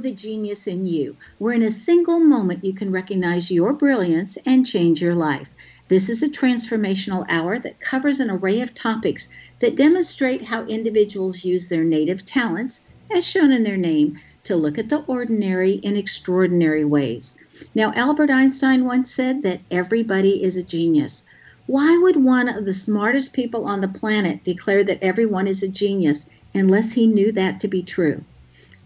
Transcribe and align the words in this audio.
The 0.00 0.12
Genius 0.12 0.66
in 0.66 0.86
You, 0.86 1.16
where 1.38 1.54
in 1.54 1.62
a 1.62 1.70
single 1.70 2.18
moment 2.18 2.64
you 2.64 2.72
can 2.72 2.90
recognize 2.90 3.50
your 3.50 3.72
brilliance 3.72 4.38
and 4.46 4.66
change 4.66 5.00
your 5.00 5.14
life. 5.14 5.50
This 5.88 6.08
is 6.08 6.22
a 6.22 6.28
transformational 6.28 7.26
hour 7.28 7.58
that 7.58 7.80
covers 7.80 8.20
an 8.20 8.30
array 8.30 8.60
of 8.60 8.74
topics 8.74 9.28
that 9.58 9.76
demonstrate 9.76 10.44
how 10.44 10.64
individuals 10.66 11.44
use 11.44 11.68
their 11.68 11.84
native 11.84 12.24
talents, 12.24 12.82
as 13.10 13.26
shown 13.26 13.52
in 13.52 13.64
their 13.64 13.76
name, 13.76 14.18
to 14.44 14.56
look 14.56 14.78
at 14.78 14.88
the 14.88 15.04
ordinary 15.06 15.72
in 15.72 15.96
extraordinary 15.96 16.84
ways. 16.84 17.34
Now, 17.74 17.92
Albert 17.94 18.30
Einstein 18.30 18.84
once 18.84 19.12
said 19.12 19.42
that 19.42 19.60
everybody 19.70 20.42
is 20.42 20.56
a 20.56 20.62
genius. 20.62 21.24
Why 21.66 21.98
would 21.98 22.16
one 22.16 22.48
of 22.48 22.64
the 22.64 22.72
smartest 22.72 23.32
people 23.32 23.64
on 23.64 23.80
the 23.80 23.88
planet 23.88 24.42
declare 24.44 24.82
that 24.84 25.02
everyone 25.02 25.46
is 25.46 25.62
a 25.62 25.68
genius 25.68 26.26
unless 26.54 26.92
he 26.92 27.06
knew 27.06 27.32
that 27.32 27.60
to 27.60 27.68
be 27.68 27.82
true? 27.82 28.24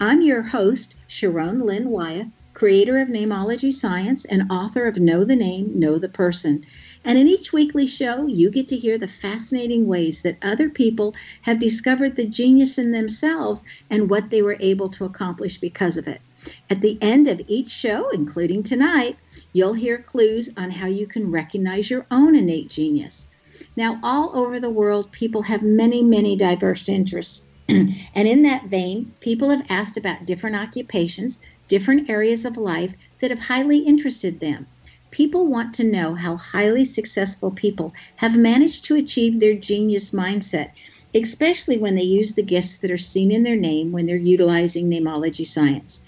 I'm 0.01 0.23
your 0.23 0.43
host, 0.43 0.97
Sharon 1.17 1.61
Lynn 1.61 1.91
Wyeth, 1.91 2.27
creator 2.55 2.99
of 2.99 3.07
Namology 3.07 3.73
Science 3.73 4.25
and 4.25 4.51
author 4.51 4.85
of 4.89 4.99
Know 4.99 5.23
the 5.23 5.37
Name, 5.37 5.71
Know 5.79 5.97
the 5.97 6.09
Person. 6.09 6.65
And 7.05 7.17
in 7.17 7.29
each 7.29 7.53
weekly 7.53 7.87
show, 7.87 8.27
you 8.27 8.51
get 8.51 8.67
to 8.67 8.77
hear 8.77 8.99
the 8.99 9.07
fascinating 9.07 9.87
ways 9.87 10.23
that 10.23 10.39
other 10.43 10.69
people 10.69 11.15
have 11.43 11.61
discovered 11.61 12.17
the 12.17 12.27
genius 12.27 12.79
in 12.79 12.91
themselves 12.91 13.63
and 13.91 14.11
what 14.11 14.31
they 14.31 14.43
were 14.43 14.57
able 14.59 14.89
to 14.89 15.05
accomplish 15.05 15.57
because 15.59 15.97
of 15.97 16.09
it. 16.09 16.21
At 16.69 16.81
the 16.81 16.99
end 17.01 17.29
of 17.29 17.41
each 17.47 17.69
show, 17.69 18.09
including 18.11 18.65
tonight, 18.65 19.17
you'll 19.53 19.75
hear 19.75 19.99
clues 19.99 20.51
on 20.57 20.73
how 20.73 20.89
you 20.89 21.07
can 21.07 21.31
recognize 21.31 21.91
your 21.91 22.07
own 22.11 22.35
innate 22.35 22.71
genius. 22.71 23.29
Now, 23.77 24.01
all 24.03 24.33
over 24.37 24.59
the 24.59 24.69
world, 24.69 25.13
people 25.13 25.43
have 25.43 25.63
many, 25.63 26.03
many 26.03 26.35
diverse 26.35 26.89
interests. 26.89 27.47
and 27.69 28.29
in 28.29 28.43
that 28.43 28.67
vein, 28.67 29.13
people 29.21 29.49
have 29.49 29.65
asked 29.71 29.97
about 29.97 30.27
different 30.27 30.55
occupations, 30.55 31.39
different 31.67 32.11
areas 32.11 32.45
of 32.45 32.59
life 32.59 32.93
that 33.21 33.31
have 33.31 33.41
highly 33.41 33.79
interested 33.79 34.41
them. 34.41 34.67
People 35.11 35.47
want 35.47 35.73
to 35.75 35.85
know 35.85 36.15
how 36.15 36.37
highly 36.37 36.85
successful 36.85 37.51
people 37.51 37.95
have 38.17 38.37
managed 38.37 38.85
to 38.85 38.97
achieve 38.97 39.41
their 39.41 39.55
genius 39.55 40.11
mindset, 40.11 40.73
especially 41.15 41.79
when 41.79 41.95
they 41.95 42.03
use 42.03 42.33
the 42.35 42.43
gifts 42.43 42.77
that 42.79 42.91
are 42.91 42.97
seen 42.97 43.31
in 43.31 43.45
their 43.45 43.57
name 43.57 43.93
when 43.93 44.07
they're 44.07 44.17
utilizing 44.17 44.91
namology 44.91 45.47
science. 45.47 46.01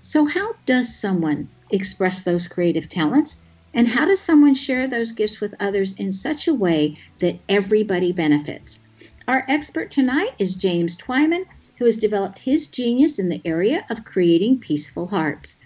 So, 0.00 0.24
how 0.24 0.54
does 0.64 0.94
someone 0.94 1.48
express 1.70 2.22
those 2.22 2.48
creative 2.48 2.88
talents? 2.88 3.42
And 3.74 3.88
how 3.88 4.06
does 4.06 4.20
someone 4.20 4.54
share 4.54 4.86
those 4.86 5.12
gifts 5.12 5.40
with 5.40 5.54
others 5.58 5.92
in 5.94 6.12
such 6.12 6.46
a 6.46 6.54
way 6.54 6.96
that 7.18 7.38
everybody 7.48 8.12
benefits? 8.12 8.78
Our 9.28 9.44
expert 9.46 9.92
tonight 9.92 10.34
is 10.40 10.54
James 10.54 10.96
Twyman, 10.96 11.44
who 11.78 11.84
has 11.84 11.96
developed 11.96 12.40
his 12.40 12.66
genius 12.66 13.20
in 13.20 13.28
the 13.28 13.40
area 13.44 13.86
of 13.88 14.04
creating 14.04 14.58
peaceful 14.58 15.06
hearts. 15.06 15.58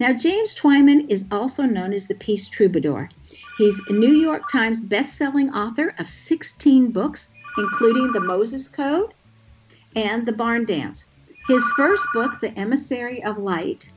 Now, 0.00 0.12
James 0.12 0.52
Twyman 0.52 1.08
is 1.08 1.24
also 1.30 1.62
known 1.62 1.92
as 1.92 2.08
the 2.08 2.16
Peace 2.16 2.48
Troubadour. 2.48 3.08
He's 3.56 3.80
a 3.88 3.92
New 3.92 4.14
York 4.14 4.50
Times 4.50 4.82
best-selling 4.82 5.54
author 5.54 5.94
of 5.98 6.08
16 6.10 6.90
books, 6.90 7.30
including 7.56 8.12
The 8.12 8.20
Moses 8.20 8.66
Code 8.66 9.14
and 9.94 10.26
The 10.26 10.32
Barn 10.32 10.64
Dance. 10.64 11.12
His 11.46 11.62
first 11.76 12.04
book, 12.12 12.40
The 12.40 12.58
Emissary 12.58 13.22
of 13.22 13.38
Light, 13.38 13.90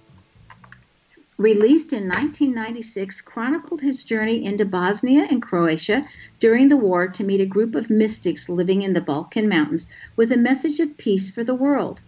released 1.38 1.94
in 1.94 2.08
1996, 2.08 3.22
chronicled 3.22 3.82
his 3.82 4.04
journey 4.04 4.44
into 4.44 4.66
Bosnia 4.66 5.28
and 5.30 5.42
Croatia 5.42 6.06
during 6.40 6.68
the 6.68 6.78
war 6.78 7.08
to 7.08 7.24
meet 7.24 7.42
a 7.42 7.46
group 7.46 7.76
of 7.76 7.90
mystics 7.90 8.50
living 8.50 8.82
in 8.82 8.94
the 8.94 9.02
Balkan 9.02 9.48
Mountains 9.48 9.88
with 10.16 10.32
a 10.32 10.38
message 10.38 10.80
of 10.80 10.98
peace 10.98 11.30
for 11.30 11.44
the 11.44 11.56
world. 11.56 12.02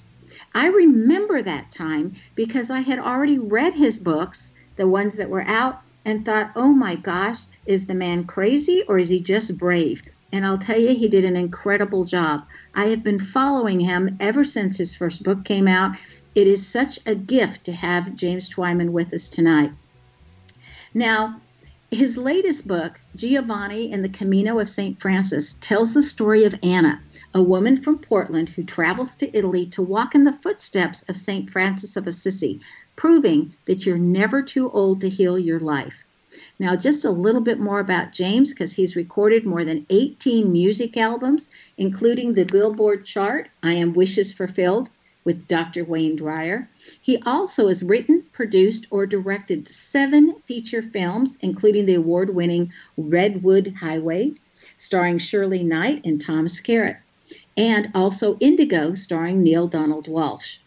I 0.53 0.67
remember 0.67 1.41
that 1.41 1.71
time 1.71 2.13
because 2.35 2.69
I 2.69 2.79
had 2.79 2.99
already 2.99 3.37
read 3.37 3.73
his 3.73 3.99
books, 3.99 4.53
the 4.77 4.87
ones 4.87 5.15
that 5.15 5.29
were 5.29 5.47
out, 5.47 5.81
and 6.05 6.25
thought, 6.25 6.51
oh 6.55 6.73
my 6.73 6.95
gosh, 6.95 7.45
is 7.65 7.85
the 7.85 7.95
man 7.95 8.23
crazy 8.23 8.83
or 8.87 8.97
is 8.97 9.09
he 9.09 9.19
just 9.19 9.57
brave? 9.57 10.01
And 10.31 10.45
I'll 10.45 10.57
tell 10.57 10.79
you, 10.79 10.95
he 10.95 11.07
did 11.07 11.25
an 11.25 11.35
incredible 11.35 12.05
job. 12.05 12.45
I 12.75 12.85
have 12.85 13.03
been 13.03 13.19
following 13.19 13.79
him 13.79 14.17
ever 14.19 14.43
since 14.43 14.77
his 14.77 14.95
first 14.95 15.23
book 15.23 15.43
came 15.43 15.67
out. 15.67 15.97
It 16.35 16.45
is 16.45 16.65
such 16.65 16.99
a 17.05 17.15
gift 17.15 17.63
to 17.65 17.71
have 17.71 18.15
James 18.15 18.49
Twyman 18.49 18.91
with 18.91 19.13
us 19.13 19.29
tonight. 19.29 19.71
Now, 20.93 21.41
his 21.91 22.17
latest 22.17 22.67
book, 22.67 23.01
Giovanni 23.15 23.91
and 23.91 24.05
the 24.05 24.09
Camino 24.09 24.59
of 24.59 24.69
St. 24.69 25.01
Francis, 25.01 25.57
tells 25.59 25.95
the 25.95 26.03
story 26.03 26.43
of 26.45 26.53
Anna, 26.61 27.01
a 27.33 27.41
woman 27.41 27.77
from 27.77 27.97
Portland 27.97 28.49
who 28.49 28.63
travels 28.63 29.15
to 29.15 29.35
Italy 29.35 29.65
to 29.67 29.81
walk 29.81 30.13
in 30.13 30.23
the 30.23 30.33
footsteps 30.33 31.01
of 31.09 31.17
St. 31.17 31.49
Francis 31.49 31.97
of 31.97 32.05
Assisi, 32.05 32.59
proving 32.95 33.53
that 33.65 33.87
you're 33.87 33.97
never 33.97 34.43
too 34.43 34.69
old 34.69 35.01
to 35.01 35.09
heal 35.09 35.39
your 35.39 35.59
life. 35.59 36.03
Now, 36.59 36.75
just 36.75 37.05
a 37.05 37.11
little 37.11 37.41
bit 37.41 37.59
more 37.59 37.79
about 37.79 38.13
James 38.13 38.53
because 38.53 38.73
he's 38.73 38.95
recorded 38.95 39.47
more 39.47 39.65
than 39.65 39.87
18 39.89 40.51
music 40.51 40.95
albums, 40.95 41.49
including 41.77 42.35
the 42.35 42.45
Billboard 42.45 43.03
chart, 43.03 43.49
I 43.63 43.73
Am 43.73 43.93
Wishes 43.93 44.31
Fulfilled, 44.31 44.89
with 45.29 45.47
Dr. 45.47 45.85
Wayne 45.85 46.15
Dyer. 46.15 46.67
He 46.99 47.21
also 47.23 47.67
has 47.67 47.83
written, 47.83 48.23
produced, 48.31 48.87
or 48.89 49.05
directed 49.05 49.67
seven 49.67 50.33
feature 50.45 50.81
films, 50.81 51.37
including 51.43 51.85
the 51.85 51.93
award 51.93 52.33
winning 52.33 52.73
Redwood 52.97 53.75
Highway, 53.79 54.33
starring 54.77 55.19
Shirley 55.19 55.61
Knight 55.61 56.03
and 56.03 56.19
Tom 56.19 56.47
Skerritt, 56.47 56.97
and 57.55 57.91
also 57.93 58.39
Indigo, 58.39 58.95
starring 58.95 59.43
Neale 59.43 59.67
Donald 59.67 60.07
Walsch. 60.07 60.57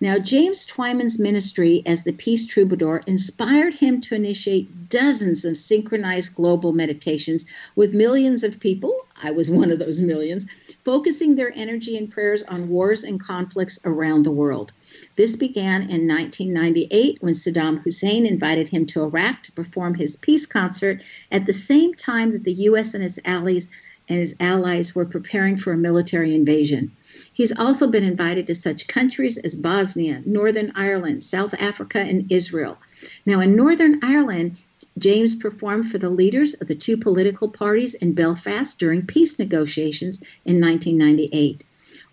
Now, 0.00 0.18
James 0.18 0.64
Twyman's 0.64 1.18
ministry 1.18 1.82
as 1.84 2.04
the 2.04 2.14
Peace 2.14 2.46
Troubadour 2.46 3.02
inspired 3.06 3.74
him 3.74 4.00
to 4.00 4.14
initiate 4.14 4.88
dozens 4.88 5.44
of 5.44 5.58
synchronized 5.58 6.34
global 6.34 6.72
meditations 6.72 7.44
with 7.74 7.92
millions 7.92 8.42
of 8.44 8.60
people. 8.60 9.06
I 9.22 9.30
was 9.30 9.50
one 9.50 9.70
of 9.70 9.78
those 9.78 10.00
millions 10.00 10.46
focusing 10.86 11.34
their 11.34 11.52
energy 11.56 11.98
and 11.98 12.12
prayers 12.12 12.44
on 12.44 12.68
wars 12.68 13.02
and 13.02 13.18
conflicts 13.18 13.76
around 13.84 14.22
the 14.22 14.30
world. 14.30 14.70
This 15.16 15.34
began 15.34 15.82
in 15.90 16.06
1998 16.06 17.18
when 17.20 17.34
Saddam 17.34 17.82
Hussein 17.82 18.24
invited 18.24 18.68
him 18.68 18.86
to 18.86 19.02
Iraq 19.02 19.42
to 19.42 19.52
perform 19.52 19.94
his 19.94 20.14
peace 20.14 20.46
concert 20.46 21.02
at 21.32 21.44
the 21.44 21.52
same 21.52 21.92
time 21.92 22.30
that 22.30 22.44
the 22.44 22.52
U.S. 22.52 22.94
and 22.94 23.02
its 23.02 23.18
allies 23.24 23.68
and 24.08 24.20
his 24.20 24.36
allies 24.38 24.94
were 24.94 25.04
preparing 25.04 25.56
for 25.56 25.72
a 25.72 25.76
military 25.76 26.32
invasion. 26.32 26.92
He's 27.32 27.58
also 27.58 27.88
been 27.88 28.04
invited 28.04 28.46
to 28.46 28.54
such 28.54 28.86
countries 28.86 29.38
as 29.38 29.56
Bosnia, 29.56 30.22
Northern 30.24 30.70
Ireland, 30.76 31.24
South 31.24 31.54
Africa, 31.54 31.98
and 31.98 32.30
Israel. 32.30 32.78
Now, 33.26 33.40
in 33.40 33.56
Northern 33.56 33.98
Ireland, 34.04 34.56
James 34.98 35.34
performed 35.34 35.90
for 35.90 35.98
the 35.98 36.08
leaders 36.08 36.54
of 36.54 36.68
the 36.68 36.74
two 36.74 36.96
political 36.96 37.50
parties 37.50 37.92
in 37.94 38.14
Belfast 38.14 38.78
during 38.78 39.06
peace 39.06 39.38
negotiations 39.38 40.22
in 40.46 40.58
1998. 40.58 41.64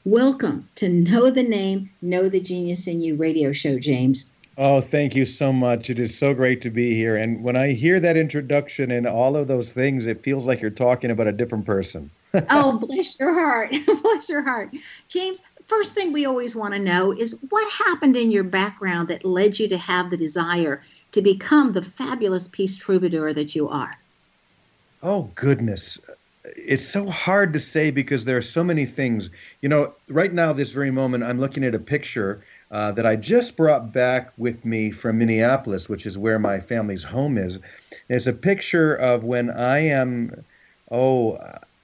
Welcome 0.04 0.68
to 0.76 0.90
Know 0.90 1.32
the 1.32 1.44
Name, 1.44 1.90
Know 2.02 2.28
the 2.28 2.42
Genius 2.42 2.86
in 2.88 3.00
You 3.00 3.16
radio 3.16 3.54
show, 3.54 3.80
James. 3.80 4.34
Oh, 4.58 4.82
thank 4.82 5.16
you 5.16 5.26
so 5.26 5.54
much. 5.54 5.90
It 5.90 5.98
is 5.98 6.16
so 6.16 6.34
great 6.34 6.62
to 6.62 6.70
be 6.70 6.94
here. 6.94 7.16
And 7.16 7.42
when 7.42 7.56
I 7.56 7.72
hear 7.72 8.02
that 8.02 8.18
introduction 8.18 8.92
and 8.92 9.08
all 9.08 9.38
of 9.38 9.48
those 9.48 9.72
things, 9.72 10.06
it 10.06 10.22
feels 10.22 10.46
like 10.46 10.60
you're 10.60 10.70
talking 10.70 11.10
about 11.10 11.28
a 11.28 11.32
different 11.32 11.66
person. 11.66 12.12
oh, 12.50 12.78
bless 12.80 13.18
your 13.18 13.34
heart. 13.34 13.74
bless 14.04 14.28
your 14.28 14.42
heart. 14.42 14.76
James, 15.08 15.42
first 15.68 15.96
thing 15.96 16.12
we 16.12 16.26
always 16.26 16.54
want 16.54 16.74
to 16.74 16.80
know 16.80 17.14
is 17.14 17.40
what 17.50 17.72
happened 17.72 18.18
in 18.18 18.30
your 18.30 18.44
background 18.44 19.08
that 19.08 19.24
led 19.24 19.58
you 19.58 19.70
to 19.70 19.78
have 19.78 20.10
the 20.10 20.18
desire 20.18 20.82
to 21.14 21.22
become 21.22 21.74
the 21.74 21.82
fabulous 21.82 22.48
peace 22.48 22.76
troubadour 22.76 23.34
that 23.34 23.56
you 23.56 23.70
are? 23.70 23.98
Oh, 25.02 25.30
goodness. 25.36 25.98
It's 26.44 26.86
so 26.86 27.10
hard 27.10 27.54
to 27.54 27.60
say 27.60 27.90
because 27.90 28.26
there 28.26 28.36
are 28.36 28.42
so 28.42 28.64
many 28.64 28.86
things. 28.86 29.30
You 29.62 29.70
know, 29.70 29.94
right 30.10 30.34
now, 30.34 30.52
this 30.52 30.72
very 30.72 30.92
moment, 30.92 31.24
I'm 31.24 31.40
looking 31.40 31.64
at 31.64 31.74
a 31.74 31.80
picture 31.80 32.44
uh, 32.72 32.92
that 32.94 33.06
I 33.06 33.16
just 33.16 33.56
brought 33.56 33.94
back 33.94 34.34
with 34.38 34.66
me 34.66 34.92
from 34.92 35.20
Minneapolis, 35.20 35.88
which 35.88 36.06
is 36.06 36.18
where 36.18 36.40
my 36.40 36.60
family's 36.60 37.04
home 37.04 37.38
is. 37.38 37.60
it's 38.10 38.28
a 38.28 38.34
picture 38.34 38.96
of 38.96 39.24
when 39.24 39.52
I 39.52 39.80
am, 39.80 40.44
oh, 40.92 41.38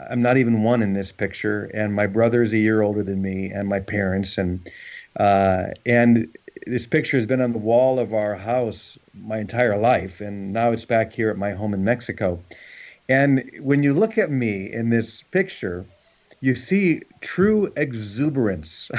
I'm 0.10 0.22
not 0.22 0.38
even 0.38 0.64
one 0.64 0.82
in 0.82 0.94
this 0.94 1.12
picture, 1.12 1.70
and 1.74 1.94
my 1.94 2.08
brother 2.08 2.42
is 2.42 2.54
a 2.54 2.58
year 2.58 2.82
older 2.82 3.04
than 3.04 3.22
me, 3.22 3.52
and 3.52 3.68
my 3.68 3.80
parents, 3.80 4.38
and 4.38 4.60
uh, 5.18 5.68
and 5.86 6.28
this 6.68 6.88
picture 6.88 7.18
has 7.18 7.26
been 7.26 7.42
on 7.42 7.52
the 7.52 7.60
wall 7.60 8.00
of 8.00 8.14
our 8.14 8.36
house 8.36 8.98
my 9.14 9.40
entire 9.40 9.78
life, 9.78 10.22
and 10.22 10.54
now 10.54 10.72
it's 10.72 10.86
back 10.86 11.14
here 11.14 11.30
at 11.30 11.38
my 11.38 11.52
home 11.52 11.74
in 11.74 11.84
Mexico. 11.84 12.44
And 13.08 13.50
when 13.60 13.84
you 13.84 13.94
look 13.94 14.18
at 14.18 14.30
me 14.30 14.72
in 14.72 14.90
this 14.90 15.24
picture, 15.24 15.86
you 16.42 16.56
see 16.56 17.02
true 17.22 17.72
exuberance, 17.76 18.90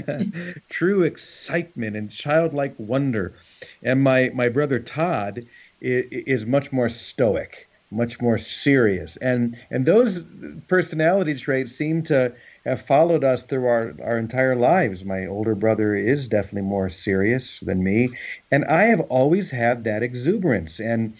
true 0.68 1.02
excitement, 1.02 1.96
and 1.96 2.10
childlike 2.10 2.74
wonder. 2.78 3.34
And 3.82 4.02
my, 4.02 4.30
my 4.34 4.48
brother 4.48 4.80
Todd 4.80 5.46
is, 5.80 6.04
is 6.10 6.46
much 6.46 6.72
more 6.72 6.88
stoic, 6.88 7.68
much 7.90 8.20
more 8.20 8.38
serious. 8.38 9.16
And, 9.18 9.56
and 9.70 9.86
those 9.86 10.24
personality 10.68 11.34
traits 11.36 11.72
seem 11.72 12.02
to 12.04 12.34
have 12.64 12.80
followed 12.80 13.24
us 13.24 13.44
through 13.44 13.66
our, 13.66 13.94
our 14.02 14.18
entire 14.18 14.56
lives. 14.56 15.04
My 15.04 15.26
older 15.26 15.54
brother 15.54 15.94
is 15.94 16.28
definitely 16.28 16.68
more 16.68 16.88
serious 16.88 17.60
than 17.60 17.82
me, 17.82 18.10
and 18.50 18.64
I 18.64 18.84
have 18.84 19.00
always 19.02 19.50
had 19.50 19.84
that 19.84 20.02
exuberance 20.02 20.80
and 20.80 21.14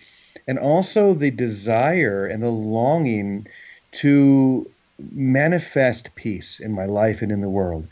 and 0.46 0.58
also 0.58 1.14
the 1.14 1.30
desire 1.30 2.26
and 2.26 2.42
the 2.42 2.50
longing 2.50 3.46
to 3.92 4.70
manifest 5.12 6.14
peace 6.14 6.60
in 6.60 6.72
my 6.72 6.86
life 6.86 7.22
and 7.22 7.32
in 7.32 7.40
the 7.40 7.48
world. 7.48 7.88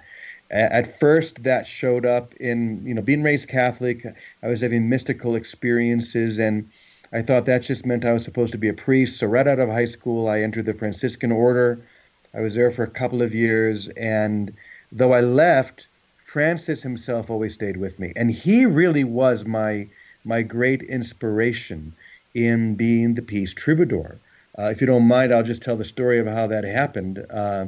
At 0.51 0.99
first, 0.99 1.45
that 1.45 1.67
showed 1.67 2.05
up 2.05 2.35
in 2.35 2.85
you 2.87 2.95
know 2.95 3.03
being 3.03 3.23
raised 3.23 3.49
Catholic. 3.49 4.05
I 4.43 4.49
was 4.49 4.61
having 4.61 4.89
mystical 4.89 5.35
experiences 5.37 6.39
and. 6.39 6.69
I 7.15 7.21
thought 7.21 7.45
that 7.45 7.61
just 7.61 7.85
meant 7.85 8.07
I 8.07 8.15
was 8.15 8.25
supposed 8.25 8.53
to 8.53 8.59
be 8.59 8.71
a 8.71 8.73
priest. 8.73 9.19
So 9.19 9.27
right 9.27 9.47
out 9.47 9.59
of 9.59 9.69
high 9.69 9.85
school, 9.85 10.29
I 10.29 10.41
entered 10.41 10.65
the 10.65 10.73
Franciscan 10.73 11.31
order 11.31 11.85
I 12.35 12.41
was 12.41 12.55
there 12.55 12.71
for 12.71 12.83
a 12.83 12.91
couple 12.91 13.21
of 13.21 13.35
years, 13.35 13.89
and 13.89 14.55
though 14.91 15.13
I 15.13 15.21
left, 15.21 15.87
Francis 16.17 16.83
himself 16.83 17.29
always 17.29 17.53
stayed 17.53 17.77
with 17.77 17.99
me, 17.99 18.13
and 18.17 18.31
he 18.31 18.65
really 18.65 19.05
was 19.05 19.45
my 19.45 19.89
my 20.25 20.41
great 20.43 20.83
inspiration 20.83 21.93
in 22.35 22.75
being 22.75 23.15
the 23.15 23.23
peace 23.23 23.53
troubadour. 23.53 24.19
Uh, 24.59 24.71
if 24.71 24.81
you 24.81 24.87
don't 24.87 25.07
mind, 25.07 25.33
I'll 25.33 25.43
just 25.43 25.63
tell 25.63 25.77
the 25.77 25.85
story 25.85 26.19
of 26.19 26.27
how 26.27 26.47
that 26.47 26.65
happened. 26.65 27.25
Uh, 27.29 27.67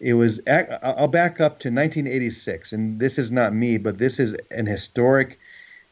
it 0.00 0.14
was 0.14 0.40
I'll 0.46 1.08
back 1.08 1.40
up 1.40 1.58
to 1.60 1.68
1986, 1.68 2.72
and 2.72 3.00
this 3.00 3.18
is 3.18 3.32
not 3.32 3.54
me, 3.54 3.76
but 3.76 3.98
this 3.98 4.20
is 4.20 4.36
an 4.50 4.66
historic 4.66 5.38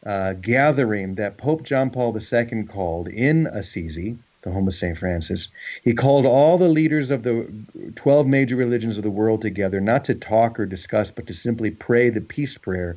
uh, 0.06 0.34
gathering 0.34 1.14
that 1.16 1.36
Pope 1.36 1.62
John 1.62 1.90
Paul 1.90 2.16
II 2.16 2.64
called 2.64 3.08
in 3.08 3.46
Assisi 3.48 4.18
the 4.44 4.50
home 4.50 4.68
of 4.68 4.74
St. 4.74 4.96
Francis. 4.96 5.48
He 5.82 5.94
called 5.94 6.26
all 6.26 6.58
the 6.58 6.68
leaders 6.68 7.10
of 7.10 7.22
the 7.22 7.48
12 7.96 8.26
major 8.26 8.56
religions 8.56 8.96
of 8.96 9.02
the 9.02 9.10
world 9.10 9.42
together, 9.42 9.80
not 9.80 10.04
to 10.04 10.14
talk 10.14 10.60
or 10.60 10.66
discuss, 10.66 11.10
but 11.10 11.26
to 11.26 11.34
simply 11.34 11.70
pray 11.70 12.10
the 12.10 12.20
peace 12.20 12.56
prayer 12.56 12.96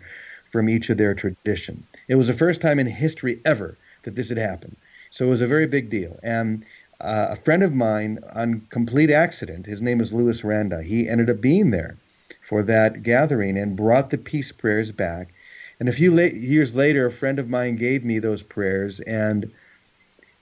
from 0.50 0.70
each 0.70 0.90
of 0.90 0.98
their 0.98 1.14
tradition. 1.14 1.84
It 2.08 2.16
was 2.16 2.28
the 2.28 2.34
first 2.34 2.62
time 2.62 2.80
in 2.80 2.88
history 2.88 3.40
ever 3.46 3.78
that 4.04 4.16
this 4.16 4.30
had 4.30 4.38
happened. 4.38 4.76
So 5.10 5.26
it 5.26 5.30
was 5.30 5.42
a 5.42 5.48
very 5.48 5.68
big 5.68 5.90
deal. 5.90 6.20
And 6.22 6.64
uh, 7.00 7.28
a 7.32 7.36
friend 7.36 7.64
of 7.64 7.74
mine, 7.74 8.20
on 8.34 8.68
complete 8.70 9.10
accident, 9.10 9.66
his 9.66 9.82
name 9.82 10.02
is 10.02 10.14
Louis 10.14 10.44
Randa, 10.44 10.84
he 10.84 11.08
ended 11.08 11.30
up 11.30 11.42
being 11.42 11.72
there 11.72 11.98
for 12.42 12.64
that 12.64 13.04
gathering 13.04 13.58
and 13.58 13.76
brought 13.76 14.10
the 14.10 14.18
peace 14.18 14.52
prayers 14.52 14.92
back. 14.92 15.34
And 15.80 15.88
a 15.88 15.94
few 15.94 16.12
la- 16.12 16.24
years 16.24 16.76
later, 16.76 17.06
a 17.06 17.12
friend 17.12 17.40
of 17.40 17.50
mine 17.50 17.76
gave 17.76 18.04
me 18.04 18.20
those 18.20 18.42
prayers, 18.42 19.00
and 19.02 19.52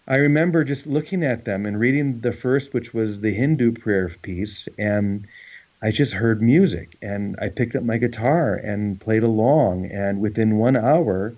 I 0.08 0.18
remember 0.18 0.64
just 0.64 0.86
looking 0.86 1.24
at 1.24 1.46
them 1.46 1.66
and 1.66 1.80
reading 1.80 2.20
the 2.20 2.32
first, 2.32 2.74
which 2.74 2.94
was 2.94 3.22
the 3.22 3.32
Hindu 3.32 3.72
prayer 3.72 4.06
of 4.06 4.22
peace, 4.22 4.68
and 4.78 5.26
I 5.82 5.90
just 5.90 6.14
heard 6.14 6.42
music 6.42 6.96
and 7.02 7.36
I 7.40 7.50
picked 7.50 7.76
up 7.76 7.84
my 7.84 7.98
guitar 7.98 8.56
and 8.56 9.00
played 9.00 9.24
along. 9.24 9.88
And 9.88 10.22
within 10.22 10.58
one 10.58 10.76
hour, 10.76 11.34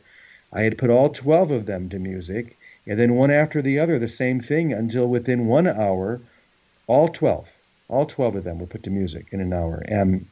I 0.52 0.64
had 0.64 0.78
put 0.78 0.90
all 0.90 1.10
12 1.10 1.52
of 1.52 1.66
them 1.66 1.88
to 1.90 2.00
music, 2.00 2.58
and 2.86 3.00
then 3.00 3.16
one 3.16 3.32
after 3.32 3.62
the 3.62 3.80
other, 3.80 4.00
the 4.00 4.08
same 4.10 4.42
thing 4.42 4.74
until 4.74 5.08
within 5.08 5.48
one 5.48 5.68
hour, 5.68 6.20
all 6.88 7.08
12, 7.08 7.52
all 7.88 8.06
12 8.06 8.36
of 8.38 8.44
them 8.44 8.60
were 8.60 8.68
put 8.68 8.84
to 8.84 8.90
music 8.90 9.28
in 9.32 9.40
an 9.40 9.54
hour. 9.54 9.82
And 9.88 10.26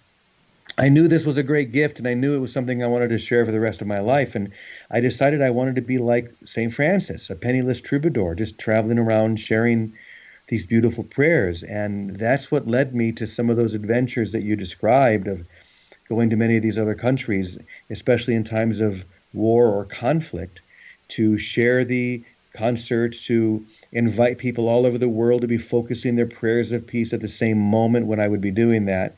I 0.78 0.90
knew 0.90 1.08
this 1.08 1.26
was 1.26 1.38
a 1.38 1.44
great 1.44 1.72
gift 1.72 2.00
and 2.00 2.08
I 2.08 2.14
knew 2.14 2.36
it 2.36 2.40
was 2.40 2.52
something 2.52 2.84
I 2.84 2.88
wanted 2.88 3.10
to 3.10 3.18
share 3.18 3.46
for 3.46 3.52
the 3.52 3.62
rest 3.62 3.82
of 3.82 3.88
my 3.88 4.00
life. 4.00 4.36
And 4.36 4.52
I 4.92 5.00
decided 5.00 5.42
I 5.42 5.50
wanted 5.50 5.76
to 5.76 5.82
be 5.82 5.98
like 5.98 6.34
St. 6.44 6.74
Francis, 6.74 7.30
a 7.30 7.36
penniless 7.36 7.80
troubadour, 7.80 8.36
just 8.36 8.60
traveling 8.60 9.00
around 9.00 9.40
sharing 9.40 9.94
these 10.48 10.66
beautiful 10.66 11.06
prayers. 11.06 11.64
And 11.64 12.18
that's 12.18 12.52
what 12.52 12.68
led 12.68 12.94
me 12.94 13.14
to 13.14 13.26
some 13.26 13.50
of 13.50 13.56
those 13.56 13.74
adventures 13.74 14.34
that 14.34 14.44
you 14.44 14.58
described 14.58 15.28
of 15.28 15.48
going 16.10 16.30
to 16.30 16.36
many 16.36 16.58
of 16.58 16.64
these 16.64 16.78
other 16.78 16.96
countries, 16.96 17.58
especially 17.90 18.36
in 18.36 18.44
times 18.44 18.82
of 18.82 19.06
war 19.34 19.68
or 19.68 19.86
conflict, 19.86 20.62
to 21.08 21.38
share 21.38 21.86
the 21.86 22.24
concert, 22.54 23.14
to 23.14 23.66
invite 23.92 24.38
people 24.38 24.68
all 24.68 24.86
over 24.86 24.98
the 24.98 25.10
world 25.10 25.42
to 25.42 25.48
be 25.48 25.58
focusing 25.58 26.16
their 26.16 26.28
prayers 26.28 26.72
of 26.72 26.88
peace 26.88 27.14
at 27.14 27.22
the 27.22 27.28
same 27.28 27.58
moment 27.58 28.08
when 28.08 28.20
I 28.20 28.28
would 28.28 28.42
be 28.42 28.52
doing 28.52 28.86
that, 28.86 29.16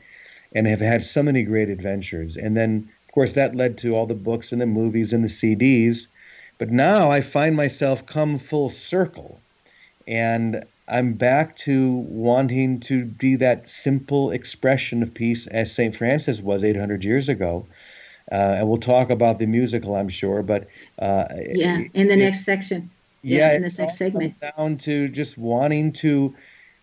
and 0.54 0.66
have 0.66 0.80
had 0.80 1.04
so 1.04 1.22
many 1.22 1.42
great 1.42 1.68
adventures. 1.68 2.36
And 2.36 2.56
then, 2.56 2.88
of 3.04 3.12
course, 3.12 3.32
that 3.32 3.54
led 3.54 3.78
to 3.78 3.94
all 3.94 4.06
the 4.06 4.14
books 4.14 4.52
and 4.52 4.60
the 4.60 4.66
movies 4.66 5.12
and 5.12 5.24
the 5.24 5.28
CDs. 5.28 6.06
But 6.58 6.70
now 6.70 7.10
I 7.10 7.20
find 7.20 7.54
myself 7.54 8.06
come 8.06 8.38
full 8.38 8.68
circle, 8.68 9.40
and 10.06 10.64
I'm 10.88 11.12
back 11.12 11.56
to 11.58 11.92
wanting 12.08 12.80
to 12.80 13.04
be 13.04 13.36
that 13.36 13.68
simple 13.68 14.30
expression 14.30 15.02
of 15.02 15.14
peace 15.14 15.46
as 15.48 15.70
St. 15.70 15.94
Francis 15.94 16.40
was 16.40 16.64
800 16.64 17.04
years 17.04 17.28
ago. 17.28 17.66
Uh, 18.30 18.56
and 18.58 18.68
we'll 18.68 18.78
talk 18.78 19.10
about 19.10 19.38
the 19.38 19.46
musical, 19.46 19.96
I'm 19.96 20.08
sure. 20.08 20.42
But 20.42 20.68
uh, 20.98 21.24
yeah, 21.54 21.82
in 21.94 22.08
the 22.08 22.14
it, 22.14 22.18
next 22.18 22.44
section. 22.44 22.90
Yeah, 23.22 23.38
yeah 23.38 23.52
in 23.54 23.62
this 23.62 23.78
next 23.78 23.96
segment. 23.96 24.34
Down 24.40 24.76
to 24.78 25.08
just 25.08 25.38
wanting 25.38 25.92
to 25.94 26.34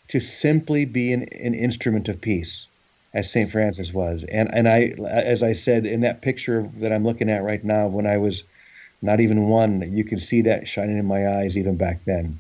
to 0.08 0.20
simply 0.20 0.86
be 0.86 1.14
an, 1.14 1.24
an 1.24 1.54
instrument 1.54 2.10
of 2.10 2.22
peace, 2.22 2.68
as 3.16 3.32
St. 3.32 3.50
Francis 3.50 3.94
was. 3.94 4.26
And 4.26 4.54
and 4.54 4.68
I, 4.68 4.92
as 5.08 5.42
I 5.42 5.54
said 5.54 5.88
in 5.88 6.02
that 6.02 6.22
picture 6.22 6.70
that 6.78 6.92
I'm 6.92 7.04
looking 7.04 7.30
at 7.30 7.44
right 7.44 7.64
now, 7.64 7.88
when 7.88 8.06
I 8.06 8.18
was 8.18 8.44
not 9.02 9.22
even 9.22 9.48
one, 9.48 9.82
you 9.92 10.04
can 10.04 10.20
see 10.20 10.42
that 10.42 10.68
shining 10.68 10.98
in 10.98 11.06
my 11.06 11.28
eyes 11.28 11.58
even 11.58 11.78
back 11.78 12.02
then. 12.06 12.40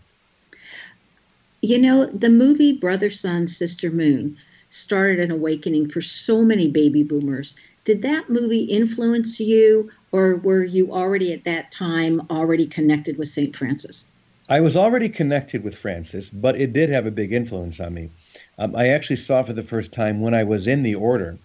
You 1.61 1.79
know, 1.79 2.05
the 2.05 2.29
movie 2.29 2.73
Brother 2.73 3.09
Sun 3.09 3.47
Sister 3.47 3.89
Moon 3.89 4.37
started 4.69 5.19
an 5.19 5.31
awakening 5.31 5.89
for 5.89 6.01
so 6.01 6.43
many 6.43 6.69
baby 6.69 7.01
boomers. 7.01 7.55
Did 7.85 8.01
that 8.01 8.29
movie 8.29 8.63
influence 8.63 9.39
you, 9.39 9.89
or 10.11 10.37
were 10.37 10.63
you 10.63 10.91
already 10.91 11.31
at 11.31 11.45
that 11.45 11.71
time 11.71 12.21
already 12.29 12.65
connected 12.65 13.17
with 13.17 13.29
St. 13.29 13.55
Francis? 13.55 14.11
I 14.49 14.59
was 14.59 14.75
already 14.75 15.07
connected 15.07 15.63
with 15.63 15.77
Francis, 15.77 16.29
but 16.29 16.59
it 16.59 16.73
did 16.73 16.89
have 16.89 17.05
a 17.05 17.11
big 17.11 17.31
influence 17.31 17.79
on 17.79 17.93
me. 17.93 18.09
Um, 18.57 18.75
I 18.75 18.89
actually 18.89 19.17
saw 19.17 19.43
for 19.43 19.53
the 19.53 19.61
first 19.61 19.91
time 19.91 20.21
when 20.21 20.33
I 20.33 20.43
was 20.43 20.67
in 20.67 20.83
the 20.83 20.95
order. 20.95 21.37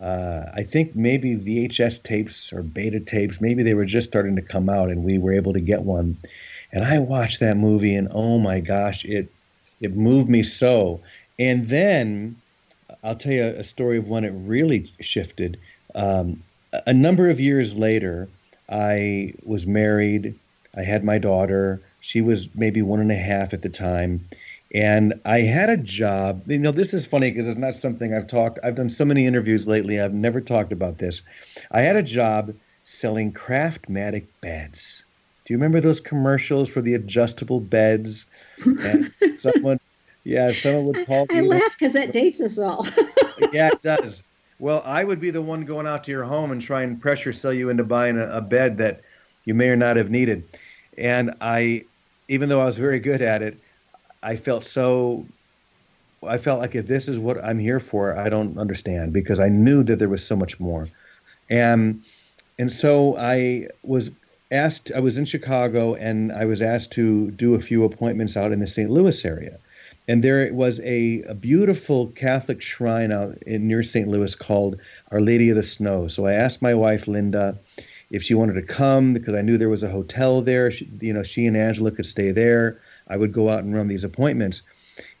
Uh, 0.00 0.44
I 0.54 0.62
think 0.62 0.94
maybe 0.94 1.36
VHS 1.36 2.02
tapes 2.02 2.52
or 2.52 2.62
beta 2.62 3.00
tapes, 3.00 3.40
maybe 3.40 3.62
they 3.62 3.74
were 3.74 3.84
just 3.84 4.08
starting 4.08 4.36
to 4.36 4.42
come 4.42 4.68
out, 4.68 4.90
and 4.90 5.04
we 5.04 5.18
were 5.18 5.32
able 5.32 5.52
to 5.52 5.60
get 5.60 5.82
one. 5.82 6.16
And 6.72 6.84
I 6.84 6.98
watched 6.98 7.40
that 7.40 7.56
movie, 7.56 7.96
and 7.96 8.08
oh 8.12 8.38
my 8.38 8.60
gosh, 8.60 9.04
it 9.04 9.28
it 9.80 9.96
moved 9.96 10.28
me 10.28 10.42
so. 10.42 11.00
And 11.38 11.66
then 11.68 12.36
I'll 13.02 13.16
tell 13.16 13.32
you 13.32 13.44
a 13.44 13.64
story 13.64 13.98
of 13.98 14.08
when 14.08 14.24
it 14.24 14.32
really 14.34 14.90
shifted. 15.00 15.58
Um, 15.94 16.42
a 16.86 16.92
number 16.92 17.28
of 17.30 17.40
years 17.40 17.74
later, 17.74 18.28
I 18.68 19.32
was 19.44 19.66
married. 19.66 20.34
I 20.76 20.82
had 20.82 21.04
my 21.04 21.18
daughter. 21.18 21.80
She 22.00 22.20
was 22.20 22.48
maybe 22.54 22.82
one 22.82 23.00
and 23.00 23.10
a 23.10 23.16
half 23.16 23.52
at 23.52 23.62
the 23.62 23.68
time. 23.68 24.28
And 24.74 25.14
I 25.24 25.40
had 25.40 25.70
a 25.70 25.76
job. 25.76 26.42
You 26.46 26.58
know, 26.58 26.72
this 26.72 26.92
is 26.92 27.06
funny 27.06 27.30
because 27.30 27.48
it's 27.48 27.58
not 27.58 27.74
something 27.74 28.14
I've 28.14 28.26
talked. 28.26 28.58
I've 28.62 28.74
done 28.74 28.90
so 28.90 29.04
many 29.04 29.26
interviews 29.26 29.66
lately. 29.66 30.00
I've 30.00 30.12
never 30.12 30.40
talked 30.40 30.72
about 30.72 30.98
this. 30.98 31.22
I 31.70 31.80
had 31.80 31.96
a 31.96 32.02
job 32.02 32.54
selling 32.84 33.32
Craftmatic 33.32 34.26
beds. 34.40 35.04
Do 35.44 35.54
you 35.54 35.58
remember 35.58 35.80
those 35.80 36.00
commercials 36.00 36.68
for 36.68 36.82
the 36.82 36.94
adjustable 36.94 37.60
beds? 37.60 38.26
And 38.64 39.10
someone, 39.36 39.80
yeah, 40.24 40.52
someone 40.52 40.84
would 40.84 41.06
call. 41.06 41.26
I, 41.30 41.38
I 41.38 41.40
laugh 41.40 41.72
because 41.78 41.94
that 41.94 42.12
dates 42.12 42.40
us 42.42 42.58
all. 42.58 42.86
yeah, 43.52 43.68
it 43.68 43.80
does. 43.80 44.22
Well, 44.58 44.82
I 44.84 45.04
would 45.04 45.20
be 45.20 45.30
the 45.30 45.40
one 45.40 45.62
going 45.62 45.86
out 45.86 46.04
to 46.04 46.10
your 46.10 46.24
home 46.24 46.50
and 46.50 46.60
try 46.60 46.82
and 46.82 47.00
pressure 47.00 47.32
sell 47.32 47.52
you 47.52 47.70
into 47.70 47.84
buying 47.84 48.18
a, 48.18 48.26
a 48.26 48.40
bed 48.42 48.76
that 48.78 49.00
you 49.46 49.54
may 49.54 49.68
or 49.68 49.76
not 49.76 49.96
have 49.96 50.10
needed. 50.10 50.44
And 50.98 51.34
I, 51.40 51.84
even 52.26 52.50
though 52.50 52.60
I 52.60 52.66
was 52.66 52.76
very 52.76 52.98
good 52.98 53.22
at 53.22 53.40
it, 53.40 53.58
I 54.22 54.36
felt 54.36 54.66
so. 54.66 55.26
I 56.26 56.38
felt 56.38 56.60
like 56.60 56.74
if 56.74 56.86
this 56.86 57.08
is 57.08 57.18
what 57.18 57.42
I'm 57.44 57.58
here 57.58 57.78
for, 57.78 58.16
I 58.16 58.28
don't 58.28 58.58
understand 58.58 59.12
because 59.12 59.38
I 59.38 59.48
knew 59.48 59.84
that 59.84 59.96
there 59.96 60.08
was 60.08 60.24
so 60.24 60.34
much 60.34 60.58
more, 60.58 60.88
and 61.48 62.02
and 62.58 62.72
so 62.72 63.16
I 63.16 63.68
was 63.82 64.10
asked. 64.50 64.90
I 64.94 65.00
was 65.00 65.18
in 65.18 65.24
Chicago 65.24 65.94
and 65.94 66.32
I 66.32 66.44
was 66.44 66.60
asked 66.60 66.90
to 66.92 67.30
do 67.32 67.54
a 67.54 67.60
few 67.60 67.84
appointments 67.84 68.36
out 68.36 68.52
in 68.52 68.58
the 68.58 68.66
St. 68.66 68.90
Louis 68.90 69.24
area, 69.24 69.58
and 70.08 70.24
there 70.24 70.52
was 70.52 70.80
a, 70.80 71.22
a 71.22 71.34
beautiful 71.34 72.08
Catholic 72.08 72.62
shrine 72.62 73.12
out 73.12 73.36
in 73.42 73.68
near 73.68 73.82
St. 73.82 74.08
Louis 74.08 74.34
called 74.34 74.80
Our 75.12 75.20
Lady 75.20 75.50
of 75.50 75.56
the 75.56 75.62
Snow. 75.62 76.08
So 76.08 76.26
I 76.26 76.32
asked 76.32 76.62
my 76.62 76.74
wife 76.74 77.06
Linda 77.06 77.58
if 78.10 78.22
she 78.22 78.34
wanted 78.34 78.54
to 78.54 78.62
come 78.62 79.12
because 79.12 79.34
I 79.34 79.42
knew 79.42 79.58
there 79.58 79.68
was 79.68 79.82
a 79.82 79.90
hotel 79.90 80.40
there. 80.40 80.70
She, 80.70 80.88
you 81.00 81.12
know, 81.12 81.22
she 81.22 81.46
and 81.46 81.56
Angela 81.56 81.90
could 81.90 82.06
stay 82.06 82.32
there. 82.32 82.80
I 83.08 83.16
would 83.16 83.32
go 83.32 83.48
out 83.48 83.64
and 83.64 83.74
run 83.74 83.88
these 83.88 84.04
appointments. 84.04 84.62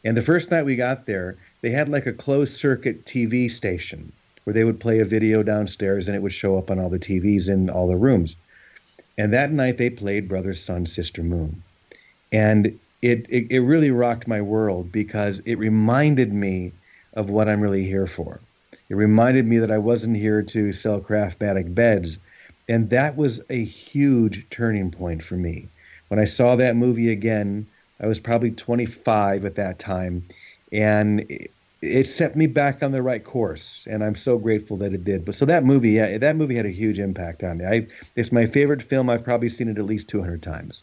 And 0.04 0.16
the 0.16 0.22
first 0.22 0.50
night 0.50 0.64
we 0.64 0.76
got 0.76 1.06
there, 1.06 1.36
they 1.60 1.70
had 1.70 1.88
like 1.88 2.06
a 2.06 2.12
closed 2.12 2.56
circuit 2.56 3.04
TV 3.04 3.50
station 3.50 4.12
where 4.44 4.54
they 4.54 4.64
would 4.64 4.80
play 4.80 5.00
a 5.00 5.04
video 5.04 5.42
downstairs 5.42 6.08
and 6.08 6.16
it 6.16 6.22
would 6.22 6.32
show 6.32 6.56
up 6.56 6.70
on 6.70 6.78
all 6.78 6.88
the 6.88 6.98
TVs 6.98 7.48
in 7.48 7.68
all 7.70 7.86
the 7.86 7.96
rooms. 7.96 8.36
And 9.16 9.32
that 9.32 9.52
night 9.52 9.78
they 9.78 9.90
played 9.90 10.28
Brother 10.28 10.54
Sun 10.54 10.86
Sister 10.86 11.22
Moon. 11.22 11.62
And 12.32 12.78
it, 13.02 13.26
it, 13.28 13.50
it 13.50 13.60
really 13.60 13.90
rocked 13.90 14.26
my 14.26 14.40
world 14.40 14.90
because 14.90 15.40
it 15.44 15.58
reminded 15.58 16.32
me 16.32 16.72
of 17.14 17.30
what 17.30 17.48
I'm 17.48 17.60
really 17.60 17.84
here 17.84 18.06
for. 18.06 18.40
It 18.88 18.94
reminded 18.94 19.46
me 19.46 19.58
that 19.58 19.70
I 19.70 19.78
wasn't 19.78 20.16
here 20.16 20.42
to 20.42 20.72
sell 20.72 21.00
Craftmatic 21.00 21.74
beds. 21.74 22.18
And 22.68 22.90
that 22.90 23.16
was 23.16 23.40
a 23.50 23.62
huge 23.62 24.48
turning 24.50 24.90
point 24.90 25.22
for 25.22 25.36
me. 25.36 25.68
When 26.08 26.20
I 26.20 26.24
saw 26.24 26.56
that 26.56 26.76
movie 26.76 27.10
again, 27.10 27.66
I 28.00 28.06
was 28.06 28.20
probably 28.20 28.50
25 28.50 29.44
at 29.44 29.56
that 29.56 29.78
time. 29.78 30.26
And 30.72 31.26
it, 31.80 32.08
set 32.08 32.36
me 32.36 32.46
back 32.46 32.82
on 32.82 32.92
the 32.92 33.02
right 33.02 33.22
course. 33.22 33.86
And 33.90 34.04
I'm 34.04 34.16
so 34.16 34.38
grateful 34.38 34.76
that 34.78 34.92
it 34.92 35.04
did. 35.04 35.24
But 35.24 35.34
so 35.34 35.44
that 35.46 35.64
movie, 35.64 35.90
yeah, 35.90 36.18
that 36.18 36.36
movie 36.36 36.56
had 36.56 36.66
a 36.66 36.70
huge 36.70 36.98
impact 36.98 37.42
on 37.42 37.58
me. 37.58 37.64
I, 37.64 37.86
it's 38.16 38.32
my 38.32 38.46
favorite 38.46 38.82
film. 38.82 39.10
I've 39.10 39.24
probably 39.24 39.48
seen 39.48 39.68
it 39.68 39.78
at 39.78 39.84
least 39.84 40.08
200 40.08 40.42
times. 40.42 40.82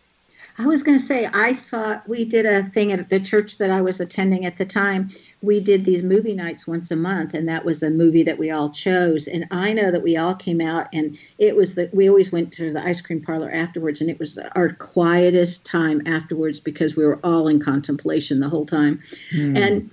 I 0.58 0.68
was 0.68 0.84
going 0.84 0.98
to 0.98 1.04
say, 1.04 1.26
I 1.26 1.52
saw, 1.52 2.00
we 2.08 2.24
did 2.24 2.46
a 2.46 2.64
thing 2.64 2.94
at 2.94 3.10
the 3.10 3.20
church 3.20 3.58
that 3.58 3.70
I 3.70 3.82
was 3.82 4.00
attending 4.00 4.46
at 4.46 4.56
the 4.56 4.66
time. 4.66 5.10
We 5.42 5.60
did 5.60 5.84
these 5.84 6.02
movie 6.02 6.34
nights 6.34 6.66
once 6.66 6.92
a 6.92 6.96
month, 6.96 7.34
and 7.34 7.48
that 7.50 7.66
was 7.66 7.84
a 7.84 7.90
movie 7.90 8.24
that 8.24 8.38
we 8.38 8.52
all 8.52 8.70
chose. 8.70 9.28
And 9.28 9.46
I 9.52 9.74
know 9.74 9.92
that 9.92 10.04
we 10.04 10.16
all 10.16 10.34
came 10.34 10.62
out, 10.62 10.88
and 10.94 11.18
it 11.40 11.58
was 11.58 11.76
that 11.76 11.94
we 11.94 12.08
always 12.08 12.32
went 12.32 12.54
to 12.54 12.72
the 12.72 12.86
ice 12.86 13.02
cream 13.02 13.22
parlor 13.22 13.52
afterwards, 13.52 14.00
and 14.00 14.10
it 14.10 14.18
was 14.18 14.40
our 14.56 14.70
quietest 14.70 15.66
time 15.66 16.02
afterwards 16.06 16.62
because 16.62 16.96
we 16.96 17.06
were 17.06 17.20
all 17.22 17.50
in 17.50 17.60
contemplation 17.60 18.40
the 18.40 18.50
whole 18.50 18.66
time. 18.66 19.02
Mm. 19.34 19.58
And 19.58 19.92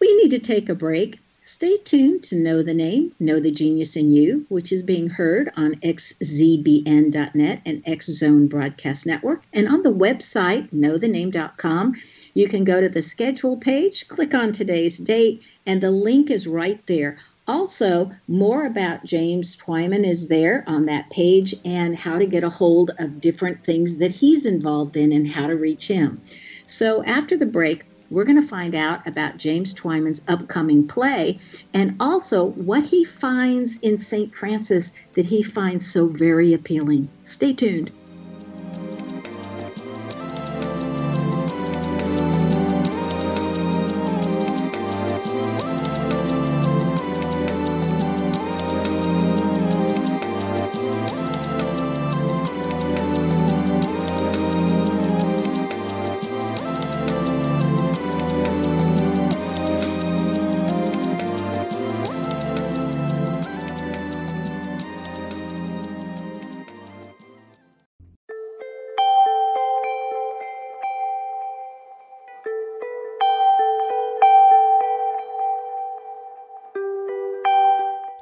we 0.00 0.14
need 0.16 0.30
to 0.30 0.38
take 0.38 0.70
a 0.70 0.74
break. 0.74 1.18
Stay 1.48 1.76
tuned 1.76 2.24
to 2.24 2.34
Know 2.34 2.60
the 2.60 2.74
Name, 2.74 3.12
Know 3.20 3.38
the 3.38 3.52
Genius 3.52 3.94
in 3.94 4.10
You, 4.10 4.46
which 4.48 4.72
is 4.72 4.82
being 4.82 5.06
heard 5.06 5.48
on 5.56 5.76
xzbn.net 5.76 7.60
and 7.64 7.82
X 7.86 8.06
Zone 8.06 8.48
Broadcast 8.48 9.06
Network. 9.06 9.44
And 9.52 9.68
on 9.68 9.84
the 9.84 9.94
website, 9.94 10.68
knowthename.com, 10.72 11.94
you 12.34 12.48
can 12.48 12.64
go 12.64 12.80
to 12.80 12.88
the 12.88 13.00
schedule 13.00 13.56
page, 13.56 14.08
click 14.08 14.34
on 14.34 14.50
today's 14.50 14.98
date, 14.98 15.40
and 15.64 15.80
the 15.80 15.92
link 15.92 16.32
is 16.32 16.48
right 16.48 16.84
there. 16.86 17.16
Also, 17.46 18.10
more 18.26 18.66
about 18.66 19.04
James 19.04 19.56
Twyman 19.56 20.04
is 20.04 20.26
there 20.26 20.64
on 20.66 20.86
that 20.86 21.08
page 21.10 21.54
and 21.64 21.96
how 21.96 22.18
to 22.18 22.26
get 22.26 22.42
a 22.42 22.50
hold 22.50 22.90
of 22.98 23.20
different 23.20 23.64
things 23.64 23.98
that 23.98 24.10
he's 24.10 24.46
involved 24.46 24.96
in 24.96 25.12
and 25.12 25.28
how 25.28 25.46
to 25.46 25.54
reach 25.54 25.86
him. 25.86 26.20
So, 26.66 27.04
after 27.04 27.36
the 27.36 27.46
break, 27.46 27.84
we're 28.10 28.24
going 28.24 28.40
to 28.40 28.46
find 28.46 28.74
out 28.74 29.06
about 29.06 29.36
James 29.36 29.74
Twyman's 29.74 30.22
upcoming 30.28 30.86
play 30.86 31.38
and 31.74 31.96
also 32.00 32.44
what 32.44 32.84
he 32.84 33.04
finds 33.04 33.76
in 33.78 33.98
St. 33.98 34.34
Francis 34.34 34.92
that 35.14 35.26
he 35.26 35.42
finds 35.42 35.90
so 35.90 36.06
very 36.06 36.54
appealing. 36.54 37.08
Stay 37.24 37.52
tuned. 37.52 37.90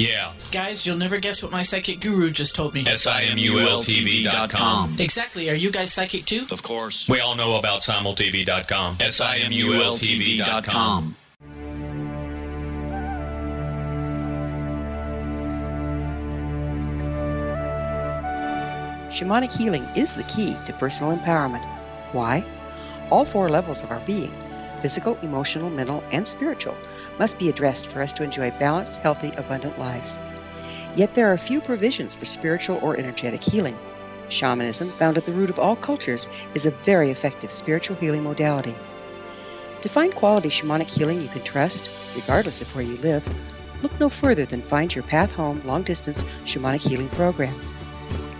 Yeah. 0.00 0.32
Guys, 0.50 0.86
you'll 0.86 0.96
never 0.96 1.18
guess 1.18 1.42
what 1.42 1.52
my 1.52 1.60
psychic 1.60 2.00
guru 2.00 2.30
just 2.30 2.54
told 2.54 2.72
me. 2.72 2.86
S-I-M-U-L-T-V.com. 2.86 4.96
Exactly. 4.98 5.50
Are 5.50 5.54
you 5.54 5.70
guys 5.70 5.92
psychic 5.92 6.24
too? 6.24 6.46
Of 6.50 6.62
course. 6.62 7.06
We 7.06 7.20
all 7.20 7.36
know 7.36 7.56
about 7.56 7.82
simultv.com. 7.82 8.96
S-I-M-U-L-T-V.com. 8.98 11.16
Shamanic 19.10 19.54
healing 19.54 19.84
is 19.96 20.16
the 20.16 20.22
key 20.22 20.56
to 20.64 20.72
personal 20.72 21.14
empowerment. 21.14 21.66
Why? 22.12 22.42
All 23.10 23.26
four 23.26 23.50
levels 23.50 23.82
of 23.82 23.90
our 23.90 24.00
being 24.06 24.32
physical, 24.80 25.16
emotional, 25.22 25.70
mental, 25.70 26.02
and 26.12 26.26
spiritual 26.26 26.76
must 27.18 27.38
be 27.38 27.48
addressed 27.48 27.88
for 27.88 28.00
us 28.00 28.12
to 28.14 28.22
enjoy 28.22 28.50
balanced, 28.58 29.02
healthy, 29.02 29.32
abundant 29.36 29.78
lives. 29.78 30.20
Yet 30.96 31.14
there 31.14 31.32
are 31.32 31.38
few 31.38 31.60
provisions 31.60 32.14
for 32.14 32.24
spiritual 32.24 32.78
or 32.82 32.96
energetic 32.96 33.42
healing. 33.42 33.78
Shamanism, 34.28 34.88
found 34.90 35.16
at 35.16 35.26
the 35.26 35.32
root 35.32 35.50
of 35.50 35.58
all 35.58 35.76
cultures, 35.76 36.28
is 36.54 36.66
a 36.66 36.70
very 36.70 37.10
effective 37.10 37.52
spiritual 37.52 37.96
healing 37.96 38.22
modality. 38.22 38.74
To 39.82 39.88
find 39.88 40.14
quality 40.14 40.48
shamanic 40.48 40.88
healing 40.88 41.20
you 41.20 41.28
can 41.28 41.42
trust, 41.42 41.90
regardless 42.14 42.60
of 42.60 42.74
where 42.74 42.84
you 42.84 42.96
live, 42.98 43.26
look 43.82 43.98
no 43.98 44.08
further 44.08 44.44
than 44.44 44.62
Find 44.62 44.94
Your 44.94 45.04
Path 45.04 45.34
Home 45.34 45.62
Long 45.64 45.82
Distance 45.82 46.24
Shamanic 46.44 46.86
Healing 46.86 47.08
Program. 47.08 47.58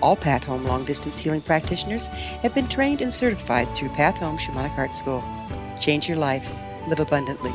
All 0.03 0.17
Path 0.17 0.45
Home 0.45 0.65
long 0.65 0.85
distance 0.85 1.19
healing 1.19 1.43
practitioners 1.43 2.09
have 2.43 2.55
been 2.55 2.67
trained 2.67 3.03
and 3.03 3.13
certified 3.13 3.69
through 3.75 3.91
Path 3.91 4.19
Home 4.19 4.39
Shamanic 4.39 4.77
Art 4.79 4.95
School. 4.95 5.23
Change 5.81 6.09
your 6.09 6.19
life, 6.19 6.55
live 6.87 7.01
abundantly. 7.01 7.53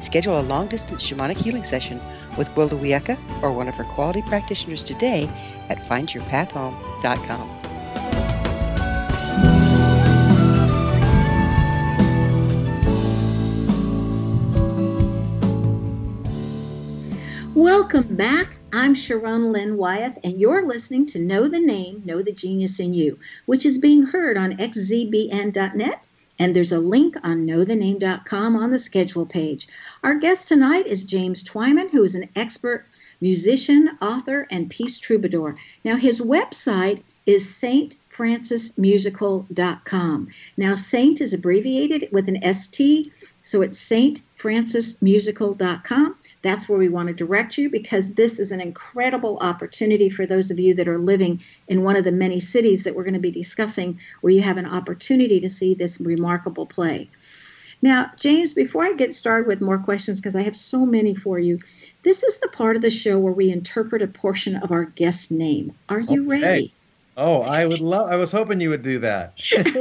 Schedule 0.00 0.38
a 0.38 0.42
long 0.42 0.66
distance 0.66 1.08
shamanic 1.08 1.40
healing 1.40 1.64
session 1.64 2.00
with 2.36 2.50
Gwilda 2.50 2.78
Wiyaka 2.78 3.16
or 3.42 3.52
one 3.52 3.68
of 3.68 3.74
her 3.76 3.84
quality 3.84 4.22
practitioners 4.22 4.84
today 4.84 5.28
at 5.68 5.78
findyourpathhome.com. 5.78 7.58
Welcome 17.54 18.16
back. 18.16 18.56
I'm 18.72 18.94
Sharon 18.94 19.50
Lynn 19.50 19.76
Wyeth, 19.76 20.18
and 20.22 20.38
you're 20.38 20.64
listening 20.66 21.06
to 21.06 21.18
Know 21.18 21.48
the 21.48 21.58
Name, 21.58 22.02
Know 22.04 22.22
the 22.22 22.32
Genius 22.32 22.78
in 22.78 22.92
You, 22.92 23.18
which 23.46 23.64
is 23.64 23.78
being 23.78 24.02
heard 24.02 24.36
on 24.36 24.56
xzbn.net. 24.58 26.04
And 26.38 26.54
there's 26.54 26.72
a 26.72 26.78
link 26.78 27.16
on 27.24 27.46
knowthename.com 27.46 28.56
on 28.56 28.70
the 28.70 28.78
schedule 28.78 29.26
page. 29.26 29.68
Our 30.02 30.14
guest 30.14 30.48
tonight 30.48 30.86
is 30.86 31.02
James 31.02 31.42
Twyman, 31.42 31.90
who 31.90 32.04
is 32.04 32.14
an 32.14 32.28
expert 32.36 32.86
musician, 33.20 33.98
author, 34.00 34.46
and 34.50 34.70
peace 34.70 34.96
troubadour. 34.98 35.56
Now, 35.84 35.96
his 35.96 36.20
website 36.20 37.02
is 37.26 37.44
stfrancismusical.com. 37.46 40.28
Now, 40.56 40.74
Saint 40.74 41.20
is 41.20 41.34
abbreviated 41.34 42.08
with 42.12 42.28
an 42.28 42.54
ST, 42.54 43.12
so 43.42 43.62
it's 43.62 43.78
stfrancismusical.com. 43.78 46.14
That's 46.42 46.68
where 46.68 46.78
we 46.78 46.88
want 46.88 47.08
to 47.08 47.14
direct 47.14 47.58
you 47.58 47.70
because 47.70 48.14
this 48.14 48.38
is 48.38 48.52
an 48.52 48.60
incredible 48.60 49.38
opportunity 49.40 50.08
for 50.08 50.26
those 50.26 50.50
of 50.50 50.60
you 50.60 50.74
that 50.74 50.88
are 50.88 50.98
living 50.98 51.42
in 51.66 51.82
one 51.82 51.96
of 51.96 52.04
the 52.04 52.12
many 52.12 52.40
cities 52.40 52.84
that 52.84 52.94
we're 52.94 53.04
going 53.04 53.14
to 53.14 53.20
be 53.20 53.30
discussing 53.30 53.98
where 54.20 54.32
you 54.32 54.42
have 54.42 54.56
an 54.56 54.66
opportunity 54.66 55.40
to 55.40 55.50
see 55.50 55.74
this 55.74 56.00
remarkable 56.00 56.66
play. 56.66 57.10
Now, 57.80 58.10
James, 58.18 58.52
before 58.52 58.84
I 58.84 58.92
get 58.94 59.14
started 59.14 59.46
with 59.46 59.60
more 59.60 59.78
questions, 59.78 60.20
because 60.20 60.34
I 60.34 60.42
have 60.42 60.56
so 60.56 60.84
many 60.84 61.14
for 61.14 61.38
you, 61.38 61.58
this 62.02 62.24
is 62.24 62.38
the 62.40 62.48
part 62.48 62.74
of 62.76 62.82
the 62.82 62.90
show 62.90 63.18
where 63.18 63.32
we 63.32 63.50
interpret 63.50 64.02
a 64.02 64.08
portion 64.08 64.56
of 64.56 64.72
our 64.72 64.84
guest 64.84 65.30
name. 65.30 65.72
Are 65.88 66.00
you 66.00 66.28
Okay. 66.28 66.40
ready? 66.42 66.74
Oh, 67.16 67.42
I 67.42 67.66
would 67.66 67.80
love. 67.80 68.08
I 68.10 68.16
was 68.16 68.32
hoping 68.32 68.60
you 68.60 68.70
would 68.70 68.82
do 68.82 68.98
that. 69.00 69.34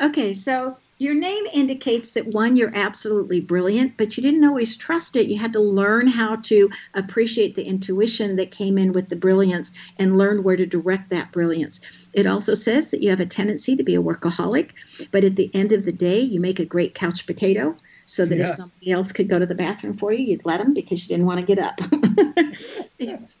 Okay, 0.00 0.34
so 0.34 0.76
your 1.02 1.14
name 1.14 1.44
indicates 1.52 2.12
that 2.12 2.28
one, 2.28 2.54
you're 2.54 2.72
absolutely 2.74 3.40
brilliant, 3.40 3.96
but 3.96 4.16
you 4.16 4.22
didn't 4.22 4.44
always 4.44 4.76
trust 4.76 5.16
it. 5.16 5.26
You 5.26 5.36
had 5.36 5.52
to 5.54 5.60
learn 5.60 6.06
how 6.06 6.36
to 6.36 6.70
appreciate 6.94 7.56
the 7.56 7.64
intuition 7.64 8.36
that 8.36 8.52
came 8.52 8.78
in 8.78 8.92
with 8.92 9.08
the 9.08 9.16
brilliance 9.16 9.72
and 9.96 10.16
learn 10.16 10.44
where 10.44 10.56
to 10.56 10.64
direct 10.64 11.10
that 11.10 11.32
brilliance. 11.32 11.80
It 12.12 12.26
also 12.26 12.54
says 12.54 12.92
that 12.92 13.02
you 13.02 13.10
have 13.10 13.20
a 13.20 13.26
tendency 13.26 13.74
to 13.74 13.82
be 13.82 13.96
a 13.96 14.02
workaholic, 14.02 14.70
but 15.10 15.24
at 15.24 15.34
the 15.34 15.52
end 15.54 15.72
of 15.72 15.84
the 15.84 15.92
day, 15.92 16.20
you 16.20 16.40
make 16.40 16.60
a 16.60 16.64
great 16.64 16.94
couch 16.94 17.26
potato. 17.26 17.76
So 18.04 18.26
that 18.26 18.40
if 18.40 18.50
somebody 18.50 18.90
else 18.90 19.12
could 19.12 19.28
go 19.28 19.38
to 19.38 19.46
the 19.46 19.54
bathroom 19.54 19.94
for 19.94 20.12
you, 20.12 20.24
you'd 20.24 20.44
let 20.44 20.58
them 20.58 20.74
because 20.74 21.02
you 21.02 21.08
didn't 21.08 21.24
want 21.24 21.40
to 21.40 21.46
get 21.46 21.58
up. 21.58 21.80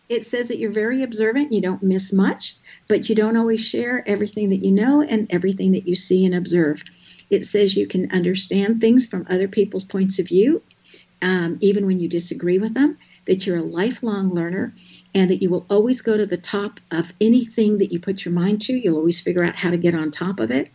it 0.08 0.24
says 0.24 0.48
that 0.48 0.58
you're 0.58 0.72
very 0.72 1.02
observant, 1.02 1.52
you 1.52 1.60
don't 1.60 1.82
miss 1.82 2.12
much, 2.12 2.56
but 2.88 3.08
you 3.08 3.14
don't 3.14 3.36
always 3.36 3.60
share 3.60 4.08
everything 4.08 4.48
that 4.50 4.64
you 4.64 4.70
know 4.70 5.02
and 5.02 5.26
everything 5.30 5.72
that 5.72 5.86
you 5.86 5.94
see 5.94 6.24
and 6.24 6.34
observe. 6.34 6.82
It 7.32 7.46
says 7.46 7.74
you 7.74 7.86
can 7.86 8.12
understand 8.12 8.80
things 8.80 9.06
from 9.06 9.26
other 9.30 9.48
people's 9.48 9.84
points 9.84 10.18
of 10.18 10.28
view, 10.28 10.62
um, 11.22 11.56
even 11.60 11.86
when 11.86 11.98
you 11.98 12.06
disagree 12.06 12.58
with 12.58 12.74
them, 12.74 12.98
that 13.24 13.46
you're 13.46 13.56
a 13.56 13.62
lifelong 13.62 14.34
learner, 14.34 14.74
and 15.14 15.30
that 15.30 15.40
you 15.40 15.48
will 15.48 15.64
always 15.70 16.02
go 16.02 16.18
to 16.18 16.26
the 16.26 16.36
top 16.36 16.78
of 16.90 17.10
anything 17.22 17.78
that 17.78 17.90
you 17.90 17.98
put 17.98 18.26
your 18.26 18.34
mind 18.34 18.60
to. 18.62 18.74
You'll 18.74 18.98
always 18.98 19.18
figure 19.18 19.42
out 19.42 19.56
how 19.56 19.70
to 19.70 19.78
get 19.78 19.94
on 19.94 20.10
top 20.10 20.40
of 20.40 20.50
it, 20.50 20.70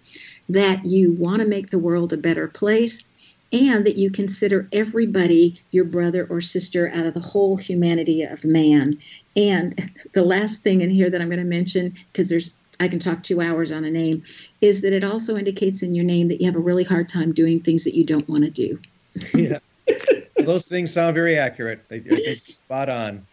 that 0.50 0.84
you 0.84 1.14
want 1.14 1.44
to 1.44 1.48
make 1.48 1.70
the 1.70 1.78
world 1.78 2.12
a 2.12 2.18
better 2.18 2.48
place, 2.48 3.08
and 3.54 3.86
that 3.86 3.98
you 3.98 4.10
consider 4.10 4.68
everybody 4.72 5.62
your 5.70 5.86
brother 5.86 6.26
or 6.28 6.42
sister 6.42 6.90
out 6.92 7.06
of 7.06 7.14
the 7.14 7.20
whole 7.20 7.56
humanity 7.56 8.24
of 8.24 8.44
man. 8.44 8.98
And 9.36 9.92
the 10.14 10.24
last 10.24 10.64
thing 10.64 10.82
in 10.82 10.90
here 10.90 11.12
that 11.12 11.22
I'm 11.22 11.30
going 11.30 11.38
to 11.38 11.46
mention, 11.46 11.94
because 12.12 12.30
there's 12.30 12.54
I 12.80 12.88
can 12.88 13.00
talk 13.00 13.24
two 13.24 13.42
hours 13.42 13.72
on 13.72 13.86
a 13.86 13.92
name, 13.92 14.24
is 14.62 14.82
that 14.82 14.94
it 14.94 15.04
also 15.04 15.36
indicates 15.36 15.82
in 15.82 15.96
your 15.96 16.06
name 16.06 16.28
that 16.28 16.40
you 16.40 16.46
have 16.46 16.56
a 16.56 16.60
really 16.60 16.84
hard 16.84 17.10
time 17.10 17.34
doing 17.34 17.60
things 17.60 17.84
that 17.84 17.96
you 17.96 18.04
don't 18.04 18.28
want 18.30 18.44
to 18.44 18.52
do. 18.52 18.80
yeah. 19.34 19.60
Those 20.38 20.68
things 20.68 20.94
sound 20.94 21.16
very 21.16 21.38
accurate. 21.38 21.86
They, 21.90 21.98
I 21.98 22.16
think 22.16 22.42
spot 22.42 22.90
on. 22.90 23.26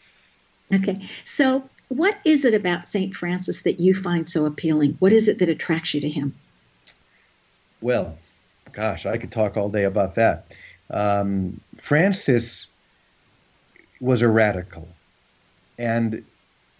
Okay, 0.73 1.07
so 1.25 1.69
what 1.89 2.19
is 2.25 2.45
it 2.45 2.55
about 2.55 2.89
St. 2.89 3.15
Francis 3.15 3.63
that 3.63 3.79
you 3.79 3.95
find 3.95 4.29
so 4.29 4.47
appealing? 4.47 4.97
What 4.99 5.13
is 5.13 5.29
it 5.29 5.39
that 5.39 5.49
attracts 5.49 5.95
you 5.95 6.01
to 6.01 6.09
him? 6.09 6.35
Well, 7.81 8.17
gosh, 8.73 9.05
I 9.05 9.19
could 9.19 9.31
talk 9.31 9.57
all 9.57 9.69
day 9.69 9.85
about 9.85 10.15
that. 10.15 10.57
Um, 10.91 11.61
Francis 11.77 12.67
was 14.01 14.23
a 14.23 14.29
radical. 14.29 14.89
And 15.79 16.25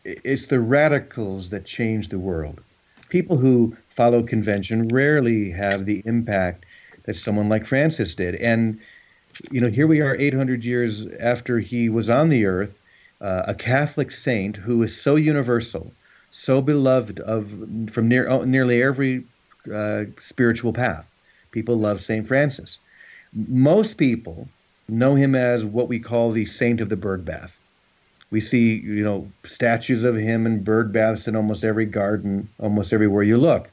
it's 0.05 0.47
the 0.47 0.61
radicals 0.61 1.51
that 1.51 1.65
change 1.65 2.09
the 2.09 2.19
world. 2.19 2.61
People 3.09 3.37
who 3.37 3.77
follow 3.89 4.23
convention 4.23 4.89
rarely 4.89 5.51
have 5.51 5.85
the 5.85 6.03
impact 6.05 6.67
that 7.05 7.17
someone 7.17 7.49
like 7.49 7.67
Francis 7.67 8.15
did. 8.15 8.35
And, 8.37 8.79
you 9.51 9.61
know, 9.61 9.71
here 9.71 9.87
we 9.87 10.01
are 10.01 10.17
800 10.17 10.65
years 10.65 11.07
after 11.21 11.59
he 11.59 11.89
was 11.89 12.11
on 12.11 12.29
the 12.29 12.45
earth, 12.45 12.81
uh, 13.21 13.45
a 13.47 13.55
Catholic 13.55 14.11
saint 14.11 14.57
who 14.57 14.83
is 14.83 15.01
so 15.01 15.17
universal, 15.17 15.93
so 16.31 16.61
beloved 16.61 17.21
of 17.21 17.49
from 17.91 18.09
near, 18.09 18.29
oh, 18.29 18.45
nearly 18.45 18.83
every 18.83 19.25
uh, 19.73 20.05
spiritual 20.21 20.73
path. 20.73 21.09
People 21.53 21.79
love 21.79 22.03
St. 22.03 22.27
Francis. 22.27 22.79
Most 23.33 23.97
people 23.97 24.49
know 24.89 25.15
him 25.15 25.35
as 25.35 25.65
what 25.65 25.89
we 25.89 25.99
call 25.99 26.31
the 26.31 26.47
saint 26.47 26.81
of 26.81 26.89
the 26.89 26.97
bird 26.97 27.25
bath. 27.25 27.59
We 28.35 28.41
see, 28.41 28.81
you 28.81 29.05
know, 29.05 29.31
statues 29.45 30.03
of 30.03 30.17
him 30.17 30.45
and 30.45 30.65
bird 30.65 30.93
baths 30.93 31.29
in 31.29 31.37
almost 31.37 31.63
every 31.65 31.87
garden, 31.87 32.49
almost 32.59 32.93
everywhere 32.93 33.23
you 33.23 33.37
look. 33.37 33.71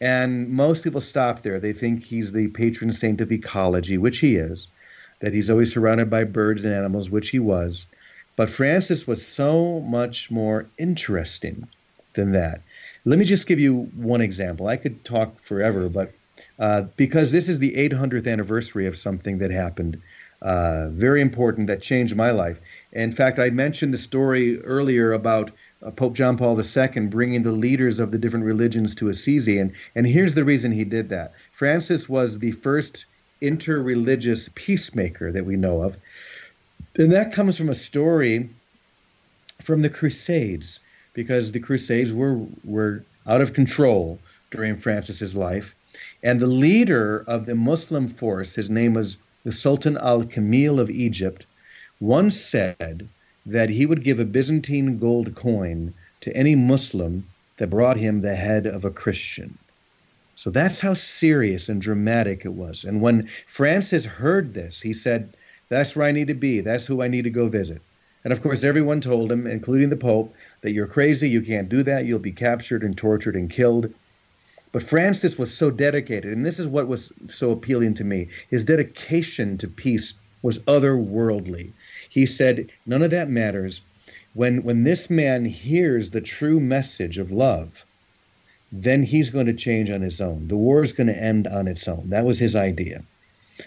And 0.00 0.48
most 0.50 0.84
people 0.84 1.00
stop 1.00 1.42
there. 1.42 1.58
They 1.58 1.72
think 1.72 2.04
he's 2.04 2.30
the 2.30 2.46
patron 2.46 2.92
saint 2.92 3.20
of 3.20 3.32
ecology, 3.32 3.98
which 3.98 4.20
he 4.20 4.36
is, 4.36 4.68
that 5.18 5.34
he's 5.34 5.50
always 5.50 5.72
surrounded 5.72 6.08
by 6.08 6.22
birds 6.22 6.64
and 6.64 6.72
animals, 6.72 7.10
which 7.10 7.30
he 7.30 7.40
was. 7.40 7.86
But 8.36 8.48
Francis 8.48 9.08
was 9.08 9.26
so 9.26 9.80
much 9.80 10.30
more 10.30 10.66
interesting 10.78 11.66
than 12.12 12.30
that. 12.30 12.62
Let 13.04 13.18
me 13.18 13.24
just 13.24 13.48
give 13.48 13.58
you 13.58 13.90
one 13.96 14.20
example. 14.20 14.68
I 14.68 14.76
could 14.76 15.04
talk 15.04 15.40
forever, 15.40 15.88
but 15.88 16.12
uh, 16.60 16.82
because 16.96 17.32
this 17.32 17.48
is 17.48 17.58
the 17.58 17.72
800th 17.72 18.30
anniversary 18.30 18.86
of 18.86 18.96
something 18.96 19.38
that 19.38 19.50
happened, 19.50 20.00
uh, 20.40 20.86
very 20.90 21.20
important, 21.20 21.66
that 21.66 21.82
changed 21.82 22.14
my 22.14 22.30
life. 22.30 22.60
In 22.92 23.12
fact, 23.12 23.38
I 23.38 23.50
mentioned 23.50 23.92
the 23.92 23.98
story 23.98 24.60
earlier 24.62 25.12
about 25.12 25.50
uh, 25.82 25.90
Pope 25.90 26.14
John 26.14 26.36
Paul 26.36 26.58
II 26.58 27.06
bringing 27.06 27.42
the 27.42 27.52
leaders 27.52 28.00
of 28.00 28.10
the 28.10 28.18
different 28.18 28.46
religions 28.46 28.94
to 28.96 29.10
Assisi. 29.10 29.58
And, 29.58 29.72
and 29.94 30.06
here's 30.06 30.34
the 30.34 30.44
reason 30.44 30.72
he 30.72 30.84
did 30.84 31.10
that 31.10 31.32
Francis 31.52 32.08
was 32.08 32.38
the 32.38 32.52
first 32.52 33.04
interreligious 33.42 34.52
peacemaker 34.54 35.30
that 35.32 35.44
we 35.44 35.56
know 35.56 35.82
of. 35.82 35.98
And 36.96 37.12
that 37.12 37.32
comes 37.32 37.56
from 37.56 37.68
a 37.68 37.74
story 37.74 38.48
from 39.60 39.82
the 39.82 39.90
Crusades, 39.90 40.80
because 41.12 41.52
the 41.52 41.60
Crusades 41.60 42.12
were, 42.12 42.40
were 42.64 43.04
out 43.26 43.40
of 43.40 43.52
control 43.52 44.18
during 44.50 44.74
Francis's 44.74 45.36
life. 45.36 45.74
And 46.22 46.40
the 46.40 46.46
leader 46.46 47.24
of 47.26 47.46
the 47.46 47.54
Muslim 47.54 48.08
force, 48.08 48.54
his 48.54 48.70
name 48.70 48.94
was 48.94 49.18
the 49.44 49.52
Sultan 49.52 49.96
al 49.98 50.24
Kamil 50.24 50.80
of 50.80 50.90
Egypt, 50.90 51.44
once 52.00 52.40
said 52.40 53.08
that 53.46 53.70
he 53.70 53.86
would 53.86 54.04
give 54.04 54.20
a 54.20 54.24
Byzantine 54.24 54.98
gold 54.98 55.34
coin 55.34 55.92
to 56.20 56.36
any 56.36 56.54
Muslim 56.54 57.26
that 57.56 57.70
brought 57.70 57.96
him 57.96 58.20
the 58.20 58.36
head 58.36 58.66
of 58.66 58.84
a 58.84 58.90
Christian. 58.90 59.58
So 60.36 60.50
that's 60.50 60.78
how 60.78 60.94
serious 60.94 61.68
and 61.68 61.82
dramatic 61.82 62.44
it 62.44 62.52
was. 62.52 62.84
And 62.84 63.00
when 63.00 63.28
Francis 63.48 64.04
heard 64.04 64.54
this, 64.54 64.80
he 64.80 64.92
said, 64.92 65.34
That's 65.68 65.96
where 65.96 66.06
I 66.06 66.12
need 66.12 66.28
to 66.28 66.34
be. 66.34 66.60
That's 66.60 66.86
who 66.86 67.02
I 67.02 67.08
need 67.08 67.24
to 67.24 67.30
go 67.30 67.48
visit. 67.48 67.82
And 68.22 68.32
of 68.32 68.42
course, 68.42 68.62
everyone 68.62 69.00
told 69.00 69.32
him, 69.32 69.46
including 69.46 69.88
the 69.88 69.96
Pope, 69.96 70.34
that 70.60 70.72
you're 70.72 70.86
crazy. 70.86 71.28
You 71.28 71.40
can't 71.40 71.68
do 71.68 71.82
that. 71.82 72.04
You'll 72.04 72.18
be 72.18 72.32
captured 72.32 72.82
and 72.82 72.96
tortured 72.96 73.34
and 73.34 73.50
killed. 73.50 73.92
But 74.70 74.82
Francis 74.82 75.38
was 75.38 75.52
so 75.52 75.70
dedicated, 75.70 76.32
and 76.32 76.44
this 76.44 76.58
is 76.58 76.68
what 76.68 76.88
was 76.88 77.10
so 77.28 77.50
appealing 77.50 77.94
to 77.94 78.04
me. 78.04 78.28
His 78.50 78.64
dedication 78.64 79.56
to 79.58 79.66
peace 79.66 80.14
was 80.42 80.58
otherworldly. 80.60 81.72
He 82.08 82.26
said, 82.26 82.70
None 82.86 83.02
of 83.02 83.10
that 83.10 83.30
matters. 83.30 83.82
When, 84.34 84.62
when 84.62 84.84
this 84.84 85.10
man 85.10 85.44
hears 85.44 86.10
the 86.10 86.20
true 86.20 86.60
message 86.60 87.18
of 87.18 87.32
love, 87.32 87.84
then 88.70 89.02
he's 89.02 89.30
going 89.30 89.46
to 89.46 89.52
change 89.54 89.90
on 89.90 90.02
his 90.02 90.20
own. 90.20 90.48
The 90.48 90.56
war 90.56 90.82
is 90.82 90.92
going 90.92 91.06
to 91.06 91.22
end 91.22 91.46
on 91.46 91.66
its 91.66 91.88
own. 91.88 92.10
That 92.10 92.24
was 92.24 92.38
his 92.38 92.54
idea. 92.54 93.02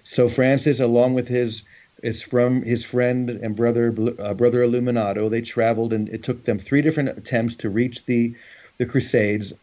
So 0.04 0.30
Francis, 0.30 0.80
along 0.80 1.14
with 1.14 1.28
his 1.28 1.64
his 2.02 2.24
from 2.24 2.64
his 2.64 2.84
friend 2.84 3.30
and 3.30 3.56
brother 3.56 3.94
uh, 4.20 4.34
brother 4.34 4.64
Illuminato, 4.64 5.30
they 5.30 5.42
traveled, 5.42 5.94
and 5.94 6.10
it 6.10 6.24
took 6.24 6.44
them 6.44 6.58
three 6.58 6.82
different 6.82 7.10
attempts 7.10 7.56
to 7.58 7.70
reach 7.70 8.06
the 8.06 8.34
the 8.78 8.86
Crusades. 8.86 9.54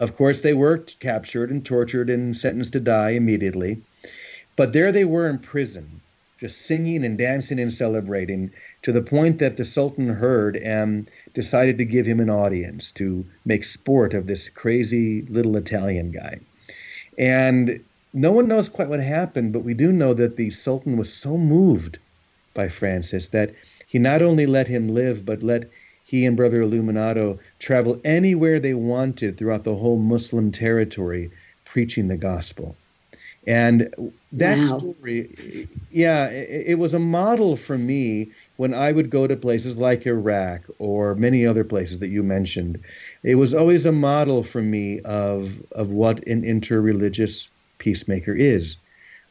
Of 0.00 0.16
course, 0.16 0.40
they 0.40 0.54
were 0.54 0.78
captured 0.78 1.50
and 1.50 1.64
tortured 1.64 2.10
and 2.10 2.36
sentenced 2.36 2.72
to 2.72 2.80
die 2.80 3.10
immediately. 3.10 3.82
But 4.56 4.72
there 4.72 4.90
they 4.90 5.04
were 5.04 5.28
in 5.28 5.38
prison, 5.38 6.00
just 6.44 6.66
singing 6.66 7.06
and 7.06 7.16
dancing 7.16 7.58
and 7.58 7.72
celebrating 7.72 8.50
to 8.82 8.92
the 8.92 9.00
point 9.00 9.38
that 9.38 9.56
the 9.56 9.64
Sultan 9.64 10.10
heard 10.10 10.58
and 10.58 11.06
um, 11.06 11.06
decided 11.32 11.78
to 11.78 11.86
give 11.86 12.04
him 12.04 12.20
an 12.20 12.28
audience 12.28 12.90
to 12.90 13.24
make 13.46 13.64
sport 13.64 14.12
of 14.12 14.26
this 14.26 14.50
crazy 14.50 15.22
little 15.22 15.56
Italian 15.56 16.10
guy. 16.10 16.38
And 17.16 17.82
no 18.12 18.30
one 18.30 18.46
knows 18.46 18.68
quite 18.68 18.90
what 18.90 19.00
happened, 19.00 19.54
but 19.54 19.64
we 19.64 19.72
do 19.72 19.90
know 19.90 20.12
that 20.12 20.36
the 20.36 20.50
Sultan 20.50 20.98
was 20.98 21.10
so 21.10 21.38
moved 21.38 21.96
by 22.52 22.68
Francis 22.68 23.28
that 23.28 23.54
he 23.86 23.98
not 23.98 24.20
only 24.20 24.44
let 24.44 24.66
him 24.66 24.90
live, 24.90 25.24
but 25.24 25.42
let 25.42 25.70
he 26.04 26.26
and 26.26 26.36
Brother 26.36 26.60
Illuminato 26.60 27.38
travel 27.58 27.98
anywhere 28.04 28.60
they 28.60 28.74
wanted 28.74 29.38
throughout 29.38 29.64
the 29.64 29.76
whole 29.76 29.96
Muslim 29.96 30.52
territory 30.52 31.30
preaching 31.64 32.08
the 32.08 32.18
gospel. 32.18 32.76
And 33.46 34.14
that 34.32 34.58
wow. 34.58 34.78
story, 34.78 35.68
yeah, 35.90 36.28
it, 36.28 36.68
it, 36.68 36.78
was 36.78 36.94
a 36.94 36.98
model 36.98 37.56
for 37.56 37.76
me 37.76 38.30
when 38.56 38.72
I 38.72 38.90
would 38.90 39.10
go 39.10 39.26
to 39.26 39.36
places 39.36 39.76
like 39.76 40.06
Iraq 40.06 40.62
or 40.78 41.14
many 41.14 41.46
other 41.46 41.64
places 41.64 41.98
that 41.98 42.08
you 42.08 42.22
mentioned. 42.22 42.80
It 43.22 43.34
was 43.34 43.52
always 43.52 43.84
a 43.84 43.92
model 43.92 44.42
for 44.42 44.62
me 44.62 45.00
of 45.00 45.52
of 45.72 45.90
what 45.90 46.26
an 46.26 46.42
interreligious 46.42 47.48
peacemaker 47.78 48.34
is. 48.34 48.76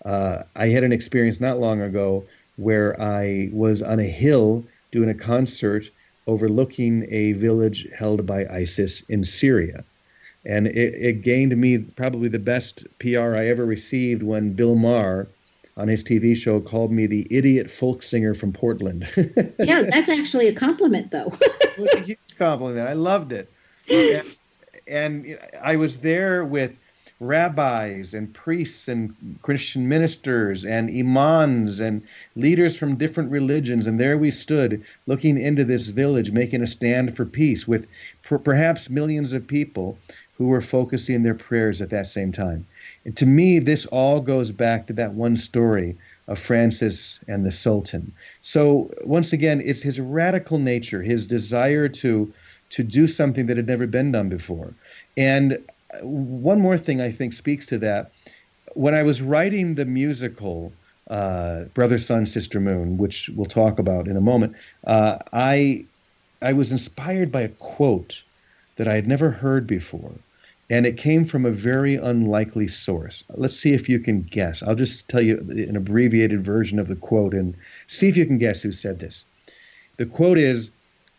Uh, 0.06 0.44
I 0.56 0.68
had 0.68 0.84
an 0.84 0.92
experience 0.92 1.40
not 1.40 1.60
long 1.60 1.82
ago 1.82 2.26
where 2.58 3.00
I 3.02 3.50
was 3.52 3.82
on 3.82 4.00
a 4.00 4.04
hill 4.04 4.64
doing 4.92 5.10
a 5.10 5.16
concert 5.16 5.90
overlooking 6.28 7.08
a 7.10 7.32
village 7.34 7.88
held 7.98 8.26
by 8.26 8.46
ISIS 8.46 9.02
in 9.10 9.24
Syria 9.24 9.84
and 10.46 10.68
it, 10.68 10.94
it 10.94 11.22
gained 11.22 11.56
me 11.56 11.78
probably 11.78 12.30
the 12.30 12.40
best 12.40 12.86
PR 13.00 13.36
I 13.36 13.48
ever 13.48 13.66
received 13.66 14.24
when 14.24 14.54
Bill 14.54 14.76
Maher 14.76 15.28
on 15.78 15.88
his 15.88 16.04
TV 16.04 16.36
show 16.36 16.60
called 16.60 16.92
me 16.92 17.08
the 17.08 17.28
idiot 17.32 17.72
folk 17.72 18.04
singer 18.04 18.34
from 18.34 18.54
Portland. 18.54 19.08
yeah, 19.60 19.82
that's 19.82 20.10
actually 20.10 20.48
a 20.48 20.54
compliment, 20.54 21.12
though. 21.12 21.34
it 21.42 21.78
was 21.78 21.94
a 21.94 22.00
huge 22.00 22.20
compliment. 22.38 22.88
I 22.88 22.94
loved 22.94 23.32
it. 23.32 23.52
And, 23.90 24.38
and, 24.88 25.40
I 25.62 25.76
was 25.76 25.98
there 25.98 26.46
with 26.46 26.78
rabbis 27.20 28.14
and 28.14 28.34
priests 28.34 28.88
and 28.88 29.16
Christian 29.42 29.88
ministers 29.88 30.66
and 30.66 30.90
imams 30.90 31.80
and 31.80 32.02
leaders 32.36 32.76
from 32.76 32.96
different 32.96 33.32
religions. 33.32 33.88
And 33.88 34.00
there 34.00 34.18
we 34.18 34.30
stood 34.30 34.84
looking 35.08 35.40
into 35.40 35.64
this 35.64 35.88
village, 35.88 36.32
making 36.32 36.62
a 36.62 36.68
stand 36.68 37.16
for 37.16 37.26
peace 37.26 37.68
with 37.68 37.88
per- 38.24 38.38
perhaps 38.38 38.90
millions 38.90 39.32
of 39.34 39.48
people 39.48 39.98
who 40.38 40.48
were 40.48 40.62
focusing 40.62 41.24
their 41.24 41.36
prayers 41.36 41.82
at 41.82 41.90
that 41.92 42.08
same 42.08 42.32
time. 42.32 42.66
And 43.06 43.16
to 43.18 43.26
me, 43.26 43.60
this 43.60 43.86
all 43.88 44.20
goes 44.20 44.52
back 44.52 44.88
to 44.88 44.94
that 44.94 45.14
one 45.14 45.38
story 45.38 45.96
of 46.28 46.40
Francis 46.40 47.20
and 47.28 47.46
the 47.46 47.52
Sultan. 47.52 48.12
So 48.42 48.92
once 49.04 49.34
again, 49.34 49.62
it's 49.64 49.82
his 49.82 50.00
radical 50.00 50.58
nature, 50.58 51.02
his 51.02 51.28
desire 51.28 51.90
to 51.90 52.34
to 52.70 52.84
do 52.84 53.08
something 53.08 53.46
that 53.46 53.58
had 53.58 53.68
never 53.68 53.86
been 53.86 54.12
done 54.12 54.30
before. 54.30 54.74
And 55.16 55.60
one 56.02 56.60
more 56.60 56.78
thing 56.78 57.02
I 57.02 57.12
think 57.12 57.34
speaks 57.34 57.68
to 57.68 57.78
that. 57.80 58.12
When 58.74 58.96
I 58.96 59.04
was 59.04 59.22
writing 59.22 59.76
the 59.76 59.86
musical 59.86 60.74
uh, 61.10 61.66
Brother, 61.76 62.00
Sun, 62.00 62.26
Sister, 62.26 62.60
Moon, 62.60 62.98
which 62.98 63.30
we'll 63.36 63.46
talk 63.46 63.78
about 63.78 64.08
in 64.08 64.18
a 64.18 64.22
moment, 64.22 64.56
uh, 64.88 65.18
I 65.32 65.86
I 66.42 66.54
was 66.54 66.72
inspired 66.72 67.32
by 67.32 67.42
a 67.42 67.50
quote 67.50 68.24
that 68.78 68.88
I 68.88 68.96
had 68.96 69.08
never 69.08 69.30
heard 69.30 69.68
before. 69.68 70.12
And 70.70 70.86
it 70.86 70.98
came 70.98 71.26
from 71.26 71.46
a 71.46 71.52
very 71.52 71.96
unlikely 71.96 72.68
source. 72.68 73.24
Let's 73.36 73.56
see 73.56 73.74
if 73.74 73.90
you 73.90 74.00
can 74.00 74.22
guess. 74.22 74.64
I'll 74.64 74.76
just 74.76 75.08
tell 75.10 75.22
you 75.22 75.38
an 75.50 75.76
abbreviated 75.76 76.44
version 76.44 76.80
of 76.80 76.88
the 76.88 76.96
quote 76.96 77.34
and 77.34 77.54
see 77.88 78.08
if 78.08 78.18
you 78.18 78.26
can 78.26 78.38
guess 78.38 78.62
who 78.62 78.72
said 78.72 79.00
this. 79.00 79.26
The 79.98 80.06
quote 80.06 80.38
is 80.38 80.70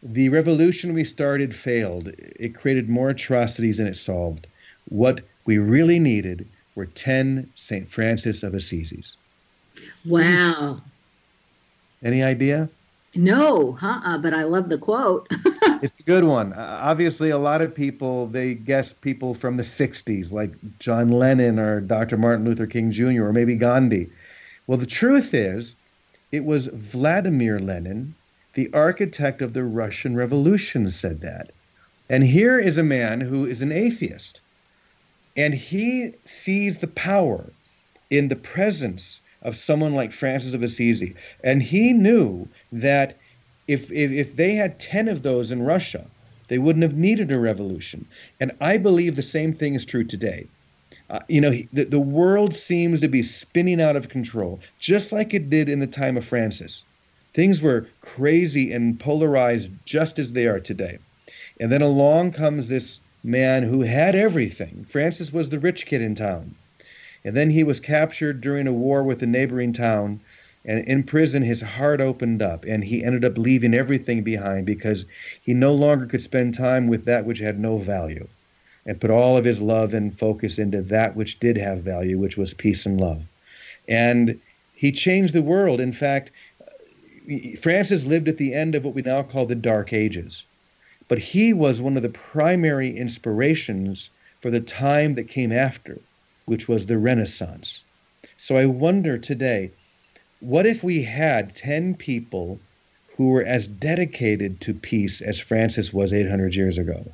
The 0.02 0.28
revolution 0.30 0.94
we 0.94 1.04
started 1.04 1.54
failed. 1.54 2.09
It 2.18 2.54
created 2.54 2.88
more 2.88 3.11
atrocities 3.11 3.76
than 3.76 3.87
it 3.87 3.96
solved. 3.96 4.46
What 4.88 5.20
we 5.44 5.59
really 5.59 5.98
needed 5.98 6.46
were 6.74 6.87
10 6.87 7.50
St. 7.54 7.88
Francis 7.88 8.42
of 8.42 8.54
Assisi's. 8.54 9.16
Wow. 10.04 10.80
Any 12.02 12.22
idea? 12.22 12.68
No, 13.14 13.78
uh-uh, 13.80 14.18
but 14.18 14.35
I 14.35 14.42
love 14.42 14.68
the 14.68 14.78
quote. 14.78 15.28
it's 15.85 15.92
a 16.01 16.03
good 16.05 16.25
one. 16.25 16.55
Uh, 16.55 16.79
obviously, 16.81 17.29
a 17.29 17.37
lot 17.37 17.61
of 17.61 17.75
people 17.75 18.27
they 18.27 18.55
guess 18.55 18.94
people 18.94 19.35
from 19.35 19.59
the 19.59 19.62
'60s, 19.62 20.33
like 20.33 20.53
John 20.79 21.11
Lennon 21.11 21.59
or 21.59 21.83
Dr. 21.83 22.16
Martin 22.16 22.47
Luther 22.47 22.66
King 22.66 22.90
Jr. 22.90 23.25
or 23.25 23.35
maybe 23.35 23.55
Gandhi. 23.55 24.09
Well, 24.66 24.79
the 24.79 24.87
truth 24.87 25.35
is, 25.35 25.75
it 26.33 26.42
was 26.42 26.68
Vladimir 26.68 27.59
Lenin 27.61 28.14
The 28.55 28.73
architect 28.73 29.42
of 29.42 29.53
the 29.53 29.62
Russian 29.62 30.16
Revolution 30.16 30.88
said 30.88 31.20
that. 31.20 31.51
And 32.09 32.25
here 32.25 32.59
is 32.59 32.79
a 32.79 32.83
man 32.83 33.20
who 33.20 33.44
is 33.44 33.61
an 33.61 33.70
atheist. 33.70 34.40
And 35.37 35.55
he 35.55 36.14
sees 36.25 36.79
the 36.79 36.87
power 36.87 37.44
in 38.09 38.29
the 38.29 38.37
presence 38.37 39.20
of 39.42 39.55
someone 39.55 39.92
like 39.92 40.12
Francis 40.12 40.55
of 40.55 40.62
Assisi. 40.62 41.14
And 41.42 41.62
he 41.62 41.92
knew 41.92 42.49
that 42.73 43.18
if, 43.66 43.90
if, 43.90 44.11
if 44.11 44.37
they 44.37 44.55
had 44.55 44.79
10 44.79 45.09
of 45.09 45.22
those 45.22 45.53
in 45.53 45.62
Russia, 45.62 46.07
they 46.48 46.59
wouldn't 46.59 46.83
have 46.83 46.96
needed 46.96 47.33
a 47.33 47.38
revolution. 47.38 48.07
And 48.40 48.53
I 48.61 48.77
believe 48.77 49.16
the 49.16 49.22
same 49.22 49.53
thing 49.53 49.74
is 49.74 49.85
true 49.85 50.05
today. 50.05 50.46
Uh, 51.11 51.20
you 51.29 51.40
know, 51.40 51.53
the, 51.72 51.85
the 51.85 52.00
world 52.00 52.55
seems 52.55 53.00
to 53.00 53.09
be 53.09 53.22
spinning 53.22 53.81
out 53.81 53.96
of 53.96 54.09
control, 54.09 54.61
just 54.79 55.12
like 55.12 55.35
it 55.35 55.50
did 55.50 55.68
in 55.68 55.79
the 55.79 55.87
time 55.87 56.16
of 56.16 56.24
Francis. 56.24 56.83
Things 57.33 57.61
were 57.61 57.88
crazy 58.00 58.72
and 58.72 58.98
polarized 58.98 59.70
just 59.85 60.18
as 60.18 60.33
they 60.33 60.46
are 60.46 60.61
today. 60.61 60.98
And 61.59 61.70
then 61.70 61.83
along 61.83 62.33
comes 62.33 62.68
this 62.68 63.00
man 63.22 63.62
who 63.62 63.81
had 63.81 64.14
everything. 64.14 64.85
Francis 64.88 65.33
was 65.33 65.48
the 65.48 65.59
rich 65.59 65.87
kid 65.87 66.03
in 66.03 66.14
town. 66.14 66.55
And 67.24 67.35
then 67.35 67.50
he 67.50 67.64
was 67.64 67.81
captured 67.81 68.40
during 68.40 68.66
a 68.66 68.72
war 68.72 69.03
with 69.03 69.22
a 69.22 69.27
neighboring 69.27 69.72
town. 69.72 70.20
And 70.64 70.87
in 70.87 71.03
prison, 71.03 71.42
his 71.42 71.61
heart 71.61 72.00
opened 72.00 72.40
up, 72.40 72.64
and 72.64 72.83
he 72.83 73.05
ended 73.05 73.24
up 73.24 73.37
leaving 73.37 73.74
everything 73.74 74.22
behind 74.22 74.64
because 74.64 75.05
he 75.42 75.53
no 75.53 75.74
longer 75.74 76.07
could 76.07 76.22
spend 76.22 76.55
time 76.55 76.87
with 76.87 77.05
that 77.05 77.27
which 77.27 77.38
had 77.38 77.59
no 77.59 77.77
value 77.77 78.27
and 78.87 79.00
put 79.00 79.11
all 79.11 79.37
of 79.37 79.44
his 79.44 79.61
love 79.61 79.94
and 79.94 80.18
focus 80.18 80.59
into 80.59 80.83
that 80.83 81.16
which 81.16 81.38
did 81.38 81.57
have 81.57 81.83
value, 81.83 82.18
which 82.18 82.37
was 82.37 82.55
peace 82.55 82.87
and 82.87 83.00
love. 83.00 83.22
And 83.88 84.40
he 84.74 84.92
changed 84.92 85.35
the 85.35 85.42
world. 85.42 85.81
In 85.81 85.92
fact, 85.92 86.31
Francis 87.61 88.05
lived 88.05 88.29
at 88.29 88.37
the 88.37 88.53
end 88.53 88.74
of 88.74 88.85
what 88.85 88.94
we 88.94 89.03
now 89.03 89.22
call 89.22 89.46
the 89.46 89.55
Dark 89.55 89.92
Ages. 89.92 90.44
But 91.09 91.18
he 91.18 91.53
was 91.53 91.81
one 91.81 91.96
of 91.96 92.03
the 92.03 92.09
primary 92.09 92.94
inspirations 92.94 94.11
for 94.40 94.50
the 94.50 94.61
time 94.61 95.14
that 95.14 95.29
came 95.29 95.53
after, 95.53 95.98
which 96.46 96.68
was 96.68 96.87
the 96.87 96.98
Renaissance. 96.98 97.83
So 98.37 98.57
I 98.57 98.66
wonder 98.66 99.16
today 99.18 99.70
what 100.40 100.66
if 100.66 100.83
we 100.83 101.03
had 101.03 101.55
10 101.55 101.94
people 101.94 102.61
who 103.16 103.29
were 103.29 103.44
as 103.44 103.66
dedicated 103.66 104.61
to 104.61 104.75
peace 104.75 105.20
as 105.20 105.40
Francis 105.40 105.92
was 105.92 106.12
800 106.12 106.55
years 106.55 106.79
ago? 106.79 107.05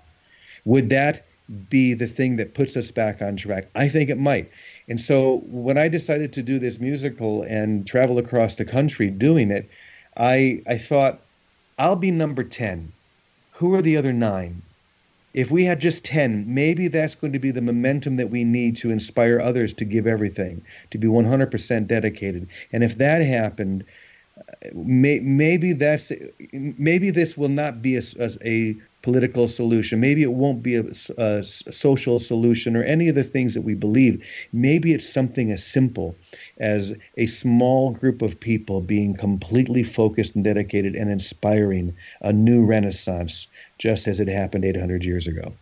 Would 0.65 0.89
that 0.91 1.25
be 1.69 1.95
the 1.95 2.07
thing 2.07 2.37
that 2.37 2.55
puts 2.55 2.77
us 2.77 2.91
back 2.91 3.21
on 3.21 3.37
track? 3.37 3.69
I 3.75 3.89
think 3.89 4.09
it 4.11 4.19
might. 4.19 4.51
And 4.89 5.01
so 5.01 5.43
when 5.47 5.79
I 5.79 5.89
decided 5.89 6.33
to 6.35 6.43
do 6.43 6.59
this 6.59 6.81
musical 6.81 7.43
and 7.43 7.87
travel 7.87 8.19
across 8.19 8.57
the 8.57 8.65
country 8.65 9.11
doing 9.11 9.51
it, 9.51 9.69
I, 10.17 10.63
I 10.67 10.79
thought, 10.79 11.21
I'll 11.79 11.97
be 11.97 12.11
number 12.11 12.45
10. 12.45 12.93
Who 13.53 13.75
are 13.75 13.83
the 13.83 13.97
other 13.97 14.13
nine? 14.13 14.63
If 15.33 15.51
we 15.51 15.65
had 15.65 15.81
just 15.81 16.05
10, 16.05 16.45
maybe 16.53 16.89
that's 16.89 17.15
going 17.15 17.33
to 17.33 17.39
be 17.39 17.51
the 17.51 17.61
momentum 17.61 18.17
that 18.17 18.31
we 18.31 18.45
need 18.45 18.77
to 18.79 18.91
inspire 18.91 19.41
others 19.41 19.73
to 19.75 19.85
give 19.85 20.07
everything, 20.07 20.63
to 20.91 20.99
be 20.99 21.07
100% 21.07 21.87
dedicated. 21.87 22.49
And 22.73 22.83
if 22.83 22.99
that 22.99 23.23
happened, 23.23 23.85
uh, 24.39 24.69
may, 24.75 25.21
maybe 25.21 25.73
that's 25.73 26.11
maybe 26.53 27.11
this 27.11 27.37
will 27.37 27.49
not 27.49 27.83
be 27.83 27.97
a, 27.97 28.03
a 28.45 28.77
political 29.03 29.49
solution. 29.49 30.01
Maybe 30.01 30.23
it 30.23 30.33
won't 30.33 30.63
be 30.63 30.77
a, 30.77 30.85
a, 31.17 31.45
social 31.45 32.19
solution 32.19 32.77
or 32.77 32.83
any 32.83 33.09
of 33.09 33.15
the 33.15 33.25
things 33.25 33.55
that 33.55 33.63
we 33.63 33.75
believe. 33.75 34.23
Maybe 34.53 34.93
it's 34.93 35.09
something 35.09 35.51
as 35.51 35.65
simple 35.65 36.17
as 36.59 36.93
a 37.17 37.27
small 37.27 37.91
group 37.91 38.23
of 38.23 38.39
people 38.39 38.81
being 38.81 39.15
completely 39.15 39.83
focused 39.83 40.35
and 40.35 40.45
dedicated 40.45 40.95
and 40.95 41.11
inspiring 41.11 41.95
a 42.21 42.33
new 42.33 42.65
renaissance, 42.65 43.47
just 43.79 44.07
as 44.07 44.21
it 44.21 44.29
happened 44.29 44.65
800 44.65 45.05
years 45.05 45.27
ago. 45.27 45.53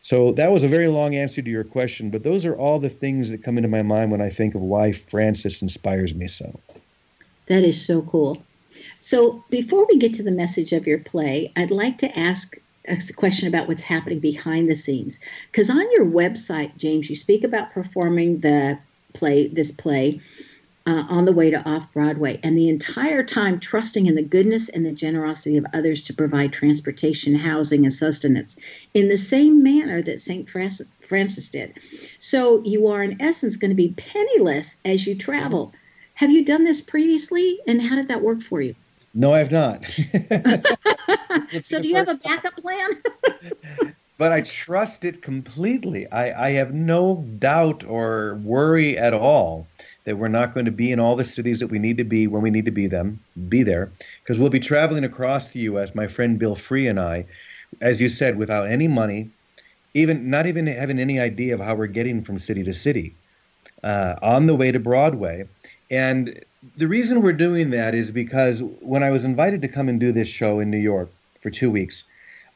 So 0.00 0.32
that 0.32 0.52
was 0.52 0.62
a 0.64 0.68
very 0.68 0.88
long 0.88 1.14
answer 1.14 1.42
to 1.42 1.50
your 1.50 1.64
question, 1.64 2.10
but 2.10 2.22
those 2.22 2.44
are 2.44 2.56
all 2.56 2.78
the 2.78 2.88
things 2.88 3.30
that 3.30 3.42
come 3.42 3.58
into 3.58 3.68
my 3.68 3.82
mind 3.82 4.10
when 4.10 4.20
I 4.20 4.30
think 4.30 4.54
of 4.54 4.60
why 4.60 4.92
Francis 4.92 5.60
inspires 5.60 6.14
me 6.14 6.28
so. 6.28 6.58
That 7.46 7.64
is 7.64 7.84
so 7.84 8.02
cool. 8.02 8.42
So 9.00 9.44
before 9.50 9.86
we 9.86 9.98
get 9.98 10.14
to 10.14 10.22
the 10.22 10.30
message 10.30 10.72
of 10.72 10.86
your 10.86 10.98
play, 10.98 11.52
I'd 11.56 11.70
like 11.70 11.98
to 11.98 12.18
ask 12.18 12.56
a 12.88 13.12
question 13.12 13.48
about 13.48 13.68
what's 13.68 13.82
happening 13.82 14.18
behind 14.18 14.68
the 14.68 14.74
scenes. 14.74 15.18
Because 15.50 15.70
on 15.70 15.90
your 15.92 16.06
website, 16.06 16.76
James, 16.76 17.08
you 17.08 17.16
speak 17.16 17.44
about 17.44 17.72
performing 17.72 18.40
the 18.40 18.78
play, 19.12 19.48
this 19.48 19.70
play, 19.70 20.20
uh, 20.88 21.04
on 21.10 21.26
the 21.26 21.32
way 21.32 21.50
to 21.50 21.68
off 21.68 21.92
Broadway, 21.92 22.40
and 22.42 22.56
the 22.56 22.70
entire 22.70 23.22
time 23.22 23.60
trusting 23.60 24.06
in 24.06 24.14
the 24.14 24.22
goodness 24.22 24.70
and 24.70 24.86
the 24.86 24.92
generosity 24.92 25.58
of 25.58 25.66
others 25.74 26.00
to 26.02 26.14
provide 26.14 26.50
transportation, 26.50 27.34
housing, 27.34 27.84
and 27.84 27.92
sustenance 27.92 28.56
in 28.94 29.08
the 29.08 29.18
same 29.18 29.62
manner 29.62 30.00
that 30.00 30.22
St. 30.22 30.48
Francis, 30.48 30.88
Francis 31.02 31.50
did. 31.50 31.78
So 32.16 32.62
you 32.64 32.86
are, 32.86 33.02
in 33.02 33.20
essence, 33.20 33.56
going 33.56 33.70
to 33.70 33.74
be 33.74 33.92
penniless 33.98 34.76
as 34.86 35.06
you 35.06 35.14
travel. 35.14 35.74
Have 36.14 36.30
you 36.30 36.42
done 36.42 36.64
this 36.64 36.80
previously, 36.80 37.58
and 37.66 37.82
how 37.82 37.96
did 37.96 38.08
that 38.08 38.22
work 38.22 38.40
for 38.40 38.62
you? 38.62 38.74
No, 39.12 39.34
I 39.34 39.38
have 39.40 39.50
not. 39.50 39.84
so, 41.62 41.80
do 41.80 41.88
you 41.88 41.94
have 41.94 42.08
a 42.08 42.16
backup 42.16 42.56
plan? 42.56 42.90
but 44.18 44.32
I 44.32 44.42
trust 44.42 45.04
it 45.04 45.22
completely. 45.22 46.10
I, 46.10 46.48
I 46.48 46.50
have 46.50 46.74
no 46.74 47.24
doubt 47.38 47.84
or 47.84 48.34
worry 48.42 48.98
at 48.98 49.14
all 49.14 49.66
that 50.04 50.18
we're 50.18 50.28
not 50.28 50.54
going 50.54 50.66
to 50.66 50.72
be 50.72 50.90
in 50.90 50.98
all 50.98 51.16
the 51.16 51.24
cities 51.24 51.60
that 51.60 51.68
we 51.68 51.78
need 51.78 51.96
to 51.98 52.04
be 52.04 52.26
when 52.26 52.42
we 52.42 52.50
need 52.50 52.64
to 52.64 52.70
be 52.70 52.86
them, 52.86 53.20
be 53.48 53.62
there, 53.62 53.90
because 54.22 54.38
we'll 54.38 54.50
be 54.50 54.60
traveling 54.60 55.04
across 55.04 55.50
the 55.50 55.60
U.S. 55.60 55.94
My 55.94 56.06
friend 56.06 56.38
Bill 56.38 56.56
Free 56.56 56.88
and 56.88 56.98
I, 56.98 57.26
as 57.80 58.00
you 58.00 58.08
said, 58.08 58.38
without 58.38 58.66
any 58.66 58.88
money, 58.88 59.30
even 59.94 60.28
not 60.30 60.46
even 60.46 60.66
having 60.66 60.98
any 60.98 61.20
idea 61.20 61.54
of 61.54 61.60
how 61.60 61.74
we're 61.74 61.86
getting 61.86 62.22
from 62.24 62.38
city 62.38 62.64
to 62.64 62.74
city, 62.74 63.14
uh, 63.84 64.16
on 64.22 64.46
the 64.46 64.54
way 64.54 64.72
to 64.72 64.78
Broadway. 64.78 65.46
And 65.90 66.44
the 66.76 66.88
reason 66.88 67.22
we're 67.22 67.32
doing 67.32 67.70
that 67.70 67.94
is 67.94 68.10
because 68.10 68.62
when 68.62 69.02
I 69.02 69.10
was 69.10 69.24
invited 69.24 69.62
to 69.62 69.68
come 69.68 69.88
and 69.88 70.00
do 70.00 70.12
this 70.12 70.28
show 70.28 70.60
in 70.60 70.70
New 70.70 70.78
York 70.78 71.10
for 71.40 71.50
two 71.50 71.70
weeks, 71.70 72.04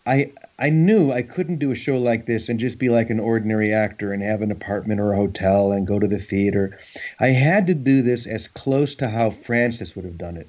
I 0.05 0.33
I 0.59 0.71
knew 0.71 1.13
I 1.13 1.23
couldn't 1.23 1.61
do 1.61 1.71
a 1.71 1.77
show 1.77 1.99
like 1.99 2.27
this 2.27 2.49
and 2.49 2.59
just 2.59 2.79
be 2.79 2.89
like 2.89 3.11
an 3.11 3.21
ordinary 3.21 3.73
actor 3.73 4.13
and 4.13 4.23
have 4.23 4.43
an 4.43 4.51
apartment 4.51 5.01
or 5.01 5.13
a 5.13 5.17
hotel 5.17 5.71
and 5.71 5.87
go 5.87 6.01
to 6.01 6.09
the 6.09 6.19
theater. 6.19 6.77
I 7.21 7.29
had 7.29 7.69
to 7.69 7.75
do 7.75 8.03
this 8.03 8.27
as 8.27 8.49
close 8.49 8.97
to 8.97 9.09
how 9.09 9.31
Francis 9.31 9.95
would 9.95 10.05
have 10.05 10.19
done 10.19 10.37
it. 10.37 10.49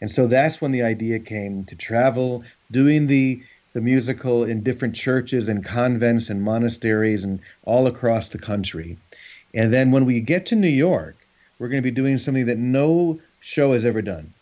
And 0.00 0.10
so 0.10 0.26
that's 0.26 0.60
when 0.60 0.72
the 0.72 0.82
idea 0.82 1.20
came 1.20 1.64
to 1.66 1.76
travel, 1.76 2.42
doing 2.70 3.06
the 3.06 3.42
the 3.72 3.80
musical 3.80 4.42
in 4.42 4.64
different 4.64 4.96
churches 4.96 5.48
and 5.48 5.64
convents 5.64 6.28
and 6.28 6.42
monasteries 6.42 7.22
and 7.22 7.38
all 7.62 7.86
across 7.86 8.28
the 8.28 8.38
country. 8.38 8.98
And 9.54 9.72
then 9.72 9.92
when 9.92 10.06
we 10.06 10.20
get 10.20 10.46
to 10.46 10.56
New 10.56 10.66
York, 10.66 11.19
we're 11.60 11.68
going 11.68 11.80
to 11.80 11.88
be 11.88 11.92
doing 11.92 12.18
something 12.18 12.46
that 12.46 12.58
no 12.58 13.20
show 13.38 13.74
has 13.74 13.84
ever 13.84 14.02
done. 14.02 14.32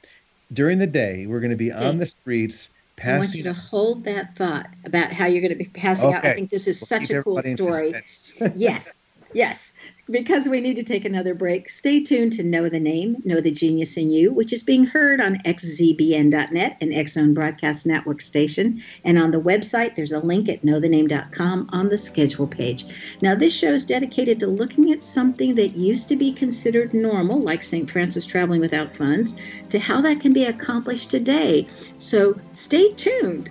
During 0.55 0.79
the 0.79 0.87
day, 0.87 1.27
we're 1.27 1.41
going 1.41 1.51
to 1.51 1.57
be 1.57 1.71
okay. 1.71 1.87
on 1.87 1.99
the 1.99 2.07
streets 2.07 2.71
passing. 2.97 3.15
I 3.15 3.19
want 3.19 3.35
you 3.35 3.43
to 3.43 3.53
hold 3.53 4.05
that 4.05 4.35
thought 4.37 4.71
about 4.87 5.13
how 5.13 5.27
you're 5.27 5.43
going 5.43 5.51
to 5.51 5.63
be 5.63 5.67
passing 5.67 6.09
okay. 6.09 6.17
out. 6.17 6.25
I 6.25 6.35
think 6.35 6.49
this 6.49 6.67
is 6.67 6.81
we'll 6.81 6.87
such 6.87 7.11
a 7.11 7.23
cool 7.23 7.43
story. 7.43 7.93
yes, 8.55 8.95
yes 9.35 9.68
because 10.11 10.49
we 10.49 10.61
need 10.61 10.77
to 10.77 10.83
take 10.83 11.05
another 11.05 11.35
break, 11.35 11.69
stay 11.69 12.01
tuned 12.01 12.33
to 12.35 12.43
Know 12.43 12.69
the 12.69 12.81
Name, 12.81 13.17
Know 13.25 13.41
the 13.41 13.51
Genius 13.51 13.97
in 13.97 14.11
You, 14.11 14.33
which 14.33 14.53
is 14.53 14.63
being 14.63 14.85
heard 14.85 15.21
on 15.21 15.39
xzbn.net, 15.45 16.77
an 16.81 16.93
X 16.93 17.13
Zone 17.13 17.35
Broadcast 17.35 17.87
Network 17.87 18.21
station. 18.21 18.83
And 19.05 19.19
on 19.19 19.31
the 19.31 19.41
website, 19.41 19.97
there's 19.97 20.13
a 20.13 20.21
link 20.21 20.49
at 20.49 20.63
knowthename.com 20.63 21.69
on 21.73 21.89
the 21.89 21.99
schedule 21.99 22.47
page. 22.47 22.87
Now, 23.21 23.35
this 23.35 23.55
show 23.55 23.75
is 23.75 23.85
dedicated 23.85 24.41
to 24.41 24.47
looking 24.47 24.93
at 24.93 25.03
something 25.03 25.55
that 25.57 25.77
used 25.77 26.09
to 26.09 26.17
be 26.17 26.33
considered 26.33 26.95
normal, 26.95 27.41
like 27.41 27.63
St. 27.63 27.91
Francis 27.91 28.25
traveling 28.25 28.61
without 28.61 28.97
funds, 28.97 29.35
to 29.69 29.79
how 29.79 30.01
that 30.01 30.21
can 30.21 30.33
be 30.33 30.45
accomplished 30.45 31.11
today. 31.11 31.67
So 31.99 32.41
stay 32.55 32.93
tuned. 32.93 33.51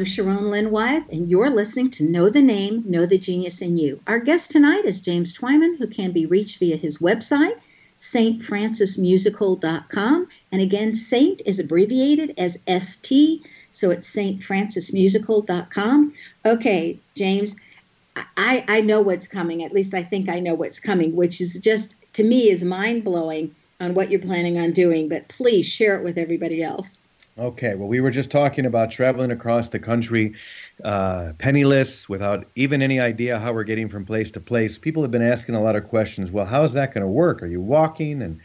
I'm 0.00 0.06
Sharon 0.06 0.50
Lynn 0.50 0.70
Wyeth, 0.70 1.12
and 1.12 1.28
you're 1.28 1.50
listening 1.50 1.90
to 1.90 2.04
Know 2.04 2.30
the 2.30 2.40
Name, 2.40 2.82
Know 2.86 3.04
the 3.04 3.18
Genius 3.18 3.60
in 3.60 3.76
You. 3.76 4.00
Our 4.06 4.18
guest 4.18 4.50
tonight 4.50 4.86
is 4.86 4.98
James 4.98 5.36
Twyman, 5.36 5.76
who 5.76 5.86
can 5.86 6.12
be 6.12 6.24
reached 6.24 6.58
via 6.58 6.76
his 6.76 7.00
website, 7.00 7.58
stfrancismusical.com. 7.98 10.28
And 10.52 10.62
again, 10.62 10.94
Saint 10.94 11.42
is 11.44 11.58
abbreviated 11.58 12.32
as 12.38 12.62
ST, 12.66 13.46
so 13.72 13.90
it's 13.90 14.10
stfrancismusical.com. 14.10 16.14
Okay, 16.46 16.98
James, 17.14 17.56
I, 18.38 18.64
I 18.68 18.80
know 18.80 19.02
what's 19.02 19.28
coming. 19.28 19.62
At 19.62 19.74
least 19.74 19.92
I 19.92 20.02
think 20.02 20.30
I 20.30 20.40
know 20.40 20.54
what's 20.54 20.80
coming, 20.80 21.14
which 21.14 21.42
is 21.42 21.58
just, 21.58 21.94
to 22.14 22.24
me, 22.24 22.48
is 22.48 22.64
mind 22.64 23.04
blowing 23.04 23.54
on 23.80 23.92
what 23.92 24.10
you're 24.10 24.20
planning 24.20 24.58
on 24.58 24.72
doing. 24.72 25.10
But 25.10 25.28
please 25.28 25.66
share 25.66 25.98
it 25.98 26.04
with 26.04 26.16
everybody 26.16 26.62
else. 26.62 26.99
Okay, 27.40 27.74
well, 27.74 27.88
we 27.88 28.02
were 28.02 28.10
just 28.10 28.30
talking 28.30 28.66
about 28.66 28.90
traveling 28.90 29.30
across 29.30 29.70
the 29.70 29.78
country 29.78 30.34
uh, 30.84 31.32
penniless 31.38 32.06
without 32.06 32.44
even 32.54 32.82
any 32.82 33.00
idea 33.00 33.38
how 33.38 33.54
we're 33.54 33.64
getting 33.64 33.88
from 33.88 34.04
place 34.04 34.30
to 34.32 34.40
place. 34.40 34.76
People 34.76 35.00
have 35.00 35.10
been 35.10 35.22
asking 35.22 35.54
a 35.54 35.62
lot 35.62 35.74
of 35.74 35.88
questions. 35.88 36.30
Well, 36.30 36.44
how 36.44 36.62
is 36.64 36.74
that 36.74 36.92
going 36.92 37.00
to 37.00 37.08
work? 37.08 37.42
Are 37.42 37.46
you 37.46 37.62
walking? 37.62 38.20
And 38.20 38.40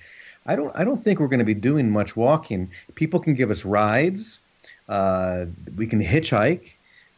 I 0.45 0.55
don't, 0.55 0.71
I 0.77 0.86
don't 0.86 1.03
think 1.03 1.19
we're 1.19 1.27
going 1.27 1.39
to 1.39 1.45
be 1.45 1.53
doing 1.53 1.91
much 1.91 2.15
walking. 2.15 2.71
People 2.95 3.19
can 3.19 3.34
give 3.34 3.51
us 3.51 3.65
rides. 3.65 4.39
Uh, 4.88 5.47
we 5.75 5.88
can 5.88 6.01
hitchhike. 6.01 6.71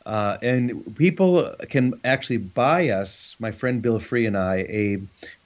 Uh, 0.08 0.40
and 0.42 0.96
people 0.96 1.54
can 1.70 1.94
actually 2.04 2.38
buy 2.38 2.90
us, 2.90 3.36
my 3.38 3.52
friend 3.52 3.84
Bill 3.84 4.00
Free 4.00 4.26
and 4.26 4.36
I, 4.36 4.66
a 4.68 4.98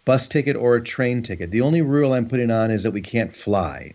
bus 0.05 0.29
ticket 0.29 0.55
or 0.55 0.77
a 0.77 0.81
train 0.81 1.23
ticket. 1.23 1.51
The 1.51 1.59
only 1.59 1.81
rule 1.81 2.13
I'm 2.13 2.29
putting 2.29 2.51
on 2.51 2.71
is 2.71 2.83
that 2.83 2.91
we 2.91 3.01
can't 3.01 3.35
fly. 3.35 3.91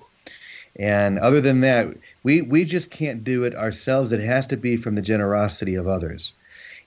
And 0.79 1.19
other 1.19 1.41
than 1.41 1.63
that, 1.63 1.89
we 2.23 2.43
we 2.43 2.65
just 2.65 2.91
can't 2.91 3.25
do 3.25 3.45
it 3.45 3.55
ourselves. 3.55 4.13
It 4.13 4.21
has 4.21 4.47
to 4.49 4.57
be 4.57 4.77
from 4.77 4.95
the 4.95 5.03
generosity 5.03 5.75
of 5.75 5.89
others. 5.89 6.33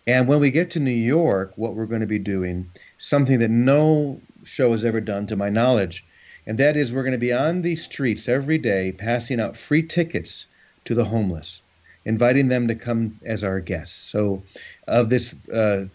And 0.05 0.27
when 0.27 0.39
we 0.39 0.51
get 0.51 0.71
to 0.71 0.79
New 0.79 0.91
York, 0.91 1.53
what 1.55 1.75
we're 1.75 1.85
going 1.85 2.01
to 2.01 2.07
be 2.07 2.19
doing, 2.19 2.69
something 2.97 3.39
that 3.39 3.49
no 3.49 4.21
show 4.43 4.71
has 4.71 4.85
ever 4.85 5.01
done 5.01 5.27
to 5.27 5.35
my 5.35 5.49
knowledge, 5.49 6.05
and 6.47 6.57
that 6.57 6.77
is 6.77 6.91
we're 6.91 7.03
going 7.03 7.11
to 7.13 7.17
be 7.17 7.33
on 7.33 7.61
the 7.61 7.75
streets 7.75 8.27
every 8.27 8.57
day 8.57 8.91
passing 8.91 9.39
out 9.39 9.57
free 9.57 9.83
tickets 9.83 10.47
to 10.85 10.95
the 10.95 11.05
homeless, 11.05 11.61
inviting 12.05 12.47
them 12.47 12.67
to 12.67 12.75
come 12.75 13.19
as 13.23 13.43
our 13.43 13.59
guests. 13.59 13.95
So, 13.95 14.41
of 14.87 15.09
this, 15.09 15.35
uh, 15.49 15.85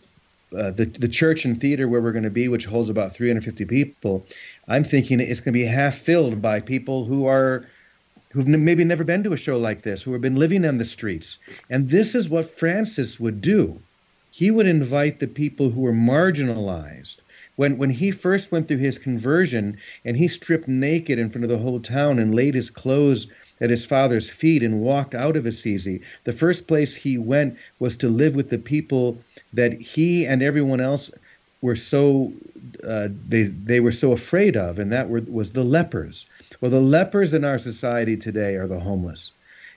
uh, 0.57 0.71
the 0.71 0.87
the 0.87 1.09
church 1.09 1.45
and 1.45 1.61
theater 1.61 1.89
where 1.89 2.01
we're 2.01 2.13
going 2.13 2.25
to 2.25 2.31
be, 2.31 2.49
which 2.49 2.67
holds 2.67 2.91
about 2.91 3.15
350 3.15 3.65
people, 3.65 4.27
I'm 4.69 4.85
thinking 4.85 5.21
it's 5.21 5.41
going 5.41 5.53
to 5.55 5.59
be 5.59 5.65
half 5.65 5.97
filled 5.97 6.43
by 6.43 6.61
people 6.61 7.05
who 7.05 7.27
are 7.27 7.67
who've 8.35 8.49
maybe 8.49 8.83
never 8.83 9.05
been 9.05 9.23
to 9.23 9.33
a 9.33 9.37
show 9.37 9.57
like 9.57 9.83
this, 9.83 10.03
who 10.03 10.13
have 10.13 10.21
been 10.21 10.35
living 10.35 10.65
on 10.65 10.79
the 10.79 10.85
streets. 10.85 11.39
And 11.71 11.89
this 11.89 12.17
is 12.17 12.29
what 12.29 12.51
Francis 12.51 13.21
would 13.21 13.41
do. 13.41 13.81
He 14.33 14.51
would 14.51 14.67
invite 14.67 15.21
the 15.21 15.29
people 15.29 15.71
who 15.71 15.83
were 15.83 15.93
marginalized. 15.93 17.15
When, 17.55 17.79
when 17.79 17.91
he 17.91 18.11
first 18.11 18.51
went 18.51 18.67
through 18.67 18.79
his 18.79 18.99
conversion 18.99 19.77
and 20.05 20.17
he 20.17 20.27
stripped 20.27 20.67
naked 20.67 21.21
in 21.21 21.31
front 21.31 21.45
of 21.45 21.51
the 21.51 21.59
whole 21.59 21.79
town 21.79 22.19
and 22.19 22.35
laid 22.35 22.57
his 22.57 22.71
clothes 22.71 23.29
at 23.61 23.71
his 23.71 23.85
father's 23.85 24.29
feet 24.29 24.65
and 24.65 24.81
walked 24.81 25.15
out 25.15 25.37
of 25.37 25.47
Assisi, 25.47 26.01
the 26.25 26.33
first 26.33 26.67
place 26.67 26.97
he 26.97 27.17
went 27.17 27.57
was 27.79 27.97
to 27.99 28.09
live 28.09 28.35
with 28.35 28.49
the 28.49 28.59
people 28.59 29.17
that 29.53 29.81
he 29.81 30.27
and 30.27 30.43
everyone 30.43 30.81
else 30.81 31.13
were 31.63 31.77
so 31.77 32.33
uh, 32.83 33.09
they 33.29 33.45
they 33.45 33.81
were 33.81 33.93
so 33.93 34.13
afraid 34.13 34.57
of, 34.57 34.79
and 34.79 34.93
that 34.93 35.09
were, 35.09 35.23
was 35.27 35.53
the 35.53 35.65
lepers. 35.65 36.27
Well, 36.61 36.71
the 36.71 36.81
lepers 36.81 37.35
in 37.35 37.45
our 37.45 37.59
society 37.59 38.17
today 38.17 38.55
are 38.57 38.67
the 38.67 38.81
homeless 38.81 39.33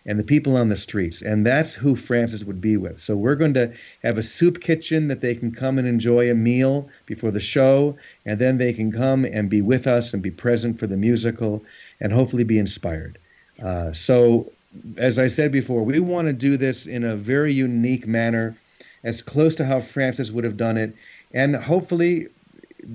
and 0.08 0.18
the 0.18 0.24
people 0.24 0.56
on 0.56 0.70
the 0.70 0.78
streets. 0.78 1.22
And 1.22 1.46
that's 1.46 1.76
who 1.76 1.96
Francis 1.96 2.46
would 2.46 2.62
be 2.62 2.78
with. 2.78 3.00
So 3.00 3.16
we're 3.16 3.36
going 3.36 3.54
to 3.56 3.74
have 4.04 4.18
a 4.18 4.24
soup 4.24 4.62
kitchen 4.62 5.10
that 5.10 5.20
they 5.20 5.36
can 5.36 5.52
come 5.52 5.78
and 5.78 5.88
enjoy 5.88 6.32
a 6.32 6.34
meal 6.34 6.90
before 7.06 7.30
the 7.30 7.42
show. 7.42 7.98
And 8.26 8.40
then 8.40 8.58
they 8.58 8.72
can 8.72 8.92
come 8.92 9.26
and 9.26 9.50
be 9.50 9.62
with 9.62 9.86
us 9.86 10.14
and 10.14 10.24
be 10.24 10.32
present 10.32 10.80
for 10.80 10.88
the 10.88 10.96
musical 10.96 11.64
and 12.00 12.14
hopefully 12.14 12.46
be 12.46 12.58
inspired. 12.58 13.20
Uh, 13.62 13.92
so, 13.92 14.52
as 14.98 15.20
I 15.20 15.28
said 15.28 15.52
before, 15.52 15.84
we 15.84 16.00
want 16.00 16.28
to 16.28 16.34
do 16.34 16.56
this 16.56 16.86
in 16.86 17.04
a 17.04 17.16
very 17.16 17.54
unique 17.54 18.08
manner, 18.08 18.56
as 19.04 19.22
close 19.22 19.56
to 19.56 19.66
how 19.66 19.80
Francis 19.80 20.32
would 20.32 20.44
have 20.44 20.58
done 20.58 20.78
it. 20.78 20.96
And 21.34 21.56
hopefully, 21.56 22.28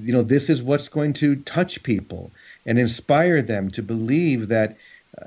you 0.00 0.12
know, 0.12 0.22
this 0.22 0.48
is 0.48 0.62
what's 0.62 0.88
going 0.88 1.12
to 1.14 1.36
touch 1.36 1.82
people 1.82 2.30
and 2.64 2.78
inspire 2.78 3.42
them 3.42 3.70
to 3.72 3.82
believe 3.82 4.48
that, 4.48 4.76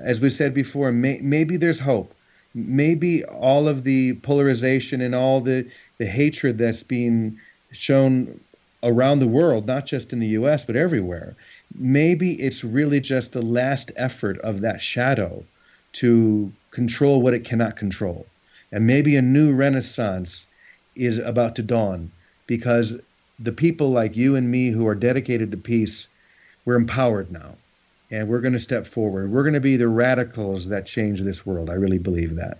as 0.00 0.20
we 0.20 0.30
said 0.30 0.54
before, 0.54 0.90
may, 0.92 1.18
maybe 1.22 1.56
there's 1.56 1.80
hope. 1.80 2.12
Maybe 2.54 3.24
all 3.24 3.68
of 3.68 3.84
the 3.84 4.14
polarization 4.14 5.00
and 5.00 5.14
all 5.14 5.40
the, 5.40 5.66
the 5.98 6.06
hatred 6.06 6.58
that's 6.58 6.82
being 6.82 7.38
shown 7.72 8.40
around 8.82 9.18
the 9.18 9.28
world, 9.28 9.66
not 9.66 9.86
just 9.86 10.12
in 10.12 10.20
the 10.20 10.28
US, 10.28 10.64
but 10.64 10.76
everywhere, 10.76 11.34
maybe 11.74 12.34
it's 12.34 12.64
really 12.64 13.00
just 13.00 13.32
the 13.32 13.42
last 13.42 13.92
effort 13.96 14.38
of 14.40 14.60
that 14.60 14.80
shadow 14.80 15.44
to 15.92 16.52
control 16.70 17.22
what 17.22 17.34
it 17.34 17.44
cannot 17.44 17.76
control. 17.76 18.26
And 18.72 18.86
maybe 18.86 19.16
a 19.16 19.22
new 19.22 19.52
renaissance 19.52 20.46
is 20.94 21.18
about 21.18 21.56
to 21.56 21.62
dawn 21.62 22.10
because 22.46 22.98
the 23.38 23.52
people 23.52 23.90
like 23.90 24.16
you 24.16 24.36
and 24.36 24.50
me 24.50 24.70
who 24.70 24.86
are 24.86 24.94
dedicated 24.94 25.50
to 25.50 25.56
peace 25.56 26.08
we're 26.66 26.74
empowered 26.74 27.30
now 27.30 27.56
and 28.10 28.28
we're 28.28 28.40
going 28.40 28.52
to 28.52 28.60
step 28.60 28.86
forward. 28.86 29.32
We're 29.32 29.42
going 29.42 29.54
to 29.54 29.60
be 29.60 29.76
the 29.76 29.88
radicals 29.88 30.68
that 30.68 30.86
change 30.86 31.20
this 31.20 31.46
world. 31.46 31.70
I 31.70 31.74
really 31.74 31.98
believe 31.98 32.36
that. 32.36 32.58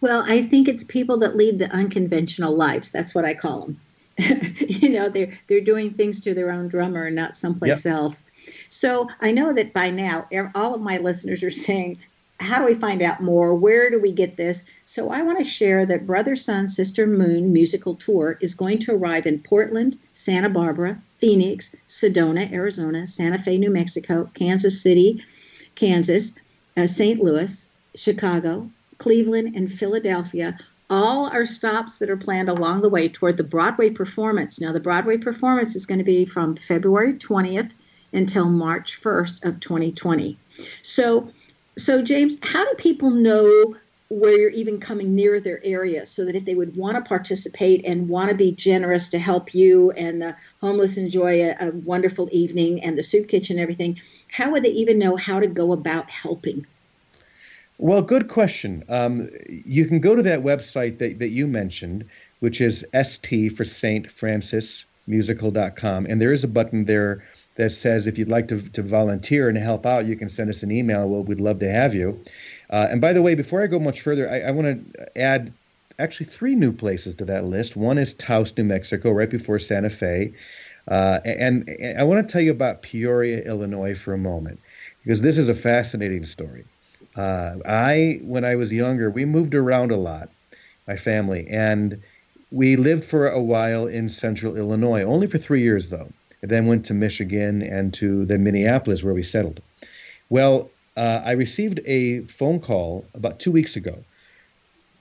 Well, 0.00 0.24
I 0.26 0.42
think 0.42 0.68
it's 0.68 0.82
people 0.82 1.18
that 1.18 1.36
lead 1.36 1.58
the 1.58 1.70
unconventional 1.70 2.56
lives. 2.56 2.90
That's 2.90 3.14
what 3.14 3.24
I 3.24 3.34
call 3.34 3.60
them. 3.60 3.80
you 4.58 4.90
know, 4.90 5.08
they're 5.08 5.32
they're 5.46 5.60
doing 5.60 5.94
things 5.94 6.20
to 6.20 6.34
their 6.34 6.50
own 6.50 6.68
drummer 6.68 7.06
and 7.06 7.16
not 7.16 7.36
someplace 7.36 7.84
yep. 7.84 7.94
else. 7.94 8.24
So 8.68 9.08
I 9.20 9.30
know 9.30 9.52
that 9.52 9.72
by 9.72 9.90
now, 9.90 10.26
all 10.54 10.74
of 10.74 10.80
my 10.80 10.98
listeners 10.98 11.42
are 11.42 11.50
saying, 11.50 11.98
how 12.42 12.58
do 12.58 12.64
we 12.64 12.74
find 12.74 13.02
out 13.02 13.22
more? 13.22 13.54
Where 13.54 13.88
do 13.88 13.98
we 14.00 14.12
get 14.12 14.36
this? 14.36 14.64
So 14.84 15.10
I 15.10 15.22
want 15.22 15.38
to 15.38 15.44
share 15.44 15.86
that 15.86 16.06
Brother 16.06 16.34
Sun 16.36 16.68
Sister 16.68 17.06
Moon 17.06 17.52
musical 17.52 17.94
tour 17.94 18.36
is 18.40 18.54
going 18.54 18.78
to 18.80 18.94
arrive 18.94 19.26
in 19.26 19.38
Portland, 19.38 19.98
Santa 20.12 20.48
Barbara, 20.48 21.00
Phoenix, 21.18 21.74
Sedona, 21.88 22.52
Arizona, 22.52 23.06
Santa 23.06 23.38
Fe, 23.38 23.58
New 23.58 23.70
Mexico, 23.70 24.28
Kansas 24.34 24.82
City, 24.82 25.24
Kansas, 25.76 26.32
uh, 26.76 26.86
St. 26.86 27.20
Louis, 27.20 27.68
Chicago, 27.94 28.68
Cleveland, 28.98 29.54
and 29.54 29.72
Philadelphia. 29.72 30.58
All 30.90 31.28
are 31.28 31.46
stops 31.46 31.96
that 31.96 32.10
are 32.10 32.16
planned 32.16 32.48
along 32.48 32.82
the 32.82 32.88
way 32.88 33.08
toward 33.08 33.36
the 33.36 33.44
Broadway 33.44 33.90
performance. 33.90 34.60
Now, 34.60 34.72
the 34.72 34.80
Broadway 34.80 35.16
performance 35.16 35.74
is 35.74 35.86
going 35.86 35.98
to 35.98 36.04
be 36.04 36.24
from 36.24 36.56
February 36.56 37.14
20th 37.14 37.70
until 38.12 38.46
March 38.46 39.00
1st 39.00 39.44
of 39.44 39.60
2020. 39.60 40.36
So, 40.82 41.30
so 41.76 42.02
James, 42.02 42.36
how 42.42 42.64
do 42.64 42.74
people 42.76 43.10
know 43.10 43.74
where 44.08 44.38
you're 44.38 44.50
even 44.50 44.78
coming 44.78 45.14
near 45.14 45.40
their 45.40 45.58
area 45.64 46.04
so 46.04 46.24
that 46.26 46.36
if 46.36 46.44
they 46.44 46.54
would 46.54 46.76
want 46.76 46.96
to 46.96 47.08
participate 47.08 47.82
and 47.86 48.08
want 48.10 48.28
to 48.28 48.36
be 48.36 48.52
generous 48.52 49.08
to 49.08 49.18
help 49.18 49.54
you 49.54 49.90
and 49.92 50.20
the 50.20 50.36
homeless 50.60 50.98
enjoy 50.98 51.40
a, 51.40 51.56
a 51.60 51.70
wonderful 51.70 52.28
evening 52.30 52.82
and 52.82 52.98
the 52.98 53.02
soup 53.02 53.26
kitchen 53.26 53.56
and 53.56 53.62
everything, 53.62 53.98
how 54.30 54.50
would 54.50 54.62
they 54.62 54.70
even 54.70 54.98
know 54.98 55.16
how 55.16 55.40
to 55.40 55.46
go 55.46 55.72
about 55.72 56.10
helping? 56.10 56.66
Well, 57.78 58.02
good 58.02 58.28
question. 58.28 58.84
Um, 58.90 59.30
you 59.48 59.86
can 59.86 59.98
go 59.98 60.14
to 60.14 60.22
that 60.22 60.42
website 60.42 60.98
that, 60.98 61.18
that 61.18 61.30
you 61.30 61.46
mentioned, 61.46 62.04
which 62.40 62.60
is 62.60 62.84
st 63.02 63.50
for 63.52 63.64
St. 63.64 64.10
Francis 64.10 64.84
musical.com. 65.06 66.06
And 66.06 66.20
there 66.20 66.32
is 66.32 66.44
a 66.44 66.48
button 66.48 66.84
there 66.84 67.24
that 67.56 67.70
says 67.70 68.06
if 68.06 68.18
you'd 68.18 68.28
like 68.28 68.48
to, 68.48 68.60
to 68.70 68.82
volunteer 68.82 69.48
and 69.48 69.58
help 69.58 69.84
out, 69.84 70.06
you 70.06 70.16
can 70.16 70.28
send 70.28 70.48
us 70.48 70.62
an 70.62 70.70
email. 70.70 71.08
Well, 71.08 71.22
we'd 71.22 71.40
love 71.40 71.58
to 71.60 71.70
have 71.70 71.94
you. 71.94 72.22
Uh, 72.70 72.88
and 72.90 73.00
by 73.00 73.12
the 73.12 73.22
way, 73.22 73.34
before 73.34 73.62
I 73.62 73.66
go 73.66 73.78
much 73.78 74.00
further, 74.00 74.30
I, 74.30 74.40
I 74.40 74.50
want 74.50 74.94
to 74.94 75.18
add 75.18 75.52
actually 75.98 76.26
three 76.26 76.54
new 76.54 76.72
places 76.72 77.14
to 77.16 77.24
that 77.26 77.44
list. 77.44 77.76
One 77.76 77.98
is 77.98 78.14
Taos, 78.14 78.56
New 78.56 78.64
Mexico, 78.64 79.12
right 79.12 79.28
before 79.28 79.58
Santa 79.58 79.90
Fe. 79.90 80.32
Uh, 80.88 81.20
and, 81.24 81.68
and 81.68 81.98
I 82.00 82.04
want 82.04 82.26
to 82.26 82.32
tell 82.32 82.42
you 82.42 82.50
about 82.50 82.82
Peoria, 82.82 83.42
Illinois 83.42 83.96
for 83.96 84.14
a 84.14 84.18
moment, 84.18 84.58
because 85.04 85.20
this 85.20 85.38
is 85.38 85.48
a 85.48 85.54
fascinating 85.54 86.24
story. 86.24 86.64
Uh, 87.14 87.56
I, 87.66 88.20
when 88.22 88.44
I 88.44 88.56
was 88.56 88.72
younger, 88.72 89.10
we 89.10 89.26
moved 89.26 89.54
around 89.54 89.92
a 89.92 89.96
lot, 89.96 90.30
my 90.88 90.96
family, 90.96 91.46
and 91.48 92.02
we 92.50 92.76
lived 92.76 93.04
for 93.04 93.28
a 93.28 93.40
while 93.40 93.86
in 93.86 94.08
central 94.08 94.56
Illinois, 94.56 95.02
only 95.02 95.26
for 95.26 95.38
three 95.38 95.62
years 95.62 95.90
though 95.90 96.08
and 96.42 96.50
then 96.50 96.66
went 96.66 96.84
to 96.86 96.94
Michigan 96.94 97.62
and 97.62 97.94
to 97.94 98.24
the 98.26 98.38
Minneapolis 98.38 99.02
where 99.02 99.14
we 99.14 99.22
settled. 99.22 99.60
Well, 100.28 100.70
uh, 100.96 101.22
I 101.24 101.32
received 101.32 101.80
a 101.86 102.20
phone 102.22 102.60
call 102.60 103.06
about 103.14 103.40
two 103.40 103.52
weeks 103.52 103.76
ago 103.76 104.04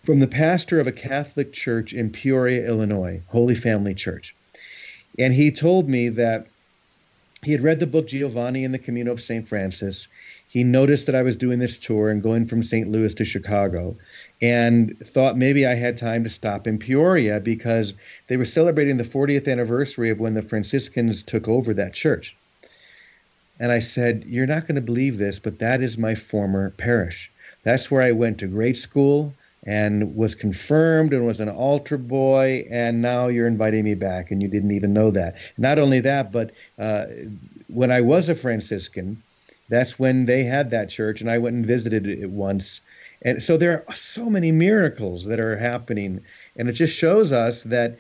from 0.03 0.19
the 0.19 0.27
pastor 0.27 0.79
of 0.79 0.87
a 0.87 0.91
Catholic 0.91 1.51
church 1.53 1.93
in 1.93 2.09
Peoria, 2.09 2.65
Illinois, 2.65 3.21
Holy 3.27 3.55
Family 3.55 3.93
Church. 3.93 4.35
And 5.19 5.33
he 5.33 5.51
told 5.51 5.89
me 5.89 6.09
that 6.09 6.47
he 7.43 7.51
had 7.51 7.61
read 7.61 7.79
the 7.79 7.87
book 7.87 8.07
Giovanni 8.07 8.63
in 8.63 8.71
the 8.71 8.79
Camino 8.79 9.11
of 9.11 9.21
St. 9.21 9.47
Francis. 9.47 10.07
He 10.51 10.65
noticed 10.65 11.05
that 11.05 11.15
I 11.15 11.21
was 11.21 11.37
doing 11.37 11.59
this 11.59 11.77
tour 11.77 12.09
and 12.09 12.21
going 12.21 12.45
from 12.45 12.61
St. 12.61 12.85
Louis 12.85 13.13
to 13.13 13.23
Chicago 13.23 13.95
and 14.41 14.99
thought 14.99 15.37
maybe 15.37 15.65
I 15.65 15.75
had 15.75 15.95
time 15.95 16.25
to 16.25 16.29
stop 16.29 16.67
in 16.67 16.77
Peoria 16.77 17.39
because 17.39 17.93
they 18.27 18.35
were 18.35 18.43
celebrating 18.43 18.97
the 18.97 19.05
40th 19.05 19.49
anniversary 19.49 20.09
of 20.09 20.19
when 20.19 20.33
the 20.33 20.41
Franciscans 20.41 21.23
took 21.23 21.47
over 21.47 21.73
that 21.75 21.93
church. 21.93 22.35
And 23.61 23.71
I 23.71 23.79
said, 23.79 24.25
You're 24.27 24.45
not 24.45 24.67
going 24.67 24.75
to 24.75 24.81
believe 24.81 25.17
this, 25.17 25.39
but 25.39 25.59
that 25.59 25.81
is 25.81 25.97
my 25.97 26.15
former 26.15 26.71
parish. 26.71 27.31
That's 27.63 27.89
where 27.89 28.01
I 28.01 28.11
went 28.11 28.37
to 28.39 28.47
grade 28.47 28.75
school 28.75 29.33
and 29.63 30.17
was 30.17 30.35
confirmed 30.35 31.13
and 31.13 31.25
was 31.25 31.39
an 31.39 31.47
altar 31.47 31.97
boy. 31.97 32.67
And 32.69 33.01
now 33.01 33.29
you're 33.29 33.47
inviting 33.47 33.85
me 33.85 33.95
back, 33.95 34.31
and 34.31 34.41
you 34.41 34.49
didn't 34.49 34.71
even 34.71 34.91
know 34.91 35.11
that. 35.11 35.37
Not 35.57 35.79
only 35.79 36.01
that, 36.01 36.33
but 36.33 36.51
uh, 36.77 37.05
when 37.67 37.89
I 37.89 38.01
was 38.01 38.27
a 38.27 38.35
Franciscan, 38.35 39.23
that's 39.71 39.97
when 39.97 40.25
they 40.25 40.43
had 40.43 40.69
that 40.69 40.89
church, 40.89 41.21
and 41.21 41.31
I 41.31 41.39
went 41.39 41.55
and 41.55 41.65
visited 41.65 42.05
it 42.05 42.29
once 42.29 42.81
and 43.23 43.41
so 43.41 43.57
there 43.57 43.83
are 43.87 43.95
so 43.95 44.29
many 44.29 44.51
miracles 44.51 45.25
that 45.25 45.39
are 45.39 45.57
happening. 45.57 46.21
And 46.55 46.67
it 46.67 46.73
just 46.73 46.95
shows 46.95 47.31
us 47.31 47.61
that 47.61 47.97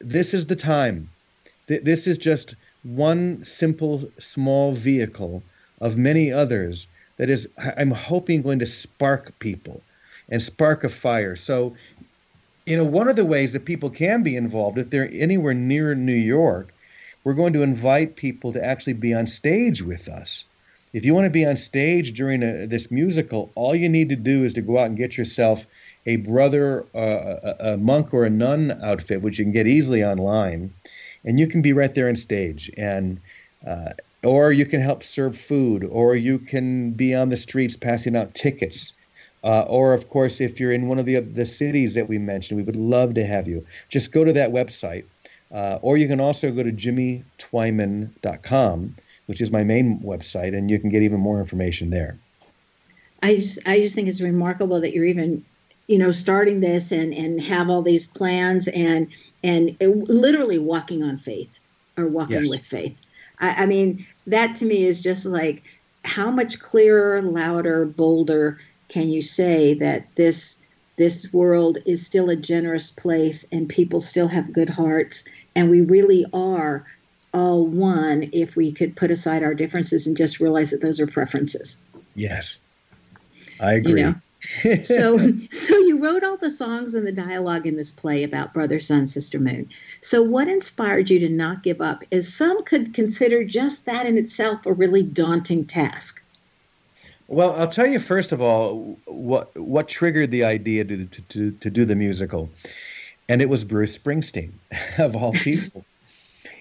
this 0.00 0.34
is 0.34 0.46
the 0.46 0.56
time. 0.56 1.08
This 1.66 2.06
is 2.06 2.18
just 2.18 2.54
one 2.82 3.44
simple, 3.44 4.10
small 4.18 4.72
vehicle 4.72 5.42
of 5.80 5.96
many 5.96 6.32
others 6.32 6.86
that 7.16 7.28
is, 7.28 7.48
I'm 7.76 7.90
hoping, 7.90 8.42
going 8.42 8.60
to 8.60 8.66
spark 8.66 9.36
people 9.40 9.82
and 10.28 10.42
spark 10.42 10.84
a 10.84 10.88
fire. 10.88 11.36
So, 11.36 11.74
you 12.66 12.76
know, 12.76 12.84
one 12.84 13.08
of 13.08 13.16
the 13.16 13.24
ways 13.24 13.52
that 13.52 13.64
people 13.64 13.90
can 13.90 14.22
be 14.22 14.36
involved, 14.36 14.78
if 14.78 14.90
they're 14.90 15.10
anywhere 15.12 15.54
near 15.54 15.94
New 15.94 16.12
York, 16.12 16.72
we're 17.24 17.34
going 17.34 17.52
to 17.52 17.62
invite 17.62 18.16
people 18.16 18.52
to 18.52 18.64
actually 18.64 18.94
be 18.94 19.12
on 19.12 19.26
stage 19.26 19.82
with 19.82 20.08
us 20.08 20.44
if 20.92 21.04
you 21.04 21.14
want 21.14 21.26
to 21.26 21.30
be 21.30 21.46
on 21.46 21.56
stage 21.56 22.14
during 22.14 22.42
a, 22.42 22.66
this 22.66 22.90
musical, 22.90 23.50
all 23.54 23.74
you 23.74 23.88
need 23.88 24.08
to 24.08 24.16
do 24.16 24.44
is 24.44 24.52
to 24.54 24.60
go 24.60 24.78
out 24.78 24.86
and 24.86 24.96
get 24.96 25.16
yourself 25.16 25.66
a 26.06 26.16
brother, 26.16 26.84
uh, 26.94 27.54
a, 27.60 27.72
a, 27.72 27.76
monk, 27.76 28.12
or 28.12 28.24
a 28.24 28.30
nun 28.30 28.78
outfit, 28.82 29.22
which 29.22 29.38
you 29.38 29.44
can 29.44 29.52
get 29.52 29.66
easily 29.66 30.04
online, 30.04 30.74
and 31.24 31.38
you 31.38 31.46
can 31.46 31.62
be 31.62 31.72
right 31.72 31.94
there 31.94 32.08
on 32.08 32.16
stage. 32.16 32.70
And 32.76 33.20
uh, 33.66 33.92
or 34.22 34.52
you 34.52 34.66
can 34.66 34.80
help 34.80 35.04
serve 35.04 35.36
food, 35.36 35.84
or 35.84 36.16
you 36.16 36.38
can 36.38 36.90
be 36.90 37.14
on 37.14 37.30
the 37.30 37.36
streets 37.36 37.76
passing 37.76 38.16
out 38.16 38.34
tickets. 38.34 38.92
Uh, 39.42 39.62
or, 39.62 39.94
of 39.94 40.10
course, 40.10 40.38
if 40.40 40.60
you're 40.60 40.72
in 40.72 40.88
one 40.88 40.98
of 40.98 41.06
the 41.06 41.20
the 41.20 41.46
cities 41.46 41.94
that 41.94 42.08
we 42.08 42.18
mentioned, 42.18 42.58
we 42.58 42.62
would 42.62 42.76
love 42.76 43.14
to 43.14 43.24
have 43.24 43.48
you. 43.48 43.64
Just 43.88 44.12
go 44.12 44.24
to 44.24 44.34
that 44.34 44.50
website, 44.50 45.04
uh, 45.52 45.78
or 45.80 45.96
you 45.96 46.06
can 46.08 46.20
also 46.20 46.50
go 46.50 46.62
to 46.62 46.72
jimmytwyman.com 46.72 48.94
which 49.30 49.40
is 49.40 49.52
my 49.52 49.62
main 49.62 50.00
website, 50.00 50.56
and 50.56 50.68
you 50.68 50.80
can 50.80 50.90
get 50.90 51.04
even 51.04 51.20
more 51.20 51.38
information 51.38 51.90
there. 51.90 52.18
I 53.22 53.36
just 53.36 53.60
I 53.64 53.78
just 53.78 53.94
think 53.94 54.08
it's 54.08 54.20
remarkable 54.20 54.80
that 54.80 54.92
you're 54.92 55.04
even 55.04 55.44
you 55.86 55.98
know 55.98 56.10
starting 56.10 56.58
this 56.58 56.90
and 56.90 57.14
and 57.14 57.40
have 57.40 57.70
all 57.70 57.80
these 57.80 58.08
plans 58.08 58.66
and 58.66 59.06
and 59.44 59.76
it, 59.78 59.86
literally 60.08 60.58
walking 60.58 61.04
on 61.04 61.16
faith 61.16 61.60
or 61.96 62.08
walking 62.08 62.40
yes. 62.40 62.50
with 62.50 62.66
faith. 62.66 62.96
I, 63.38 63.62
I 63.62 63.66
mean 63.66 64.04
that 64.26 64.56
to 64.56 64.64
me 64.64 64.82
is 64.84 65.00
just 65.00 65.24
like 65.24 65.62
how 66.04 66.32
much 66.32 66.58
clearer, 66.58 67.22
louder, 67.22 67.86
bolder 67.86 68.58
can 68.88 69.10
you 69.10 69.22
say 69.22 69.74
that 69.74 70.12
this 70.16 70.60
this 70.96 71.32
world 71.32 71.78
is 71.86 72.04
still 72.04 72.30
a 72.30 72.36
generous 72.36 72.90
place 72.90 73.44
and 73.52 73.68
people 73.68 74.00
still 74.00 74.26
have 74.26 74.52
good 74.52 74.70
hearts 74.70 75.22
and 75.54 75.70
we 75.70 75.82
really 75.82 76.26
are 76.32 76.84
all 77.32 77.66
one 77.66 78.28
if 78.32 78.56
we 78.56 78.72
could 78.72 78.96
put 78.96 79.10
aside 79.10 79.42
our 79.42 79.54
differences 79.54 80.06
and 80.06 80.16
just 80.16 80.40
realize 80.40 80.70
that 80.70 80.82
those 80.82 81.00
are 81.00 81.06
preferences. 81.06 81.82
Yes, 82.14 82.58
I 83.60 83.74
agree. 83.74 84.00
You 84.00 84.06
know? 84.06 84.14
so 84.82 85.18
so 85.50 85.76
you 85.80 86.02
wrote 86.02 86.24
all 86.24 86.36
the 86.38 86.50
songs 86.50 86.94
and 86.94 87.06
the 87.06 87.12
dialogue 87.12 87.66
in 87.66 87.76
this 87.76 87.92
play 87.92 88.22
about 88.22 88.54
brother 88.54 88.80
sun 88.80 89.06
sister 89.06 89.38
moon 89.38 89.68
so 90.00 90.22
what 90.22 90.48
inspired 90.48 91.10
you 91.10 91.20
to 91.20 91.28
not 91.28 91.62
give 91.62 91.82
up 91.82 92.02
Is 92.10 92.32
some 92.32 92.64
could 92.64 92.94
consider 92.94 93.44
just 93.44 93.84
that 93.84 94.06
in 94.06 94.16
itself 94.16 94.64
a 94.64 94.72
really 94.72 95.02
daunting 95.02 95.66
task 95.66 96.22
well 97.28 97.52
i'll 97.56 97.68
tell 97.68 97.86
you 97.86 97.98
first 97.98 98.32
of 98.32 98.40
all 98.40 98.96
what 99.04 99.54
what 99.58 99.88
triggered 99.88 100.30
the 100.30 100.42
idea 100.42 100.84
to 100.84 101.04
to, 101.04 101.22
to, 101.22 101.50
to 101.52 101.68
do 101.68 101.84
the 101.84 101.94
musical 101.94 102.48
and 103.28 103.42
it 103.42 103.48
was 103.50 103.62
bruce 103.62 103.98
springsteen 103.98 104.52
of 104.98 105.14
all 105.14 105.32
people 105.32 105.84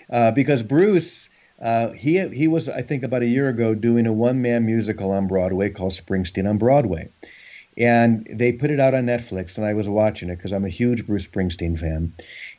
uh, 0.09 0.31
because 0.31 0.63
Bruce, 0.63 1.29
uh, 1.61 1.91
he 1.91 2.19
he 2.29 2.47
was 2.47 2.69
I 2.69 2.81
think 2.81 3.03
about 3.03 3.21
a 3.21 3.27
year 3.27 3.49
ago 3.49 3.75
doing 3.75 4.07
a 4.07 4.13
one 4.13 4.41
man 4.41 4.65
musical 4.65 5.11
on 5.11 5.27
Broadway 5.27 5.69
called 5.69 5.91
Springsteen 5.91 6.49
on 6.49 6.57
Broadway, 6.57 7.09
and 7.77 8.25
they 8.31 8.51
put 8.51 8.71
it 8.71 8.79
out 8.79 8.93
on 8.93 9.05
Netflix, 9.05 9.57
and 9.57 9.65
I 9.65 9.73
was 9.73 9.87
watching 9.87 10.29
it 10.29 10.37
because 10.37 10.51
I'm 10.51 10.65
a 10.65 10.69
huge 10.69 11.05
Bruce 11.05 11.27
Springsteen 11.27 11.77
fan, 11.77 12.13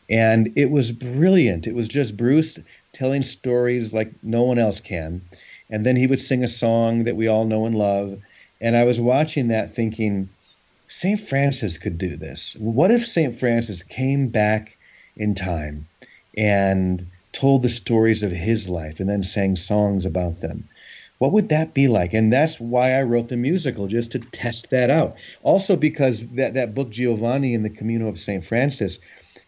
and 0.09 0.53
it 0.57 0.71
was 0.71 0.93
brilliant. 0.93 1.67
It 1.67 1.75
was 1.75 1.89
just 1.89 2.17
Bruce 2.17 2.59
telling 2.93 3.23
stories 3.23 3.93
like 3.93 4.13
no 4.23 4.43
one 4.43 4.59
else 4.59 4.81
can, 4.81 5.23
and 5.71 5.85
then 5.85 5.97
he 5.97 6.07
would 6.07 6.21
sing 6.21 6.45
a 6.45 6.49
song 6.49 7.05
that 7.05 7.17
we 7.17 7.27
all 7.27 7.47
know 7.47 7.67
and 7.67 7.75
love, 7.75 8.21
and 8.61 8.77
I 8.77 8.85
was 8.85 9.01
watching 9.01 9.49
that 9.49 9.75
thinking. 9.75 10.29
St. 10.93 11.21
Francis 11.21 11.79
could 11.79 11.99
do 11.99 12.17
this. 12.17 12.57
What 12.59 12.91
if 12.91 13.07
St. 13.07 13.39
Francis 13.39 13.85
came 13.85 14.27
back 14.27 14.77
in 15.17 15.37
time 15.37 15.87
and 16.37 17.07
told 17.33 17.63
the 17.63 17.69
stories 17.69 18.23
of 18.23 18.33
his 18.33 18.69
life 18.69 19.01
and 19.01 19.09
then 19.09 19.23
sang 19.23 19.57
songs 19.57 20.05
about 20.05 20.41
them. 20.41 20.69
what 21.19 21.33
would 21.33 21.51
that 21.51 21.75
be 21.75 21.87
like? 21.87 22.15
And 22.15 22.33
that's 22.33 22.59
why 22.59 22.93
I 22.93 23.03
wrote 23.03 23.29
the 23.29 23.37
musical, 23.37 23.87
just 23.87 24.13
to 24.13 24.19
test 24.19 24.71
that 24.71 24.89
out. 24.91 25.17
Also, 25.43 25.77
because 25.77 26.27
that, 26.29 26.55
that 26.55 26.75
book, 26.75 26.91
Giovanni 26.91 27.53
in 27.53 27.63
the 27.63 27.69
Camino 27.69 28.09
of 28.09 28.19
St. 28.19 28.43
Francis, 28.43 28.99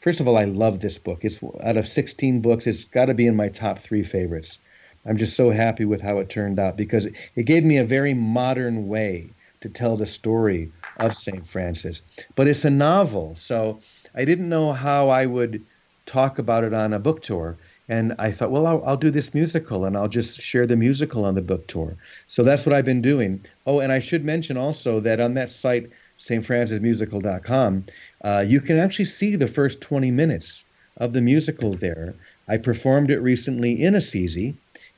first 0.01 0.21
of 0.21 0.29
all, 0.29 0.37
I 0.37 0.45
love 0.45 0.81
this 0.81 0.99
book. 0.99 1.25
It's 1.25 1.41
out 1.63 1.79
of 1.79 1.89
16 1.89 2.41
books, 2.41 2.67
it's 2.67 2.85
got 2.85 3.07
to 3.07 3.15
be 3.15 3.27
in 3.27 3.37
my 3.37 3.49
top 3.49 3.79
three 3.79 4.03
favorites. 4.03 4.59
I'm 5.07 5.17
just 5.17 5.35
so 5.35 5.51
happy 5.51 5.85
with 5.85 6.01
how 6.01 6.19
it 6.19 6.29
turned 6.29 6.59
out 6.59 6.77
because 6.77 7.07
it 7.07 7.43
gave 7.45 7.65
me 7.65 7.79
a 7.79 7.85
very 7.85 8.15
modern 8.15 8.87
way 8.87 9.31
to 9.63 9.69
tell 9.69 9.97
the 9.97 10.07
story 10.07 10.71
of 10.99 11.17
St. 11.17 11.47
Francis. 11.47 12.03
But 12.35 12.49
it's 12.49 12.65
a 12.65 12.71
novel, 12.71 13.35
so 13.35 13.81
I 14.15 14.25
didn't 14.25 14.49
know 14.49 14.73
how 14.73 15.09
I 15.09 15.27
would 15.27 15.65
talk 16.07 16.39
about 16.39 16.65
it 16.65 16.75
on 16.75 16.93
a 16.93 16.99
book 16.99 17.23
tour. 17.23 17.57
And 17.93 18.15
I 18.19 18.31
thought, 18.33 18.51
well, 18.51 18.67
I'll, 18.67 18.83
I'll, 18.87 18.97
do 18.97 19.11
this 19.11 19.35
musical 19.35 19.85
and 19.85 19.99
I'll 19.99 20.09
just 20.09 20.41
share 20.41 20.67
the 20.67 20.77
musical 20.77 21.27
on 21.27 21.35
the 21.35 21.43
book 21.43 21.67
tour. 21.67 21.95
So 22.27 22.43
that's 22.43 22.65
what 22.65 22.75
I've 22.75 22.87
been 22.87 23.03
doing. 23.03 23.45
Oh, 23.67 23.81
and 23.81 23.93
I 23.93 23.99
should 23.99 24.25
mention 24.25 24.57
also 24.57 24.99
that 25.01 25.21
on 25.21 25.35
that 25.35 25.51
site, 25.51 25.91
stfrancismusical.com, 26.19 27.85
uh, 28.25 28.45
you 28.49 28.63
can 28.63 28.79
actually 28.79 29.05
see 29.05 29.37
the 29.37 29.47
first 29.47 29.83
20 29.83 30.11
minutes 30.11 30.65
of 30.97 31.13
the 31.13 31.21
musical 31.21 31.75
there. 31.75 32.15
I 32.49 32.57
performed 32.57 33.11
it 33.11 33.21
recently 33.21 33.83
in 33.83 33.95
Assisi, 33.95 34.55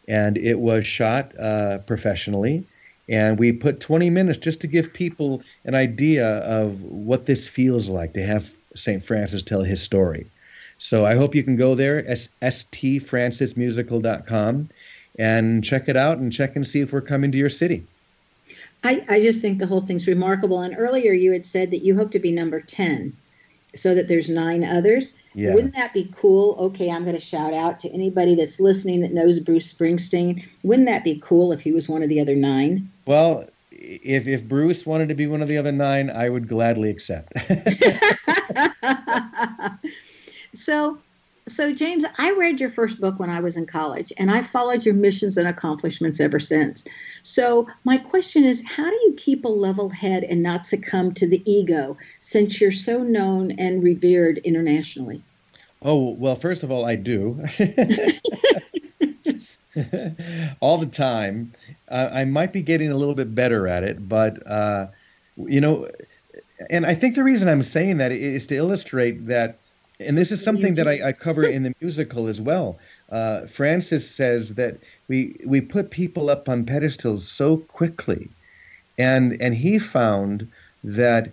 and 0.06 0.38
it 0.38 0.60
was 0.60 0.86
shot 0.86 1.32
uh, 1.36 1.78
professionally. 1.78 2.64
And 3.08 3.40
we 3.40 3.50
put 3.50 3.80
20 3.80 4.08
minutes 4.08 4.38
just 4.38 4.60
to 4.60 4.68
give 4.68 4.92
people 4.92 5.42
an 5.64 5.74
idea 5.74 6.38
of 6.60 6.80
what 6.84 7.26
this 7.26 7.48
feels 7.48 7.88
like 7.88 8.12
to 8.12 8.24
have 8.24 8.54
St. 8.76 9.04
Francis 9.04 9.42
tell 9.42 9.64
his 9.64 9.82
story. 9.82 10.28
So 10.84 11.04
I 11.06 11.14
hope 11.14 11.34
you 11.34 11.42
can 11.42 11.56
go 11.56 11.74
there, 11.74 12.02
stfrancismusical.com, 12.02 14.68
and 15.18 15.64
check 15.64 15.88
it 15.88 15.96
out 15.96 16.18
and 16.18 16.30
check 16.30 16.56
and 16.56 16.66
see 16.66 16.82
if 16.82 16.92
we're 16.92 17.00
coming 17.00 17.32
to 17.32 17.38
your 17.38 17.48
city. 17.48 17.86
I, 18.84 19.02
I 19.08 19.22
just 19.22 19.40
think 19.40 19.60
the 19.60 19.66
whole 19.66 19.80
thing's 19.80 20.06
remarkable. 20.06 20.60
And 20.60 20.74
earlier 20.76 21.14
you 21.14 21.32
had 21.32 21.46
said 21.46 21.70
that 21.70 21.86
you 21.86 21.96
hope 21.96 22.10
to 22.10 22.18
be 22.18 22.30
number 22.30 22.60
10 22.60 23.16
so 23.74 23.94
that 23.94 24.08
there's 24.08 24.28
nine 24.28 24.62
others. 24.62 25.14
Yeah. 25.32 25.54
Wouldn't 25.54 25.74
that 25.74 25.94
be 25.94 26.12
cool? 26.14 26.54
Okay, 26.58 26.90
I'm 26.90 27.04
going 27.04 27.16
to 27.16 27.20
shout 27.20 27.54
out 27.54 27.80
to 27.80 27.90
anybody 27.90 28.34
that's 28.34 28.60
listening 28.60 29.00
that 29.00 29.14
knows 29.14 29.40
Bruce 29.40 29.72
Springsteen. 29.72 30.44
Wouldn't 30.64 30.88
that 30.88 31.02
be 31.02 31.18
cool 31.18 31.50
if 31.52 31.62
he 31.62 31.72
was 31.72 31.88
one 31.88 32.02
of 32.02 32.10
the 32.10 32.20
other 32.20 32.36
nine? 32.36 32.90
Well, 33.06 33.46
if 33.70 34.28
if 34.28 34.44
Bruce 34.44 34.84
wanted 34.84 35.08
to 35.08 35.14
be 35.14 35.26
one 35.26 35.40
of 35.40 35.48
the 35.48 35.56
other 35.56 35.72
nine, 35.72 36.10
I 36.10 36.28
would 36.28 36.46
gladly 36.46 36.90
accept. 36.90 37.32
so 40.64 40.98
so 41.46 41.74
James, 41.74 42.06
I 42.16 42.30
read 42.30 42.58
your 42.58 42.70
first 42.70 42.98
book 42.98 43.18
when 43.18 43.28
I 43.28 43.40
was 43.40 43.56
in 43.56 43.66
college 43.66 44.12
and 44.16 44.30
I 44.30 44.40
followed 44.40 44.86
your 44.86 44.94
missions 44.94 45.36
and 45.36 45.46
accomplishments 45.46 46.18
ever 46.18 46.40
since. 46.40 46.84
So 47.22 47.68
my 47.84 47.98
question 47.98 48.44
is 48.44 48.64
how 48.66 48.88
do 48.88 48.96
you 49.04 49.14
keep 49.16 49.44
a 49.44 49.48
level 49.48 49.90
head 49.90 50.24
and 50.24 50.42
not 50.42 50.64
succumb 50.64 51.12
to 51.14 51.26
the 51.26 51.42
ego 51.44 51.98
since 52.22 52.62
you're 52.62 52.72
so 52.72 53.02
known 53.02 53.50
and 53.52 53.82
revered 53.82 54.38
internationally? 54.38 55.22
Oh, 55.82 56.12
well, 56.12 56.34
first 56.34 56.62
of 56.62 56.70
all, 56.70 56.86
I 56.86 56.96
do. 56.96 57.44
all 60.60 60.78
the 60.78 60.88
time. 60.90 61.52
Uh, 61.88 62.08
I 62.10 62.24
might 62.24 62.54
be 62.54 62.62
getting 62.62 62.90
a 62.90 62.96
little 62.96 63.14
bit 63.14 63.34
better 63.34 63.68
at 63.68 63.84
it, 63.84 64.08
but 64.08 64.46
uh, 64.46 64.86
you 65.36 65.60
know, 65.60 65.90
and 66.70 66.86
I 66.86 66.94
think 66.94 67.16
the 67.16 67.24
reason 67.24 67.48
I'm 67.48 67.62
saying 67.62 67.98
that 67.98 68.12
is 68.12 68.46
to 68.46 68.56
illustrate 68.56 69.26
that 69.26 69.58
and 70.00 70.18
this 70.18 70.32
is 70.32 70.42
something 70.42 70.74
that 70.74 70.88
I, 70.88 71.08
I 71.08 71.12
cover 71.12 71.44
in 71.44 71.62
the 71.62 71.74
musical 71.80 72.26
as 72.26 72.40
well. 72.40 72.78
Uh, 73.10 73.46
Francis 73.46 74.08
says 74.08 74.54
that 74.54 74.78
we 75.08 75.36
we 75.46 75.60
put 75.60 75.90
people 75.90 76.30
up 76.30 76.48
on 76.48 76.64
pedestals 76.64 77.26
so 77.26 77.58
quickly, 77.58 78.28
and 78.98 79.40
and 79.40 79.54
he 79.54 79.78
found 79.78 80.48
that 80.82 81.30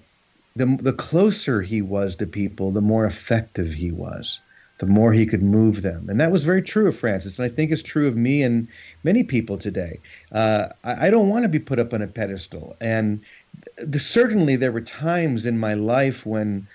the 0.55 0.77
the 0.81 0.93
closer 0.93 1.61
he 1.61 1.81
was 1.81 2.15
to 2.17 2.27
people, 2.27 2.71
the 2.71 2.81
more 2.81 3.05
effective 3.05 3.73
he 3.73 3.91
was, 3.91 4.39
the 4.77 4.85
more 4.85 5.11
he 5.11 5.25
could 5.25 5.43
move 5.43 5.81
them, 5.81 6.07
and 6.09 6.19
that 6.19 6.31
was 6.31 6.43
very 6.43 6.61
true 6.61 6.87
of 6.87 6.95
Francis, 6.95 7.39
and 7.39 7.45
I 7.45 7.49
think 7.49 7.71
it's 7.71 7.81
true 7.81 8.07
of 8.07 8.15
me 8.15 8.43
and 8.43 8.67
many 9.03 9.23
people 9.23 9.57
today. 9.57 9.99
Uh, 10.31 10.67
I, 10.83 11.07
I 11.07 11.09
don't 11.09 11.29
want 11.29 11.43
to 11.43 11.49
be 11.49 11.59
put 11.59 11.79
up 11.79 11.93
on 11.93 12.01
a 12.03 12.07
pedestal, 12.07 12.75
and 12.79 13.21
the, 13.77 13.99
certainly 13.99 14.55
there 14.55 14.71
were 14.71 14.81
times 14.81 15.47
in 15.47 15.57
my 15.57 15.73
life 15.73 16.25
when 16.27 16.67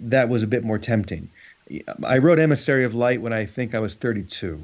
that 0.00 0.28
was 0.28 0.42
a 0.42 0.46
bit 0.46 0.64
more 0.64 0.78
tempting. 0.78 1.28
I 2.04 2.18
wrote 2.18 2.38
Emissary 2.38 2.84
of 2.84 2.94
Light 2.94 3.20
when 3.20 3.32
I 3.32 3.44
think 3.44 3.74
I 3.74 3.80
was 3.80 3.94
32. 3.94 4.62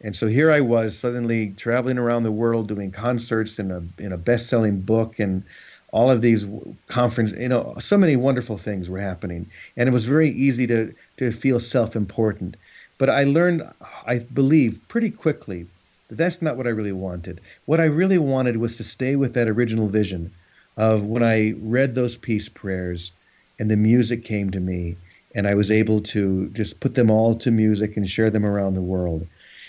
And 0.00 0.14
so 0.14 0.28
here 0.28 0.50
I 0.50 0.60
was 0.60 0.96
suddenly 0.96 1.50
traveling 1.56 1.98
around 1.98 2.22
the 2.22 2.32
world 2.32 2.68
doing 2.68 2.92
concerts 2.92 3.58
in 3.58 3.70
a 3.70 3.82
in 4.00 4.12
a 4.12 4.16
best-selling 4.16 4.80
book 4.80 5.18
and 5.18 5.42
all 5.90 6.10
of 6.10 6.20
these 6.20 6.46
conference 6.86 7.32
you 7.32 7.48
know 7.48 7.74
so 7.80 7.96
many 7.96 8.14
wonderful 8.14 8.58
things 8.58 8.90
were 8.90 9.00
happening 9.00 9.50
and 9.76 9.88
it 9.88 9.92
was 9.92 10.04
very 10.04 10.30
easy 10.30 10.66
to 10.66 10.94
to 11.16 11.32
feel 11.32 11.58
self-important 11.58 12.56
but 12.98 13.10
I 13.10 13.24
learned 13.24 13.62
I 14.06 14.18
believe 14.18 14.78
pretty 14.88 15.10
quickly 15.10 15.66
that 16.08 16.16
that's 16.16 16.42
not 16.42 16.56
what 16.56 16.66
I 16.66 16.70
really 16.70 16.92
wanted 16.92 17.40
what 17.64 17.80
I 17.80 17.86
really 17.86 18.18
wanted 18.18 18.58
was 18.58 18.76
to 18.76 18.84
stay 18.84 19.16
with 19.16 19.34
that 19.34 19.48
original 19.48 19.88
vision 19.88 20.30
of 20.76 21.04
when 21.04 21.22
I 21.22 21.54
read 21.60 21.94
those 21.94 22.16
peace 22.16 22.48
prayers 22.48 23.10
and 23.58 23.70
the 23.70 23.76
music 23.76 24.24
came 24.24 24.50
to 24.50 24.60
me 24.60 24.96
and 25.34 25.46
I 25.46 25.54
was 25.54 25.70
able 25.70 26.00
to 26.00 26.48
just 26.50 26.80
put 26.80 26.94
them 26.94 27.10
all 27.10 27.34
to 27.36 27.50
music 27.50 27.96
and 27.96 28.08
share 28.08 28.30
them 28.30 28.46
around 28.46 28.74
the 28.74 28.82
world. 28.82 29.26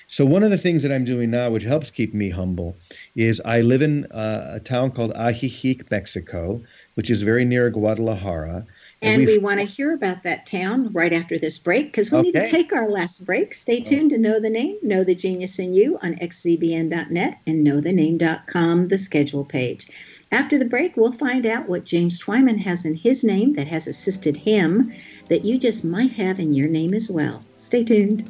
So 0.07 0.25
one 0.25 0.41
of 0.41 0.49
the 0.49 0.57
things 0.57 0.81
that 0.81 0.91
I'm 0.91 1.05
doing 1.05 1.29
now, 1.29 1.51
which 1.51 1.61
helps 1.61 1.91
keep 1.91 2.15
me 2.15 2.31
humble, 2.31 2.75
is 3.15 3.39
I 3.45 3.61
live 3.61 3.83
in 3.83 4.05
uh, 4.05 4.53
a 4.55 4.59
town 4.59 4.89
called 4.89 5.13
Ajijic, 5.13 5.91
Mexico, 5.91 6.63
which 6.95 7.11
is 7.11 7.21
very 7.21 7.45
near 7.45 7.69
Guadalajara. 7.69 8.65
And, 9.03 9.21
and 9.21 9.25
we 9.27 9.37
want 9.37 9.59
to 9.59 9.65
hear 9.67 9.93
about 9.93 10.23
that 10.23 10.47
town 10.47 10.91
right 10.93 11.13
after 11.13 11.37
this 11.37 11.59
break 11.59 11.85
because 11.85 12.09
we 12.09 12.17
okay. 12.17 12.31
need 12.31 12.33
to 12.33 12.49
take 12.49 12.73
our 12.73 12.89
last 12.89 13.23
break. 13.23 13.53
Stay 13.53 13.81
tuned 13.81 14.09
to 14.09 14.17
Know 14.17 14.39
the 14.39 14.49
Name, 14.49 14.79
Know 14.81 15.03
the 15.03 15.13
Genius 15.13 15.59
in 15.59 15.73
You 15.73 15.99
on 16.01 16.15
xzbn.net 16.15 17.39
and 17.45 17.65
knowthename.com, 17.65 18.87
the 18.87 18.97
schedule 18.97 19.45
page. 19.45 19.87
After 20.31 20.59
the 20.59 20.65
break, 20.65 20.95
we'll 20.95 21.11
find 21.11 21.45
out 21.45 21.67
what 21.67 21.85
James 21.85 22.19
Twyman 22.19 22.59
has 22.59 22.85
in 22.85 22.93
his 22.93 23.23
name 23.23 23.53
that 23.53 23.67
has 23.67 23.87
assisted 23.87 24.37
him 24.37 24.93
that 25.27 25.43
you 25.43 25.57
just 25.57 25.83
might 25.83 26.13
have 26.13 26.39
in 26.39 26.53
your 26.53 26.67
name 26.67 26.93
as 26.93 27.09
well. 27.09 27.43
Stay 27.57 27.83
tuned. 27.83 28.29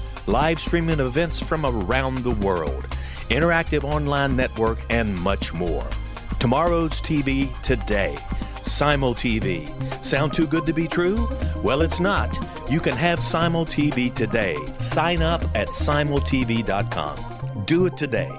live 0.27 0.59
streaming 0.59 0.99
events 0.99 1.39
from 1.39 1.65
around 1.65 2.19
the 2.19 2.31
world, 2.31 2.87
interactive 3.29 3.83
online 3.83 4.35
network, 4.35 4.79
and 4.89 5.17
much 5.21 5.53
more. 5.53 5.87
Tomorrow's 6.39 7.01
TV 7.01 7.49
today. 7.61 8.17
Simul 8.61 9.15
TV. 9.15 9.67
Sound 10.03 10.33
too 10.33 10.47
good 10.47 10.65
to 10.65 10.73
be 10.73 10.87
true? 10.87 11.27
Well, 11.63 11.81
it's 11.81 11.99
not. 11.99 12.29
You 12.69 12.79
can 12.79 12.95
have 12.95 13.19
Simul 13.19 13.65
TV 13.65 14.13
today. 14.13 14.57
Sign 14.79 15.21
up 15.21 15.41
at 15.55 15.67
simultv.com. 15.67 17.15
Do 17.65 17.85
it 17.85 17.97
today. 17.97 18.31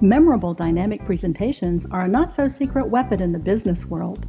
Memorable 0.00 0.52
dynamic 0.52 1.02
presentations 1.06 1.86
are 1.90 2.02
a 2.02 2.08
not 2.08 2.34
so 2.34 2.46
secret 2.46 2.86
weapon 2.86 3.22
in 3.22 3.32
the 3.32 3.38
business 3.38 3.86
world. 3.86 4.28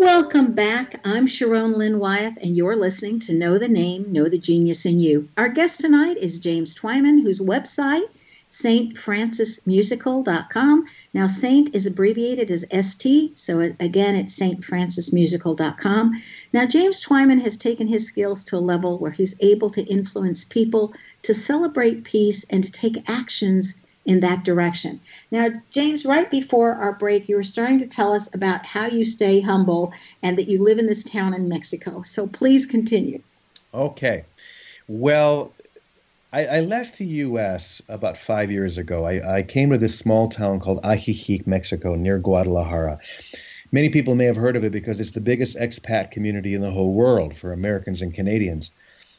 Welcome 0.00 0.52
back. 0.52 1.00
I'm 1.04 1.26
Sharon 1.26 1.72
Lynn 1.72 1.98
Wyeth, 1.98 2.38
and 2.40 2.56
you're 2.56 2.76
listening 2.76 3.18
to 3.18 3.34
Know 3.34 3.58
the 3.58 3.66
Name, 3.66 4.12
Know 4.12 4.28
the 4.28 4.38
Genius 4.38 4.86
in 4.86 5.00
You. 5.00 5.28
Our 5.36 5.48
guest 5.48 5.80
tonight 5.80 6.18
is 6.18 6.38
James 6.38 6.72
Twyman, 6.72 7.20
whose 7.20 7.40
website, 7.40 8.06
stfrancismusical.com. 8.48 10.84
Now, 11.14 11.26
Saint 11.26 11.74
is 11.74 11.84
abbreviated 11.84 12.48
as 12.48 12.64
ST, 12.70 13.36
so 13.36 13.58
again, 13.58 14.14
it's 14.14 14.38
stfrancismusical.com. 14.38 16.22
Now, 16.52 16.64
James 16.64 17.04
Twyman 17.04 17.42
has 17.42 17.56
taken 17.56 17.88
his 17.88 18.06
skills 18.06 18.44
to 18.44 18.56
a 18.56 18.60
level 18.60 18.98
where 18.98 19.10
he's 19.10 19.34
able 19.40 19.70
to 19.70 19.82
influence 19.82 20.44
people 20.44 20.94
to 21.22 21.34
celebrate 21.34 22.04
peace 22.04 22.44
and 22.50 22.62
to 22.62 22.70
take 22.70 23.10
actions 23.10 23.74
in 24.08 24.20
that 24.20 24.42
direction. 24.42 24.98
Now, 25.30 25.50
James, 25.70 26.06
right 26.06 26.28
before 26.30 26.72
our 26.72 26.94
break, 26.94 27.28
you 27.28 27.36
were 27.36 27.44
starting 27.44 27.78
to 27.80 27.86
tell 27.86 28.12
us 28.12 28.34
about 28.34 28.64
how 28.64 28.86
you 28.86 29.04
stay 29.04 29.42
humble 29.42 29.92
and 30.22 30.38
that 30.38 30.48
you 30.48 30.62
live 30.62 30.78
in 30.78 30.86
this 30.86 31.04
town 31.04 31.34
in 31.34 31.46
Mexico. 31.46 32.02
So 32.02 32.26
please 32.26 32.64
continue. 32.64 33.22
Okay. 33.74 34.24
Well, 34.88 35.52
I, 36.32 36.46
I 36.46 36.60
left 36.60 36.96
the 36.96 37.04
U.S. 37.04 37.82
about 37.90 38.16
five 38.16 38.50
years 38.50 38.78
ago. 38.78 39.04
I, 39.04 39.38
I 39.38 39.42
came 39.42 39.70
to 39.70 39.78
this 39.78 39.98
small 39.98 40.30
town 40.30 40.58
called 40.58 40.82
Ajijic, 40.84 41.46
Mexico, 41.46 41.94
near 41.94 42.18
Guadalajara. 42.18 42.98
Many 43.72 43.90
people 43.90 44.14
may 44.14 44.24
have 44.24 44.36
heard 44.36 44.56
of 44.56 44.64
it 44.64 44.72
because 44.72 45.00
it's 45.00 45.10
the 45.10 45.20
biggest 45.20 45.54
expat 45.58 46.12
community 46.12 46.54
in 46.54 46.62
the 46.62 46.70
whole 46.70 46.94
world 46.94 47.36
for 47.36 47.52
Americans 47.52 48.00
and 48.00 48.14
Canadians. 48.14 48.70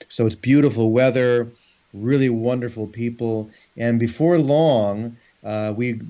So 0.07 0.25
it's 0.25 0.33
beautiful 0.33 0.89
weather 0.91 1.51
really 1.93 2.29
wonderful 2.29 2.87
people. 2.87 3.49
And 3.77 3.99
before 3.99 4.37
long, 4.37 5.17
uh, 5.43 5.73
we 5.75 6.01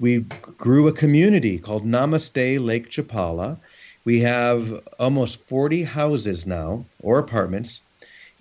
we 0.00 0.18
grew 0.58 0.88
a 0.88 0.92
community 0.92 1.58
called 1.58 1.84
Namaste 1.84 2.64
Lake 2.64 2.90
Chapala. 2.90 3.58
We 4.04 4.20
have 4.20 4.80
almost 5.00 5.40
40 5.46 5.82
houses 5.82 6.46
now 6.46 6.84
or 7.02 7.18
apartments, 7.18 7.80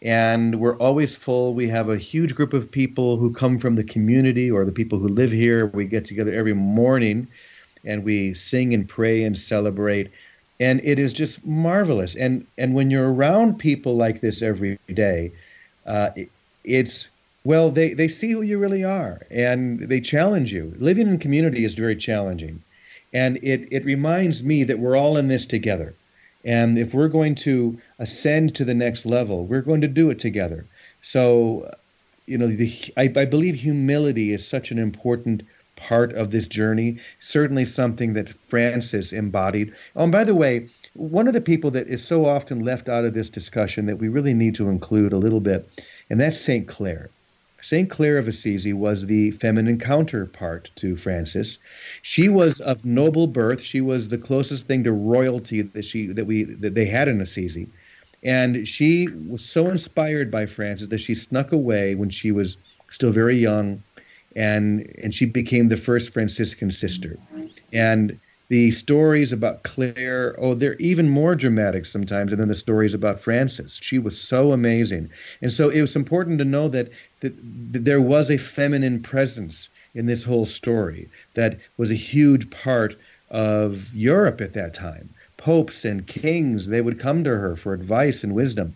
and 0.03 0.59
we're 0.59 0.77
always 0.77 1.15
full. 1.15 1.55
We 1.55 1.67
have 1.69 1.89
a 1.89 1.97
huge 1.97 2.35
group 2.35 2.53
of 2.53 2.69
people 2.69 3.17
who 3.17 3.33
come 3.33 3.57
from 3.57 3.75
the 3.75 3.83
community 3.83 4.51
or 4.51 4.65
the 4.65 4.71
people 4.71 4.99
who 4.99 5.07
live 5.07 5.31
here. 5.31 5.65
We 5.65 5.85
get 5.85 6.05
together 6.05 6.33
every 6.33 6.53
morning, 6.53 7.27
and 7.83 8.03
we 8.03 8.35
sing 8.35 8.73
and 8.73 8.87
pray 8.87 9.23
and 9.23 9.37
celebrate. 9.37 10.11
And 10.59 10.79
it 10.83 10.99
is 10.99 11.11
just 11.11 11.43
marvelous. 11.43 12.15
And 12.15 12.45
and 12.59 12.75
when 12.75 12.91
you're 12.91 13.11
around 13.11 13.57
people 13.57 13.95
like 13.97 14.21
this 14.21 14.43
every 14.43 14.77
day, 14.93 15.31
uh, 15.87 16.11
it's 16.65 17.09
Well, 17.45 17.69
they, 17.69 17.93
they 17.93 18.07
see 18.07 18.31
who 18.31 18.41
you 18.41 18.57
really 18.57 18.83
are 18.83 19.21
and 19.29 19.79
they 19.79 20.01
challenge 20.01 20.51
you. 20.51 20.73
Living 20.79 21.07
in 21.07 21.19
community 21.19 21.63
is 21.63 21.75
very 21.75 21.95
challenging. 21.95 22.61
And 23.13 23.37
it, 23.37 23.67
it 23.71 23.85
reminds 23.85 24.43
me 24.43 24.63
that 24.65 24.79
we're 24.79 24.97
all 24.97 25.15
in 25.15 25.27
this 25.27 25.45
together. 25.45 25.93
And 26.43 26.77
if 26.77 26.93
we're 26.93 27.07
going 27.07 27.35
to 27.35 27.79
ascend 27.99 28.55
to 28.55 28.65
the 28.65 28.73
next 28.73 29.05
level, 29.05 29.45
we're 29.45 29.61
going 29.61 29.81
to 29.81 29.87
do 29.87 30.09
it 30.09 30.19
together. 30.19 30.65
So, 31.01 31.71
you 32.25 32.37
know, 32.37 32.47
the, 32.47 32.73
I, 32.97 33.03
I 33.03 33.25
believe 33.25 33.55
humility 33.55 34.33
is 34.33 34.45
such 34.47 34.71
an 34.71 34.79
important 34.79 35.43
part 35.75 36.13
of 36.13 36.31
this 36.31 36.47
journey. 36.47 36.99
Certainly 37.19 37.65
something 37.65 38.13
that 38.13 38.33
francis 38.47 39.13
embodied. 39.13 39.73
Oh, 39.95 40.03
and 40.03 40.11
by 40.11 40.23
the 40.23 40.35
way, 40.35 40.69
one 40.93 41.27
of 41.27 41.33
the 41.33 41.41
people 41.41 41.71
that 41.71 41.87
is 41.87 42.03
so 42.03 42.25
often 42.25 42.65
left 42.65 42.89
out 42.89 43.05
of 43.05 43.13
this 43.13 43.29
discussion 43.29 43.85
that 43.85 43.99
we 43.99 44.07
really 44.07 44.33
need 44.33 44.55
to 44.55 44.69
include 44.69 45.13
a 45.13 45.17
little 45.17 45.41
bit, 45.41 45.69
and 46.09 46.19
that's 46.19 46.39
St. 46.39 46.67
Clare. 46.67 47.09
St. 47.61 47.89
Clare 47.89 48.19
of 48.19 48.27
Assisi 48.27 48.73
was 48.73 49.07
the 49.07 49.31
feminine 49.31 49.79
counterpart 49.79 50.69
to 50.75 50.95
Francis. 50.95 51.57
She 52.03 52.29
was 52.29 52.59
of 52.59 52.85
noble 52.85 53.25
birth. 53.25 53.61
She 53.61 53.81
was 53.81 54.09
the 54.09 54.19
closest 54.19 54.67
thing 54.67 54.83
to 54.83 54.91
royalty 54.91 55.63
that 55.63 55.83
she 55.83 56.07
that 56.07 56.25
we 56.25 56.43
that 56.43 56.75
they 56.75 56.85
had 56.85 57.07
in 57.07 57.21
Assisi. 57.21 57.67
And 58.21 58.67
she 58.67 59.07
was 59.27 59.43
so 59.43 59.67
inspired 59.67 60.29
by 60.29 60.45
Francis 60.45 60.89
that 60.89 60.99
she 60.99 61.15
snuck 61.15 61.51
away 61.51 61.95
when 61.95 62.11
she 62.11 62.31
was 62.31 62.57
still 62.91 63.11
very 63.11 63.37
young 63.37 63.81
and 64.35 64.91
and 65.01 65.13
she 65.15 65.25
became 65.25 65.69
the 65.69 65.77
first 65.77 66.11
Franciscan 66.13 66.71
sister. 66.71 67.17
And 67.73 68.19
the 68.47 68.71
stories 68.71 69.33
about 69.33 69.63
Clare, 69.63 70.35
oh, 70.37 70.53
they're 70.53 70.75
even 70.75 71.09
more 71.09 71.35
dramatic 71.35 71.85
sometimes 71.85 72.31
than 72.31 72.47
the 72.47 72.55
stories 72.55 72.93
about 72.93 73.19
Francis. 73.19 73.79
She 73.81 73.97
was 73.97 74.19
so 74.19 74.51
amazing. 74.51 75.09
And 75.41 75.51
so 75.51 75.69
it 75.69 75.81
was 75.81 75.95
important 75.95 76.37
to 76.39 76.45
know 76.45 76.67
that, 76.69 76.89
that, 77.21 77.33
that 77.71 77.85
there 77.85 78.01
was 78.01 78.29
a 78.29 78.37
feminine 78.37 79.01
presence 79.01 79.69
in 79.95 80.05
this 80.05 80.23
whole 80.23 80.45
story 80.45 81.09
that 81.33 81.57
was 81.77 81.89
a 81.89 81.95
huge 81.95 82.49
part 82.51 82.95
of 83.31 83.93
Europe 83.95 84.41
at 84.41 84.53
that 84.53 84.73
time. 84.73 85.09
Popes 85.37 85.83
and 85.83 86.05
kings, 86.05 86.67
they 86.67 86.81
would 86.81 86.99
come 86.99 87.23
to 87.23 87.31
her 87.31 87.55
for 87.55 87.73
advice 87.73 88.23
and 88.23 88.33
wisdom. 88.35 88.75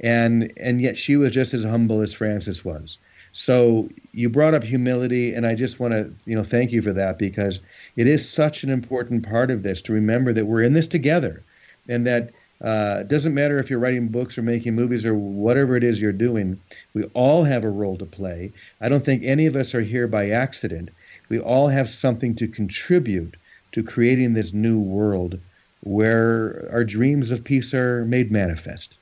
And 0.00 0.52
and 0.56 0.80
yet 0.80 0.98
she 0.98 1.16
was 1.16 1.32
just 1.32 1.54
as 1.54 1.64
humble 1.64 2.02
as 2.02 2.12
Francis 2.12 2.64
was. 2.64 2.98
So 3.38 3.90
you 4.12 4.30
brought 4.30 4.54
up 4.54 4.64
humility, 4.64 5.34
and 5.34 5.46
I 5.46 5.54
just 5.54 5.78
want 5.78 5.92
to, 5.92 6.10
you 6.24 6.34
know, 6.34 6.42
thank 6.42 6.72
you 6.72 6.80
for 6.80 6.94
that 6.94 7.18
because 7.18 7.60
it 7.94 8.06
is 8.06 8.26
such 8.26 8.64
an 8.64 8.70
important 8.70 9.28
part 9.28 9.50
of 9.50 9.62
this 9.62 9.82
to 9.82 9.92
remember 9.92 10.32
that 10.32 10.46
we're 10.46 10.62
in 10.62 10.72
this 10.72 10.88
together, 10.88 11.42
and 11.86 12.06
that 12.06 12.30
uh, 12.64 13.00
it 13.00 13.08
doesn't 13.08 13.34
matter 13.34 13.58
if 13.58 13.68
you're 13.68 13.78
writing 13.78 14.08
books 14.08 14.38
or 14.38 14.42
making 14.42 14.74
movies 14.74 15.04
or 15.04 15.14
whatever 15.14 15.76
it 15.76 15.84
is 15.84 16.00
you're 16.00 16.12
doing. 16.12 16.58
We 16.94 17.04
all 17.12 17.44
have 17.44 17.62
a 17.62 17.68
role 17.68 17.98
to 17.98 18.06
play. 18.06 18.52
I 18.80 18.88
don't 18.88 19.04
think 19.04 19.22
any 19.22 19.44
of 19.44 19.54
us 19.54 19.74
are 19.74 19.82
here 19.82 20.08
by 20.08 20.30
accident. 20.30 20.88
We 21.28 21.38
all 21.38 21.68
have 21.68 21.90
something 21.90 22.34
to 22.36 22.48
contribute 22.48 23.36
to 23.72 23.82
creating 23.82 24.32
this 24.32 24.54
new 24.54 24.78
world 24.78 25.38
where 25.82 26.70
our 26.72 26.84
dreams 26.84 27.30
of 27.30 27.44
peace 27.44 27.74
are 27.74 28.06
made 28.06 28.32
manifest. 28.32 28.96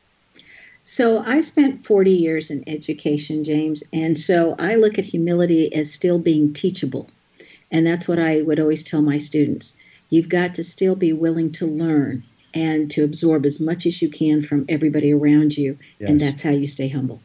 So 0.87 1.25
I 1.27 1.41
spent 1.41 1.83
40 1.83 2.11
years 2.11 2.51
in 2.51 2.63
education, 2.67 3.43
James, 3.43 3.83
and 3.95 4.19
so 4.19 4.55
I 4.59 4.75
look 4.75 4.99
at 4.99 5.07
humility 5.07 5.75
as 5.75 5.91
still 5.91 6.19
being 6.19 6.53
teachable. 6.53 7.09
And 7.71 7.87
that's 7.87 8.07
what 8.07 8.19
I 8.19 8.43
would 8.43 8.61
always 8.61 8.83
tell 8.83 9.01
my 9.01 9.17
students. 9.17 9.75
You've 10.11 10.29
got 10.29 10.55
to 10.57 10.63
still 10.63 10.95
be 10.95 11.13
willing 11.13 11.51
to 11.53 11.67
learn 11.67 12.23
and 12.53 12.91
to 12.91 13.03
absorb 13.03 13.47
as 13.47 13.59
much 13.59 13.87
as 13.87 14.03
you 14.03 14.11
can 14.11 14.43
from 14.43 14.67
everybody 14.69 15.13
around 15.13 15.57
you, 15.57 15.79
yes. 15.99 16.11
and 16.11 16.21
that's 16.21 16.43
how 16.43 16.51
you 16.51 16.67
stay 16.67 16.89
humble. 16.89 17.21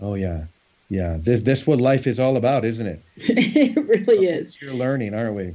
Oh 0.00 0.14
yeah. 0.14 0.44
Yeah, 0.88 1.18
this 1.20 1.40
this 1.40 1.66
what 1.66 1.80
life 1.80 2.06
is 2.06 2.20
all 2.20 2.36
about, 2.36 2.64
isn't 2.64 2.86
it? 2.86 3.02
it 3.16 3.86
really 3.88 4.26
is. 4.26 4.62
You're 4.62 4.74
learning, 4.74 5.14
aren't 5.14 5.34
we? 5.34 5.54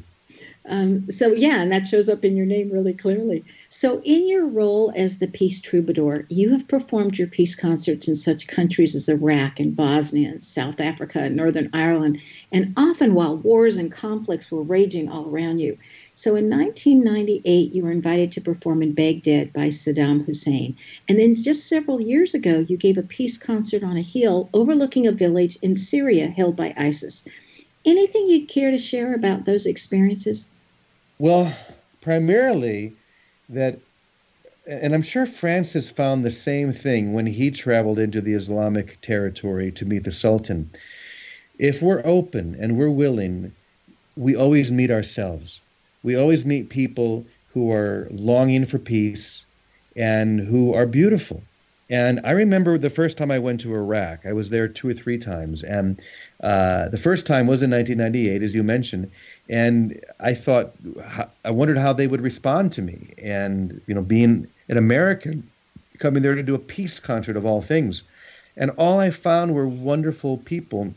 Um, 0.68 1.10
so 1.10 1.30
yeah, 1.30 1.62
and 1.62 1.72
that 1.72 1.88
shows 1.88 2.08
up 2.08 2.24
in 2.24 2.38
your 2.38 2.46
name 2.46 2.70
really 2.70 2.94
clearly. 2.94 3.44
So 3.70 4.00
in 4.04 4.28
your 4.28 4.46
role 4.46 4.94
as 4.96 5.18
the 5.18 5.28
peace 5.28 5.60
troubadour, 5.60 6.28
you 6.30 6.52
have 6.52 6.68
performed 6.68 7.18
your 7.18 7.28
peace 7.28 7.56
concerts 7.56 8.08
in 8.08 8.16
such 8.16 8.46
countries 8.46 8.94
as 8.94 9.10
Iraq 9.10 9.60
and 9.60 9.76
Bosnia 9.76 10.30
and 10.30 10.46
South 10.46 10.80
Africa 10.80 11.20
and 11.20 11.36
Northern 11.36 11.70
Ireland, 11.74 12.20
and 12.52 12.74
often 12.78 13.16
while 13.16 13.38
wars 13.38 13.78
and 13.78 13.92
conflicts 13.92 14.52
were 14.52 14.62
raging 14.62 15.10
all 15.10 15.28
around 15.28 15.60
you. 15.60 15.78
So 16.14 16.36
in 16.36 16.50
1998, 16.50 17.74
you 17.74 17.84
were 17.84 17.92
invited 17.92 18.32
to 18.34 18.42
perform 18.42 18.84
in 18.84 18.94
Baghdad 18.94 19.52
by 19.54 19.70
Saddam 19.70 20.24
Hussein. 20.24 20.76
And 21.08 21.18
then 21.18 21.34
just 21.34 21.68
several 21.68 22.00
years 22.00 22.36
ago, 22.36 22.60
you 22.60 22.78
gave 22.78 23.00
a 23.00 23.04
peace 23.04 23.38
concert 23.38 23.84
on 23.84 23.98
a 23.98 24.02
hill 24.02 24.50
overlooking 24.54 25.08
a 25.08 25.12
village 25.12 25.58
in 25.64 25.76
Syria 25.76 26.28
held 26.28 26.56
by 26.56 26.76
ISIS. 26.78 27.28
Anything 27.86 28.28
you'd 28.28 28.48
care 28.48 28.72
to 28.72 28.78
share 28.78 29.14
about 29.14 29.46
those 29.46 29.66
experiences? 29.66 30.52
Well, 31.18 31.56
primarily 32.02 32.94
that, 33.50 33.80
and 34.68 34.94
I'm 34.94 35.02
sure 35.02 35.26
Francis 35.26 35.90
found 35.90 36.24
the 36.24 36.32
same 36.32 36.74
thing 36.74 37.14
when 37.14 37.26
he 37.26 37.52
traveled 37.52 38.00
into 38.00 38.22
the 38.22 38.34
Islamic 38.34 39.00
territory 39.02 39.72
to 39.74 39.86
meet 39.86 40.04
the 40.04 40.12
Sultan. 40.12 40.70
If 41.58 41.82
we're 41.82 42.06
open 42.06 42.56
and 42.60 42.78
we're 42.78 42.90
willing, 42.90 43.52
we 44.16 44.36
always 44.36 44.72
meet 44.72 44.92
ourselves. 44.92 45.62
We 46.04 46.16
always 46.16 46.46
meet 46.46 46.70
people 46.70 47.26
who 47.54 47.72
are 47.72 48.08
longing 48.12 48.66
for 48.66 48.80
peace 48.80 49.46
and 49.96 50.40
who 50.40 50.74
are 50.74 50.86
beautiful. 50.86 51.44
And 51.92 52.22
I 52.24 52.32
remember 52.32 52.78
the 52.78 52.90
first 52.90 53.18
time 53.18 53.32
I 53.32 53.40
went 53.40 53.60
to 53.62 53.76
Iraq. 53.76 54.26
I 54.26 54.32
was 54.32 54.50
there 54.50 54.70
two 54.70 54.88
or 54.88 54.94
three 54.94 55.18
times, 55.18 55.62
and 55.62 56.02
uh, 56.42 56.88
the 56.88 56.98
first 56.98 57.28
time 57.28 57.48
was 57.48 57.62
in 57.62 57.70
1998, 57.70 58.42
as 58.42 58.56
you 58.56 58.64
mentioned. 58.64 59.12
And 59.50 60.02
I 60.22 60.34
thought, 60.34 60.74
I 61.44 61.52
wondered 61.52 61.78
how 61.78 61.92
they 61.92 62.08
would 62.08 62.22
respond 62.22 62.72
to 62.74 62.82
me. 62.82 63.14
And 63.22 63.82
you 63.88 63.94
know, 63.94 64.02
being 64.02 64.48
an 64.70 64.78
American, 64.78 65.46
coming 66.00 66.24
there 66.24 66.34
to 66.34 66.42
do 66.42 66.56
a 66.56 66.60
peace 66.60 66.98
concert 66.98 67.36
of 67.36 67.46
all 67.46 67.62
things, 67.62 68.04
and 68.56 68.72
all 68.78 68.98
I 68.98 69.10
found 69.10 69.54
were 69.54 69.68
wonderful 69.68 70.38
people 70.38 70.94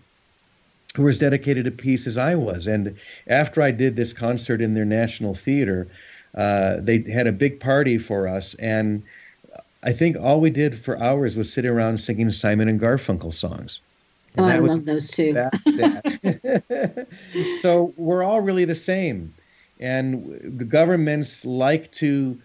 who 0.94 1.02
were 1.02 1.08
as 1.08 1.18
dedicated 1.18 1.64
to 1.64 1.72
peace 1.72 2.06
as 2.06 2.16
I 2.16 2.36
was. 2.36 2.68
And 2.68 2.96
after 3.26 3.60
I 3.62 3.72
did 3.72 3.96
this 3.96 4.12
concert 4.12 4.60
in 4.60 4.74
their 4.74 4.84
national 4.84 5.34
theater, 5.34 5.88
uh, 6.36 6.76
they 6.78 7.00
had 7.00 7.26
a 7.26 7.32
big 7.32 7.58
party 7.58 7.98
for 7.98 8.28
us 8.28 8.54
and 8.54 9.02
I 9.84 9.92
think 9.92 10.16
all 10.16 10.40
we 10.40 10.48
did 10.48 10.74
for 10.74 10.98
hours 10.98 11.36
was 11.36 11.52
sit 11.52 11.66
around 11.66 11.98
singing 11.98 12.32
Simon 12.32 12.68
and 12.68 12.80
Garfunkel 12.80 13.34
songs. 13.34 13.82
And 14.36 14.46
oh, 14.46 14.48
I 14.48 14.56
love 14.56 14.86
those 14.86 15.10
too. 15.10 15.34
That, 15.34 15.52
that. 15.66 17.06
so 17.60 17.92
we're 17.98 18.24
all 18.24 18.40
really 18.40 18.64
the 18.64 18.74
same. 18.74 19.34
And 19.78 20.40
the 20.42 20.64
governments 20.64 21.44
like 21.44 21.92
to 21.92 22.40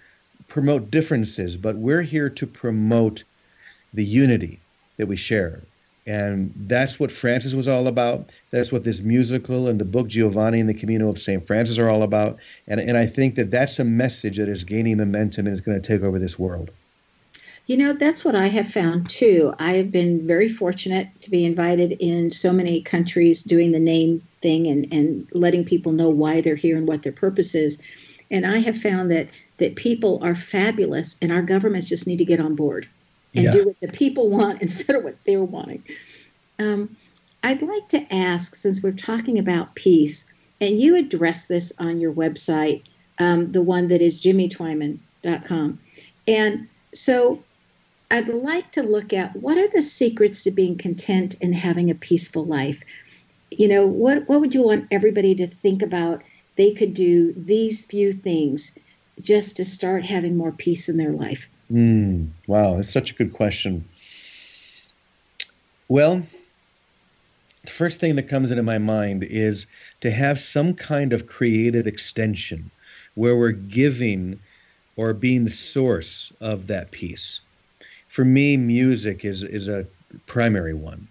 promote 0.50 0.92
differences, 0.92 1.56
but 1.56 1.78
we're 1.78 2.02
here 2.02 2.30
to 2.30 2.46
promote 2.46 3.24
the 3.94 4.04
unity 4.04 4.60
that 4.98 5.08
we 5.08 5.16
share. 5.16 5.62
And 6.06 6.54
that's 6.56 7.00
what 7.00 7.12
Francis 7.12 7.54
was 7.54 7.70
all 7.70 7.88
about. 7.88 8.32
That's 8.52 8.72
what 8.72 8.84
this 8.84 9.00
musical 9.00 9.70
and 9.70 9.80
the 9.80 9.86
book 9.86 10.08
Giovanni 10.08 10.60
and 10.60 10.68
the 10.68 10.74
Camino 10.74 11.08
of 11.08 11.20
St. 11.20 11.46
Francis 11.48 11.78
are 11.78 11.90
all 11.90 12.04
about. 12.04 12.38
And, 12.68 12.82
and 12.82 12.98
I 12.98 13.06
think 13.06 13.36
that 13.36 13.52
that's 13.52 13.80
a 13.80 13.86
message 13.86 14.38
that 14.38 14.50
is 14.50 14.66
gaining 14.66 14.98
momentum 14.98 15.48
and 15.48 15.54
is 15.54 15.62
going 15.62 15.82
to 15.82 15.88
take 15.88 16.04
over 16.04 16.20
this 16.20 16.38
world. 16.38 16.72
You 17.70 17.78
know, 17.78 17.94
that's 17.94 18.26
what 18.26 18.34
I 18.34 18.48
have 18.48 18.68
found 18.68 19.12
too. 19.12 19.54
I 19.60 19.74
have 19.74 19.92
been 19.92 20.26
very 20.26 20.50
fortunate 20.50 21.08
to 21.22 21.30
be 21.30 21.46
invited 21.46 21.92
in 22.00 22.32
so 22.32 22.52
many 22.52 22.82
countries 22.82 23.44
doing 23.44 23.74
the 23.74 23.80
name 23.80 24.28
thing 24.42 24.66
and, 24.66 24.92
and 24.92 25.30
letting 25.36 25.64
people 25.64 25.92
know 25.92 26.10
why 26.10 26.42
they're 26.42 26.56
here 26.56 26.78
and 26.78 26.88
what 26.88 27.04
their 27.04 27.12
purpose 27.12 27.54
is. 27.54 27.78
And 28.32 28.44
I 28.44 28.58
have 28.58 28.76
found 28.76 29.12
that 29.12 29.30
that 29.58 29.76
people 29.76 30.20
are 30.24 30.34
fabulous 30.34 31.16
and 31.22 31.32
our 31.32 31.44
governments 31.44 31.88
just 31.88 32.08
need 32.08 32.18
to 32.18 32.26
get 32.26 32.40
on 32.40 32.56
board 32.56 32.90
and 33.36 33.44
yeah. 33.44 33.52
do 33.52 33.66
what 33.66 33.80
the 33.82 33.90
people 33.90 34.32
want 34.32 34.60
instead 34.64 34.96
of 34.96 35.04
what 35.04 35.24
they're 35.26 35.44
wanting. 35.44 35.84
Um, 36.58 36.98
I'd 37.44 37.62
like 37.62 37.88
to 37.90 38.12
ask, 38.12 38.56
since 38.56 38.82
we're 38.82 38.94
talking 38.94 39.38
about 39.38 39.76
peace, 39.76 40.26
and 40.60 40.82
you 40.82 40.96
address 40.96 41.46
this 41.46 41.72
on 41.78 42.00
your 42.00 42.14
website, 42.14 42.82
um, 43.20 43.52
the 43.52 43.62
one 43.62 43.90
that 43.90 44.02
is 44.02 44.20
jimmytwyman.com. 44.20 45.80
And 46.28 46.68
so 46.96 47.44
I'd 48.12 48.30
like 48.30 48.72
to 48.72 48.82
look 48.82 49.14
at 49.14 49.36
what 49.36 49.58
are 49.58 49.68
the 49.68 49.84
secrets 49.84 50.42
to 50.44 50.52
being 50.52 50.78
content 50.78 51.36
and 51.42 51.54
having 51.54 51.92
a 51.92 51.96
peaceful 51.96 52.44
life. 52.44 52.84
You 53.52 53.68
know, 53.68 53.86
what 53.86 54.28
what 54.28 54.40
would 54.40 54.56
you 54.56 54.64
want 54.64 54.88
everybody 54.90 55.36
to 55.36 55.48
think 55.48 55.84
about? 55.84 56.24
They 56.56 56.74
could 56.74 56.94
do 56.96 57.34
these 57.34 57.86
few 57.86 58.12
things 58.12 58.72
just 59.22 59.56
to 59.58 59.66
start 59.66 60.06
having 60.06 60.36
more 60.36 60.52
peace 60.52 60.90
in 60.90 60.98
their 60.98 61.12
life. 61.12 61.50
Mm, 61.72 62.30
wow, 62.48 62.76
that's 62.76 62.90
such 62.90 63.12
a 63.12 63.16
good 63.16 63.34
question. 63.34 63.86
Well, 65.88 66.26
the 67.64 67.70
first 67.70 68.00
thing 68.00 68.16
that 68.16 68.28
comes 68.28 68.50
into 68.50 68.64
my 68.64 68.80
mind 68.80 69.24
is 69.24 69.68
to 70.02 70.10
have 70.10 70.40
some 70.40 70.74
kind 70.74 71.14
of 71.14 71.28
creative 71.28 71.86
extension 71.86 72.72
where 73.14 73.36
we're 73.38 73.52
giving 73.52 74.40
or 74.96 75.14
being 75.14 75.46
the 75.46 75.52
source 75.52 76.34
of 76.42 76.68
that 76.68 76.92
peace 76.92 77.42
for 78.10 78.26
me, 78.26 78.58
music 78.58 79.24
is 79.24 79.44
is 79.44 79.70
a 79.70 79.88
primary 80.26 80.74
one. 80.74 81.08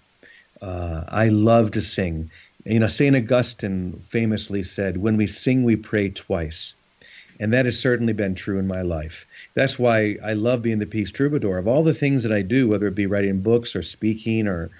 Uh, 0.60 1.04
I 1.08 1.28
love 1.28 1.70
to 1.72 1.80
sing. 1.80 2.30
You 2.64 2.80
know, 2.80 2.88
St. 2.88 3.16
Augustine 3.16 3.92
famously 4.08 4.62
said, 4.62 4.98
When 4.98 5.16
we 5.16 5.26
sing, 5.26 5.64
we 5.64 5.76
pray 5.76 6.10
twice. 6.10 6.74
And 7.40 7.52
that 7.52 7.66
has 7.66 7.78
certainly 7.78 8.12
been 8.12 8.34
true 8.34 8.58
in 8.58 8.66
my 8.66 8.82
life. 8.82 9.24
That's 9.54 9.78
why 9.78 10.16
I 10.24 10.32
love 10.32 10.60
being 10.60 10.80
the 10.80 10.86
Peace 10.86 11.12
Troubadour. 11.12 11.56
Of 11.56 11.68
all 11.68 11.84
the 11.84 11.94
things 11.94 12.24
that 12.24 12.32
I 12.32 12.42
do, 12.42 12.66
whether 12.66 12.88
it 12.88 12.96
be 12.96 13.06
writing 13.06 13.40
books 13.40 13.76
or 13.76 13.82
speaking 13.82 14.48
or 14.48 14.70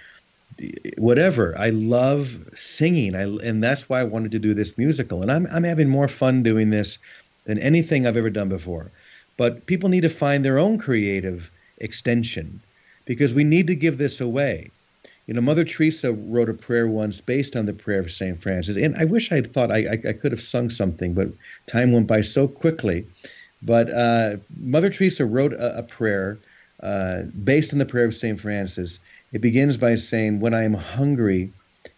whatever, 0.98 1.56
I 1.56 1.70
love 1.70 2.50
singing. 2.54 3.14
I, 3.14 3.22
and 3.22 3.62
that's 3.62 3.88
why 3.88 4.00
I 4.00 4.04
wanted 4.04 4.32
to 4.32 4.40
do 4.40 4.54
this 4.54 4.76
musical. 4.76 5.22
And 5.22 5.30
I'm, 5.30 5.46
I'm 5.52 5.62
having 5.62 5.88
more 5.88 6.08
fun 6.08 6.42
doing 6.42 6.70
this 6.70 6.98
than 7.44 7.60
anything 7.60 8.06
I've 8.06 8.16
ever 8.16 8.30
done 8.30 8.48
before. 8.48 8.90
But 9.36 9.66
people 9.66 9.88
need 9.88 10.00
to 10.00 10.08
find 10.08 10.44
their 10.44 10.58
own 10.58 10.78
creative 10.78 11.52
extension 11.78 12.60
because 13.04 13.34
we 13.34 13.44
need 13.44 13.66
to 13.66 13.74
give 13.74 13.98
this 13.98 14.20
away. 14.20 14.70
You 15.26 15.34
know, 15.34 15.40
Mother 15.40 15.64
Teresa 15.64 16.12
wrote 16.12 16.48
a 16.48 16.54
prayer 16.54 16.86
once 16.86 17.20
based 17.20 17.54
on 17.54 17.66
the 17.66 17.74
prayer 17.74 18.00
of 18.00 18.10
St. 18.10 18.40
Francis. 18.40 18.76
And 18.76 18.96
I 18.96 19.04
wish 19.04 19.30
I'd 19.30 19.52
thought 19.52 19.70
I, 19.70 19.84
I, 19.84 20.08
I 20.08 20.12
could 20.14 20.32
have 20.32 20.42
sung 20.42 20.70
something, 20.70 21.12
but 21.12 21.28
time 21.66 21.92
went 21.92 22.06
by 22.06 22.22
so 22.22 22.48
quickly. 22.48 23.06
But 23.62 23.90
uh, 23.90 24.36
Mother 24.58 24.90
Teresa 24.90 25.26
wrote 25.26 25.52
a, 25.52 25.78
a 25.78 25.82
prayer 25.82 26.38
uh, 26.82 27.22
based 27.44 27.72
on 27.72 27.78
the 27.78 27.86
prayer 27.86 28.06
of 28.06 28.14
St. 28.14 28.40
Francis. 28.40 28.98
It 29.32 29.40
begins 29.40 29.76
by 29.76 29.96
saying, 29.96 30.40
When 30.40 30.54
I 30.54 30.64
am 30.64 30.74
hungry, 30.74 31.52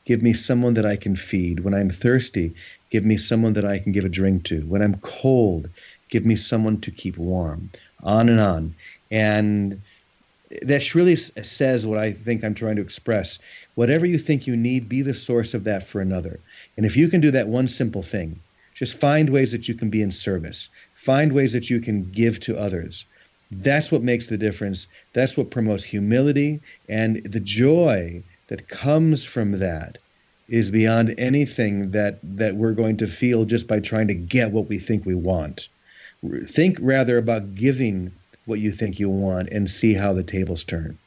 give 0.05 0.22
me 0.22 0.33
someone 0.33 0.74
that 0.74 0.87
I 0.87 0.97
can 0.97 1.16
feed. 1.16 1.61
When 1.61 1.74
I'm 1.74 1.91
thirsty, 1.91 2.55
give 2.91 3.05
me 3.05 3.16
someone 3.16 3.53
that 3.55 3.64
I 3.64 3.78
can 3.78 3.93
give 3.93 4.05
a 4.05 4.09
drink 4.09 4.45
to. 4.45 4.62
When 4.62 4.83
I'm 4.83 4.97
cold, 4.97 5.68
give 6.09 6.24
me 6.24 6.37
someone 6.37 6.81
to 6.81 6.91
keep 6.91 7.16
warm. 7.16 7.70
On 8.03 8.28
and 8.28 8.41
on. 8.41 8.74
And 9.11 9.81
that 10.63 10.95
really 10.95 11.17
says 11.17 11.87
what 11.87 11.99
I 11.99 12.13
think 12.13 12.43
I'm 12.43 12.55
trying 12.55 12.77
to 12.77 12.83
express. 12.83 13.39
Whatever 13.75 14.07
you 14.07 14.19
think 14.19 14.47
you 14.47 14.57
need, 14.57 14.89
be 14.89 15.03
the 15.03 15.15
source 15.15 15.55
of 15.55 15.65
that 15.65 15.87
for 15.87 16.01
another. 16.01 16.41
And 16.77 16.85
if 16.85 16.97
you 16.97 17.09
can 17.09 17.21
do 17.21 17.31
that 17.31 17.49
one 17.49 17.69
simple 17.69 18.03
thing, 18.03 18.41
just 18.75 18.99
find 18.99 19.31
ways 19.31 19.53
that 19.53 19.69
you 19.69 19.75
can 19.75 19.91
be 19.91 20.03
in 20.03 20.11
service, 20.11 20.69
find 20.95 21.33
ways 21.33 21.53
that 21.53 21.71
you 21.71 21.81
can 21.81 22.11
give 22.11 22.41
to 22.41 22.59
others. 22.59 23.05
That's 23.51 23.91
what 23.91 24.03
makes 24.03 24.29
the 24.29 24.39
difference. 24.39 24.87
That's 25.13 25.37
what 25.37 25.51
promotes 25.51 25.85
humility 25.85 26.61
and 26.89 27.23
the 27.25 27.41
joy 27.41 28.23
that 28.49 28.69
comes 28.69 29.25
from 29.25 29.59
that 29.59 29.99
is 30.49 30.71
beyond 30.71 31.15
anything 31.17 31.93
that 31.93 32.19
that 32.23 32.57
we're 32.57 32.73
going 32.73 32.97
to 32.97 33.07
feel 33.07 33.45
just 33.45 33.69
by 33.69 33.79
trying 33.79 34.09
to 34.09 34.15
get 34.15 34.51
what 34.51 34.69
we 34.69 34.79
think 34.79 35.07
we 35.07 35.15
want. 35.15 35.69
Think 36.45 36.77
rather 36.81 37.17
about 37.17 37.55
giving 37.55 38.13
what 38.51 38.59
you 38.61 38.70
think 38.70 38.98
you 38.98 39.09
want 39.09 39.48
and 39.48 39.70
see 39.70 39.94
how 39.94 40.12
the 40.12 40.22
tables 40.22 40.64
turn. 40.64 40.98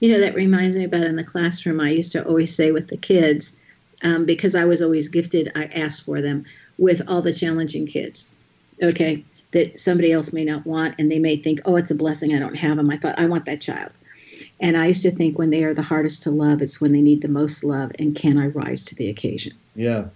You 0.00 0.12
know, 0.12 0.20
that 0.20 0.34
reminds 0.34 0.76
me 0.76 0.84
about 0.84 1.04
in 1.04 1.16
the 1.16 1.24
classroom, 1.24 1.80
I 1.80 1.90
used 1.90 2.12
to 2.12 2.24
always 2.26 2.54
say 2.54 2.72
with 2.72 2.88
the 2.88 2.96
kids, 2.96 3.58
um, 4.02 4.26
because 4.26 4.54
I 4.54 4.64
was 4.64 4.82
always 4.82 5.08
gifted, 5.08 5.50
I 5.54 5.64
asked 5.66 6.04
for 6.04 6.20
them 6.20 6.44
with 6.76 7.00
all 7.08 7.22
the 7.22 7.32
challenging 7.32 7.86
kids. 7.86 8.30
Okay. 8.82 9.24
That 9.52 9.80
somebody 9.80 10.12
else 10.12 10.30
may 10.30 10.44
not 10.44 10.66
want, 10.66 10.94
and 10.98 11.10
they 11.10 11.18
may 11.18 11.36
think, 11.36 11.60
oh, 11.64 11.76
it's 11.76 11.90
a 11.90 11.94
blessing 11.94 12.34
I 12.34 12.38
don't 12.38 12.54
have 12.54 12.76
them. 12.76 12.90
I 12.90 12.98
thought, 12.98 13.18
I 13.18 13.24
want 13.24 13.46
that 13.46 13.62
child. 13.62 13.92
And 14.60 14.76
I 14.76 14.88
used 14.88 15.02
to 15.02 15.10
think 15.10 15.38
when 15.38 15.48
they 15.48 15.64
are 15.64 15.72
the 15.72 15.80
hardest 15.80 16.22
to 16.24 16.30
love, 16.30 16.60
it's 16.60 16.82
when 16.82 16.92
they 16.92 17.00
need 17.00 17.22
the 17.22 17.28
most 17.28 17.64
love. 17.64 17.90
And 17.98 18.14
can 18.14 18.36
I 18.36 18.48
rise 18.48 18.84
to 18.84 18.94
the 18.94 19.08
occasion? 19.08 19.52
Yeah. 19.74 20.08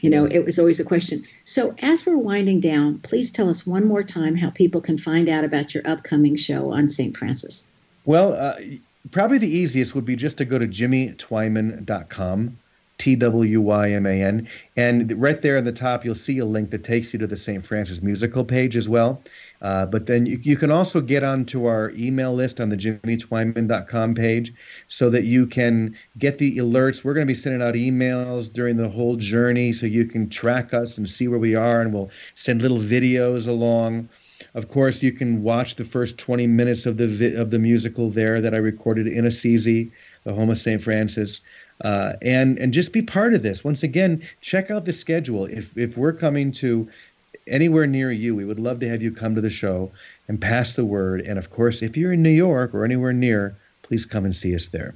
You 0.00 0.10
know, 0.10 0.26
it 0.26 0.44
was 0.44 0.58
always 0.58 0.80
a 0.80 0.84
question. 0.84 1.24
So, 1.44 1.74
as 1.78 2.04
we're 2.04 2.18
winding 2.18 2.60
down, 2.60 2.98
please 2.98 3.30
tell 3.30 3.48
us 3.48 3.66
one 3.66 3.86
more 3.86 4.02
time 4.02 4.36
how 4.36 4.50
people 4.50 4.80
can 4.80 4.98
find 4.98 5.28
out 5.28 5.44
about 5.44 5.74
your 5.74 5.86
upcoming 5.86 6.36
show 6.36 6.72
on 6.72 6.88
St. 6.88 7.16
Francis. 7.16 7.64
Well, 8.04 8.34
uh, 8.34 8.56
probably 9.12 9.38
the 9.38 9.48
easiest 9.48 9.94
would 9.94 10.04
be 10.04 10.16
just 10.16 10.36
to 10.38 10.44
go 10.44 10.58
to 10.58 10.66
jimmytwyman.com, 10.66 12.58
T 12.98 13.16
W 13.16 13.60
Y 13.60 13.90
M 13.90 14.06
A 14.06 14.22
N. 14.22 14.48
And 14.76 15.12
right 15.20 15.40
there 15.40 15.56
at 15.56 15.64
the 15.64 15.72
top, 15.72 16.04
you'll 16.04 16.14
see 16.14 16.38
a 16.38 16.44
link 16.44 16.70
that 16.70 16.84
takes 16.84 17.12
you 17.12 17.18
to 17.18 17.26
the 17.26 17.36
St. 17.36 17.64
Francis 17.64 18.02
musical 18.02 18.44
page 18.44 18.76
as 18.76 18.88
well. 18.88 19.22
Uh, 19.62 19.86
but 19.86 20.06
then 20.06 20.26
you, 20.26 20.38
you, 20.42 20.56
can 20.56 20.70
also 20.70 21.00
get 21.00 21.24
onto 21.24 21.64
our 21.64 21.90
email 21.96 22.34
list 22.34 22.60
on 22.60 22.68
the 22.68 22.76
jimmytwyman.com 22.76 24.14
page 24.14 24.52
so 24.88 25.08
that 25.08 25.24
you 25.24 25.46
can 25.46 25.96
get 26.18 26.38
the 26.38 26.58
alerts. 26.58 27.02
We're 27.02 27.14
going 27.14 27.26
to 27.26 27.30
be 27.30 27.38
sending 27.38 27.62
out 27.62 27.74
emails 27.74 28.52
during 28.52 28.76
the 28.76 28.88
whole 28.88 29.16
journey 29.16 29.72
so 29.72 29.86
you 29.86 30.04
can 30.04 30.28
track 30.28 30.74
us 30.74 30.98
and 30.98 31.08
see 31.08 31.28
where 31.28 31.38
we 31.38 31.54
are, 31.54 31.80
and 31.80 31.94
we'll 31.94 32.10
send 32.34 32.62
little 32.62 32.78
videos 32.78 33.48
along. 33.48 34.08
Of 34.54 34.68
course, 34.68 35.02
you 35.02 35.12
can 35.12 35.42
watch 35.42 35.76
the 35.76 35.84
first 35.84 36.18
20 36.18 36.46
minutes 36.46 36.86
of 36.86 36.96
the 36.96 37.08
vi- 37.08 37.34
of 37.34 37.50
the 37.50 37.58
musical 37.58 38.10
there 38.10 38.40
that 38.40 38.52
I 38.52 38.58
recorded 38.58 39.06
in 39.06 39.24
Assisi, 39.24 39.90
the 40.24 40.34
home 40.34 40.50
of 40.50 40.58
St. 40.58 40.82
Francis. 40.82 41.40
Uh, 41.80 42.12
and 42.22 42.58
and 42.58 42.72
just 42.72 42.92
be 42.92 43.02
part 43.02 43.34
of 43.34 43.42
this. 43.42 43.64
Once 43.64 43.82
again, 43.82 44.22
check 44.40 44.70
out 44.70 44.84
the 44.84 44.92
schedule. 44.92 45.46
If 45.46 45.76
if 45.76 45.96
we're 45.96 46.12
coming 46.12 46.52
to 46.52 46.88
anywhere 47.46 47.86
near 47.86 48.12
you, 48.12 48.34
we 48.34 48.44
would 48.44 48.58
love 48.58 48.80
to 48.80 48.88
have 48.88 49.02
you 49.02 49.10
come 49.10 49.34
to 49.34 49.40
the 49.40 49.50
show 49.50 49.90
and 50.28 50.40
pass 50.40 50.74
the 50.74 50.84
word. 50.84 51.20
And 51.22 51.38
of 51.38 51.50
course, 51.50 51.82
if 51.82 51.96
you're 51.96 52.12
in 52.12 52.22
New 52.22 52.30
York 52.30 52.74
or 52.74 52.84
anywhere 52.84 53.12
near, 53.12 53.56
please 53.82 54.04
come 54.06 54.24
and 54.24 54.34
see 54.34 54.54
us 54.54 54.66
there. 54.66 54.94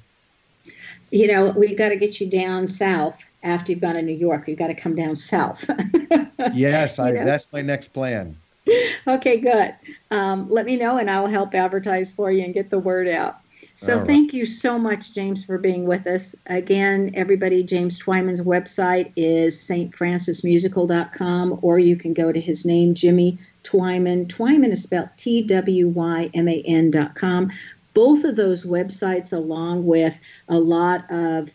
You 1.10 1.26
know, 1.28 1.50
we've 1.50 1.76
got 1.76 1.90
to 1.90 1.96
get 1.96 2.20
you 2.20 2.28
down 2.28 2.68
south 2.68 3.18
after 3.42 3.72
you've 3.72 3.80
gone 3.80 3.94
to 3.94 4.02
New 4.02 4.12
York. 4.12 4.46
You've 4.48 4.58
got 4.58 4.68
to 4.68 4.74
come 4.74 4.94
down 4.94 5.16
south. 5.16 5.68
yes, 6.54 6.98
I, 6.98 7.12
that's 7.12 7.46
my 7.52 7.62
next 7.62 7.88
plan. 7.88 8.36
Okay, 9.06 9.38
good. 9.38 9.74
Um, 10.10 10.50
let 10.50 10.66
me 10.66 10.76
know, 10.76 10.98
and 10.98 11.10
I'll 11.10 11.26
help 11.26 11.54
advertise 11.54 12.12
for 12.12 12.30
you 12.30 12.44
and 12.44 12.52
get 12.52 12.68
the 12.68 12.78
word 12.78 13.08
out. 13.08 13.38
So 13.80 13.98
right. 13.98 14.06
thank 14.08 14.34
you 14.34 14.44
so 14.44 14.76
much, 14.76 15.14
James, 15.14 15.44
for 15.44 15.56
being 15.56 15.84
with 15.84 16.04
us. 16.08 16.34
Again, 16.46 17.12
everybody, 17.14 17.62
James 17.62 17.96
Twyman's 17.96 18.40
website 18.40 19.12
is 19.14 19.56
stfrancismusical.com, 19.56 21.60
or 21.62 21.78
you 21.78 21.94
can 21.94 22.12
go 22.12 22.32
to 22.32 22.40
his 22.40 22.64
name, 22.64 22.94
Jimmy 22.94 23.38
Twyman. 23.62 24.26
Twyman 24.26 24.72
is 24.72 24.82
spelled 24.82 25.10
T 25.16 25.42
W 25.42 25.86
Y 25.90 26.28
M 26.34 26.48
A 26.48 26.60
N.com. 26.62 27.52
Both 27.94 28.24
of 28.24 28.34
those 28.34 28.64
websites, 28.64 29.32
along 29.32 29.86
with 29.86 30.18
a 30.48 30.58
lot 30.58 31.08
of 31.08 31.48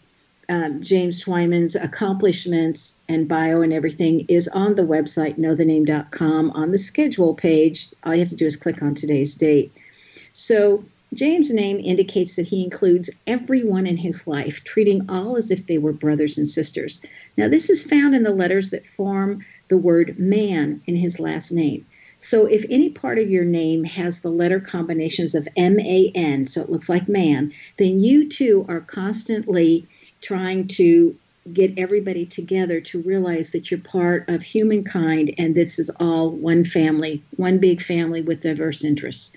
um, 0.48 0.82
James 0.82 1.22
Twyman's 1.22 1.76
accomplishments 1.76 3.00
and 3.10 3.28
bio 3.28 3.60
and 3.60 3.74
everything 3.74 4.26
is 4.30 4.48
on 4.48 4.76
the 4.76 4.84
website 4.84 5.38
knowthename.com 5.38 6.52
on 6.52 6.72
the 6.72 6.78
schedule 6.78 7.36
page. 7.36 7.90
All 8.06 8.16
you 8.16 8.22
have 8.22 8.30
to 8.30 8.38
do 8.38 8.46
is 8.46 8.56
click 8.56 8.82
on 8.82 8.96
today's 8.96 9.36
date. 9.36 9.74
So 10.32 10.86
James' 11.14 11.54
name 11.54 11.80
indicates 11.80 12.36
that 12.36 12.48
he 12.48 12.64
includes 12.64 13.10
everyone 13.28 13.86
in 13.86 13.98
his 13.98 14.26
life, 14.26 14.64
treating 14.64 15.10
all 15.10 15.38
as 15.38 15.52
if 15.52 15.68
they 15.68 15.78
were 15.78 15.94
brothers 15.94 16.38
and 16.38 16.48
sisters. 16.48 17.02
Now, 17.38 17.48
this 17.48 17.70
is 17.70 17.84
found 17.84 18.16
in 18.16 18.24
the 18.24 18.34
letters 18.34 18.72
that 18.72 18.88
form 18.88 19.42
the 19.68 19.78
word 19.78 20.18
man 20.18 20.82
in 20.86 20.96
his 20.96 21.20
last 21.20 21.52
name. 21.52 21.86
So, 22.20 22.46
if 22.46 22.66
any 22.70 22.90
part 22.90 23.20
of 23.20 23.30
your 23.30 23.44
name 23.44 23.84
has 23.84 24.22
the 24.22 24.30
letter 24.30 24.60
combinations 24.60 25.36
of 25.36 25.48
M 25.58 25.80
A 25.80 26.12
N, 26.16 26.48
so 26.48 26.62
it 26.62 26.70
looks 26.70 26.88
like 26.88 27.10
man, 27.10 27.52
then 27.78 28.00
you 28.00 28.30
too 28.30 28.66
are 28.70 28.80
constantly 28.80 29.86
trying 30.22 30.68
to 30.70 31.16
get 31.52 31.78
everybody 31.78 32.26
together 32.26 32.80
to 32.80 33.02
realize 33.02 33.52
that 33.52 33.70
you're 33.70 33.80
part 33.82 34.30
of 34.30 34.42
humankind 34.42 35.34
and 35.38 35.54
this 35.54 35.78
is 35.78 35.92
all 36.00 36.30
one 36.30 36.64
family, 36.64 37.22
one 37.36 37.58
big 37.58 37.82
family 37.82 38.22
with 38.22 38.40
diverse 38.40 38.84
interests. 38.84 39.34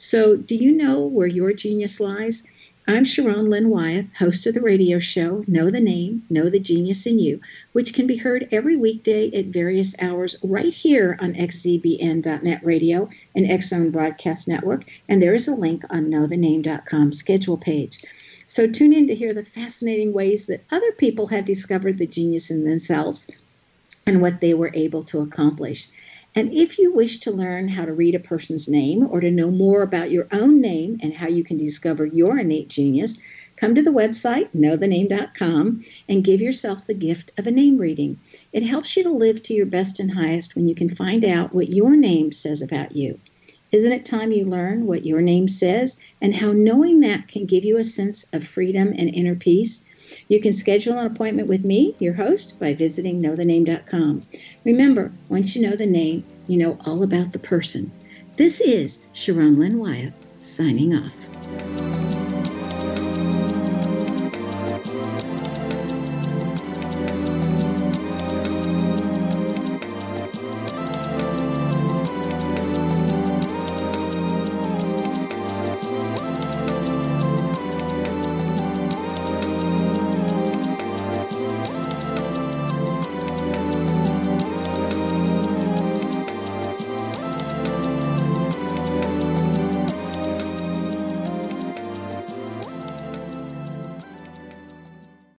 So, 0.00 0.36
do 0.36 0.54
you 0.54 0.70
know 0.70 1.04
where 1.04 1.26
your 1.26 1.52
genius 1.52 1.98
lies? 1.98 2.44
I'm 2.86 3.04
Sharon 3.04 3.50
Lynn 3.50 3.68
Wyeth, 3.68 4.06
host 4.16 4.46
of 4.46 4.54
the 4.54 4.60
radio 4.60 5.00
show 5.00 5.42
Know 5.48 5.70
the 5.70 5.80
Name, 5.80 6.22
Know 6.30 6.48
the 6.48 6.60
Genius 6.60 7.04
in 7.04 7.18
You, 7.18 7.40
which 7.72 7.92
can 7.92 8.06
be 8.06 8.16
heard 8.16 8.46
every 8.52 8.76
weekday 8.76 9.28
at 9.32 9.46
various 9.46 9.96
hours 10.00 10.36
right 10.44 10.72
here 10.72 11.18
on 11.20 11.34
xzbn.net 11.34 12.64
radio 12.64 13.10
and 13.34 13.64
Zone 13.64 13.90
Broadcast 13.90 14.46
Network. 14.46 14.84
And 15.08 15.20
there 15.20 15.34
is 15.34 15.48
a 15.48 15.56
link 15.56 15.82
on 15.90 16.12
knowthename.com 16.12 17.10
schedule 17.10 17.56
page. 17.56 17.98
So 18.46 18.68
tune 18.68 18.92
in 18.92 19.08
to 19.08 19.16
hear 19.16 19.34
the 19.34 19.42
fascinating 19.42 20.12
ways 20.12 20.46
that 20.46 20.64
other 20.70 20.92
people 20.92 21.26
have 21.26 21.44
discovered 21.44 21.98
the 21.98 22.06
genius 22.06 22.52
in 22.52 22.64
themselves 22.64 23.26
and 24.06 24.22
what 24.22 24.40
they 24.40 24.54
were 24.54 24.70
able 24.74 25.02
to 25.02 25.20
accomplish. 25.20 25.88
And 26.34 26.54
if 26.54 26.78
you 26.78 26.92
wish 26.92 27.18
to 27.20 27.30
learn 27.30 27.68
how 27.68 27.84
to 27.84 27.92
read 27.92 28.14
a 28.14 28.20
person's 28.20 28.68
name 28.68 29.06
or 29.10 29.20
to 29.20 29.30
know 29.30 29.50
more 29.50 29.82
about 29.82 30.10
your 30.10 30.28
own 30.30 30.60
name 30.60 30.98
and 31.02 31.14
how 31.14 31.26
you 31.26 31.42
can 31.42 31.56
discover 31.56 32.06
your 32.06 32.38
innate 32.38 32.68
genius, 32.68 33.16
come 33.56 33.74
to 33.74 33.82
the 33.82 33.90
website 33.90 34.52
knowthename.com 34.54 35.84
and 36.08 36.24
give 36.24 36.40
yourself 36.40 36.86
the 36.86 36.94
gift 36.94 37.32
of 37.38 37.46
a 37.46 37.50
name 37.50 37.78
reading. 37.78 38.20
It 38.52 38.62
helps 38.62 38.96
you 38.96 39.02
to 39.02 39.10
live 39.10 39.42
to 39.44 39.54
your 39.54 39.66
best 39.66 39.98
and 39.98 40.12
highest 40.12 40.54
when 40.54 40.66
you 40.68 40.74
can 40.74 40.88
find 40.88 41.24
out 41.24 41.54
what 41.54 41.70
your 41.70 41.96
name 41.96 42.30
says 42.30 42.62
about 42.62 42.94
you. 42.94 43.18
Isn't 43.70 43.92
it 43.92 44.06
time 44.06 44.32
you 44.32 44.46
learn 44.46 44.86
what 44.86 45.04
your 45.04 45.20
name 45.20 45.46
says 45.46 45.98
and 46.22 46.34
how 46.34 46.52
knowing 46.52 47.00
that 47.00 47.28
can 47.28 47.44
give 47.44 47.64
you 47.64 47.76
a 47.76 47.84
sense 47.84 48.24
of 48.32 48.48
freedom 48.48 48.94
and 48.96 49.14
inner 49.14 49.34
peace? 49.34 49.84
You 50.28 50.40
can 50.40 50.52
schedule 50.54 50.98
an 50.98 51.06
appointment 51.06 51.48
with 51.48 51.64
me, 51.64 51.94
your 51.98 52.14
host, 52.14 52.58
by 52.58 52.74
visiting 52.74 53.20
knowthename.com. 53.20 54.22
Remember, 54.64 55.12
once 55.28 55.54
you 55.54 55.62
know 55.62 55.76
the 55.76 55.86
name, 55.86 56.24
you 56.46 56.56
know 56.56 56.78
all 56.84 57.02
about 57.02 57.32
the 57.32 57.38
person. 57.38 57.90
This 58.36 58.60
is 58.60 59.00
Sharon 59.12 59.58
Lynn 59.58 59.78
Wyeth 59.78 60.14
signing 60.40 60.94
off. 60.94 61.97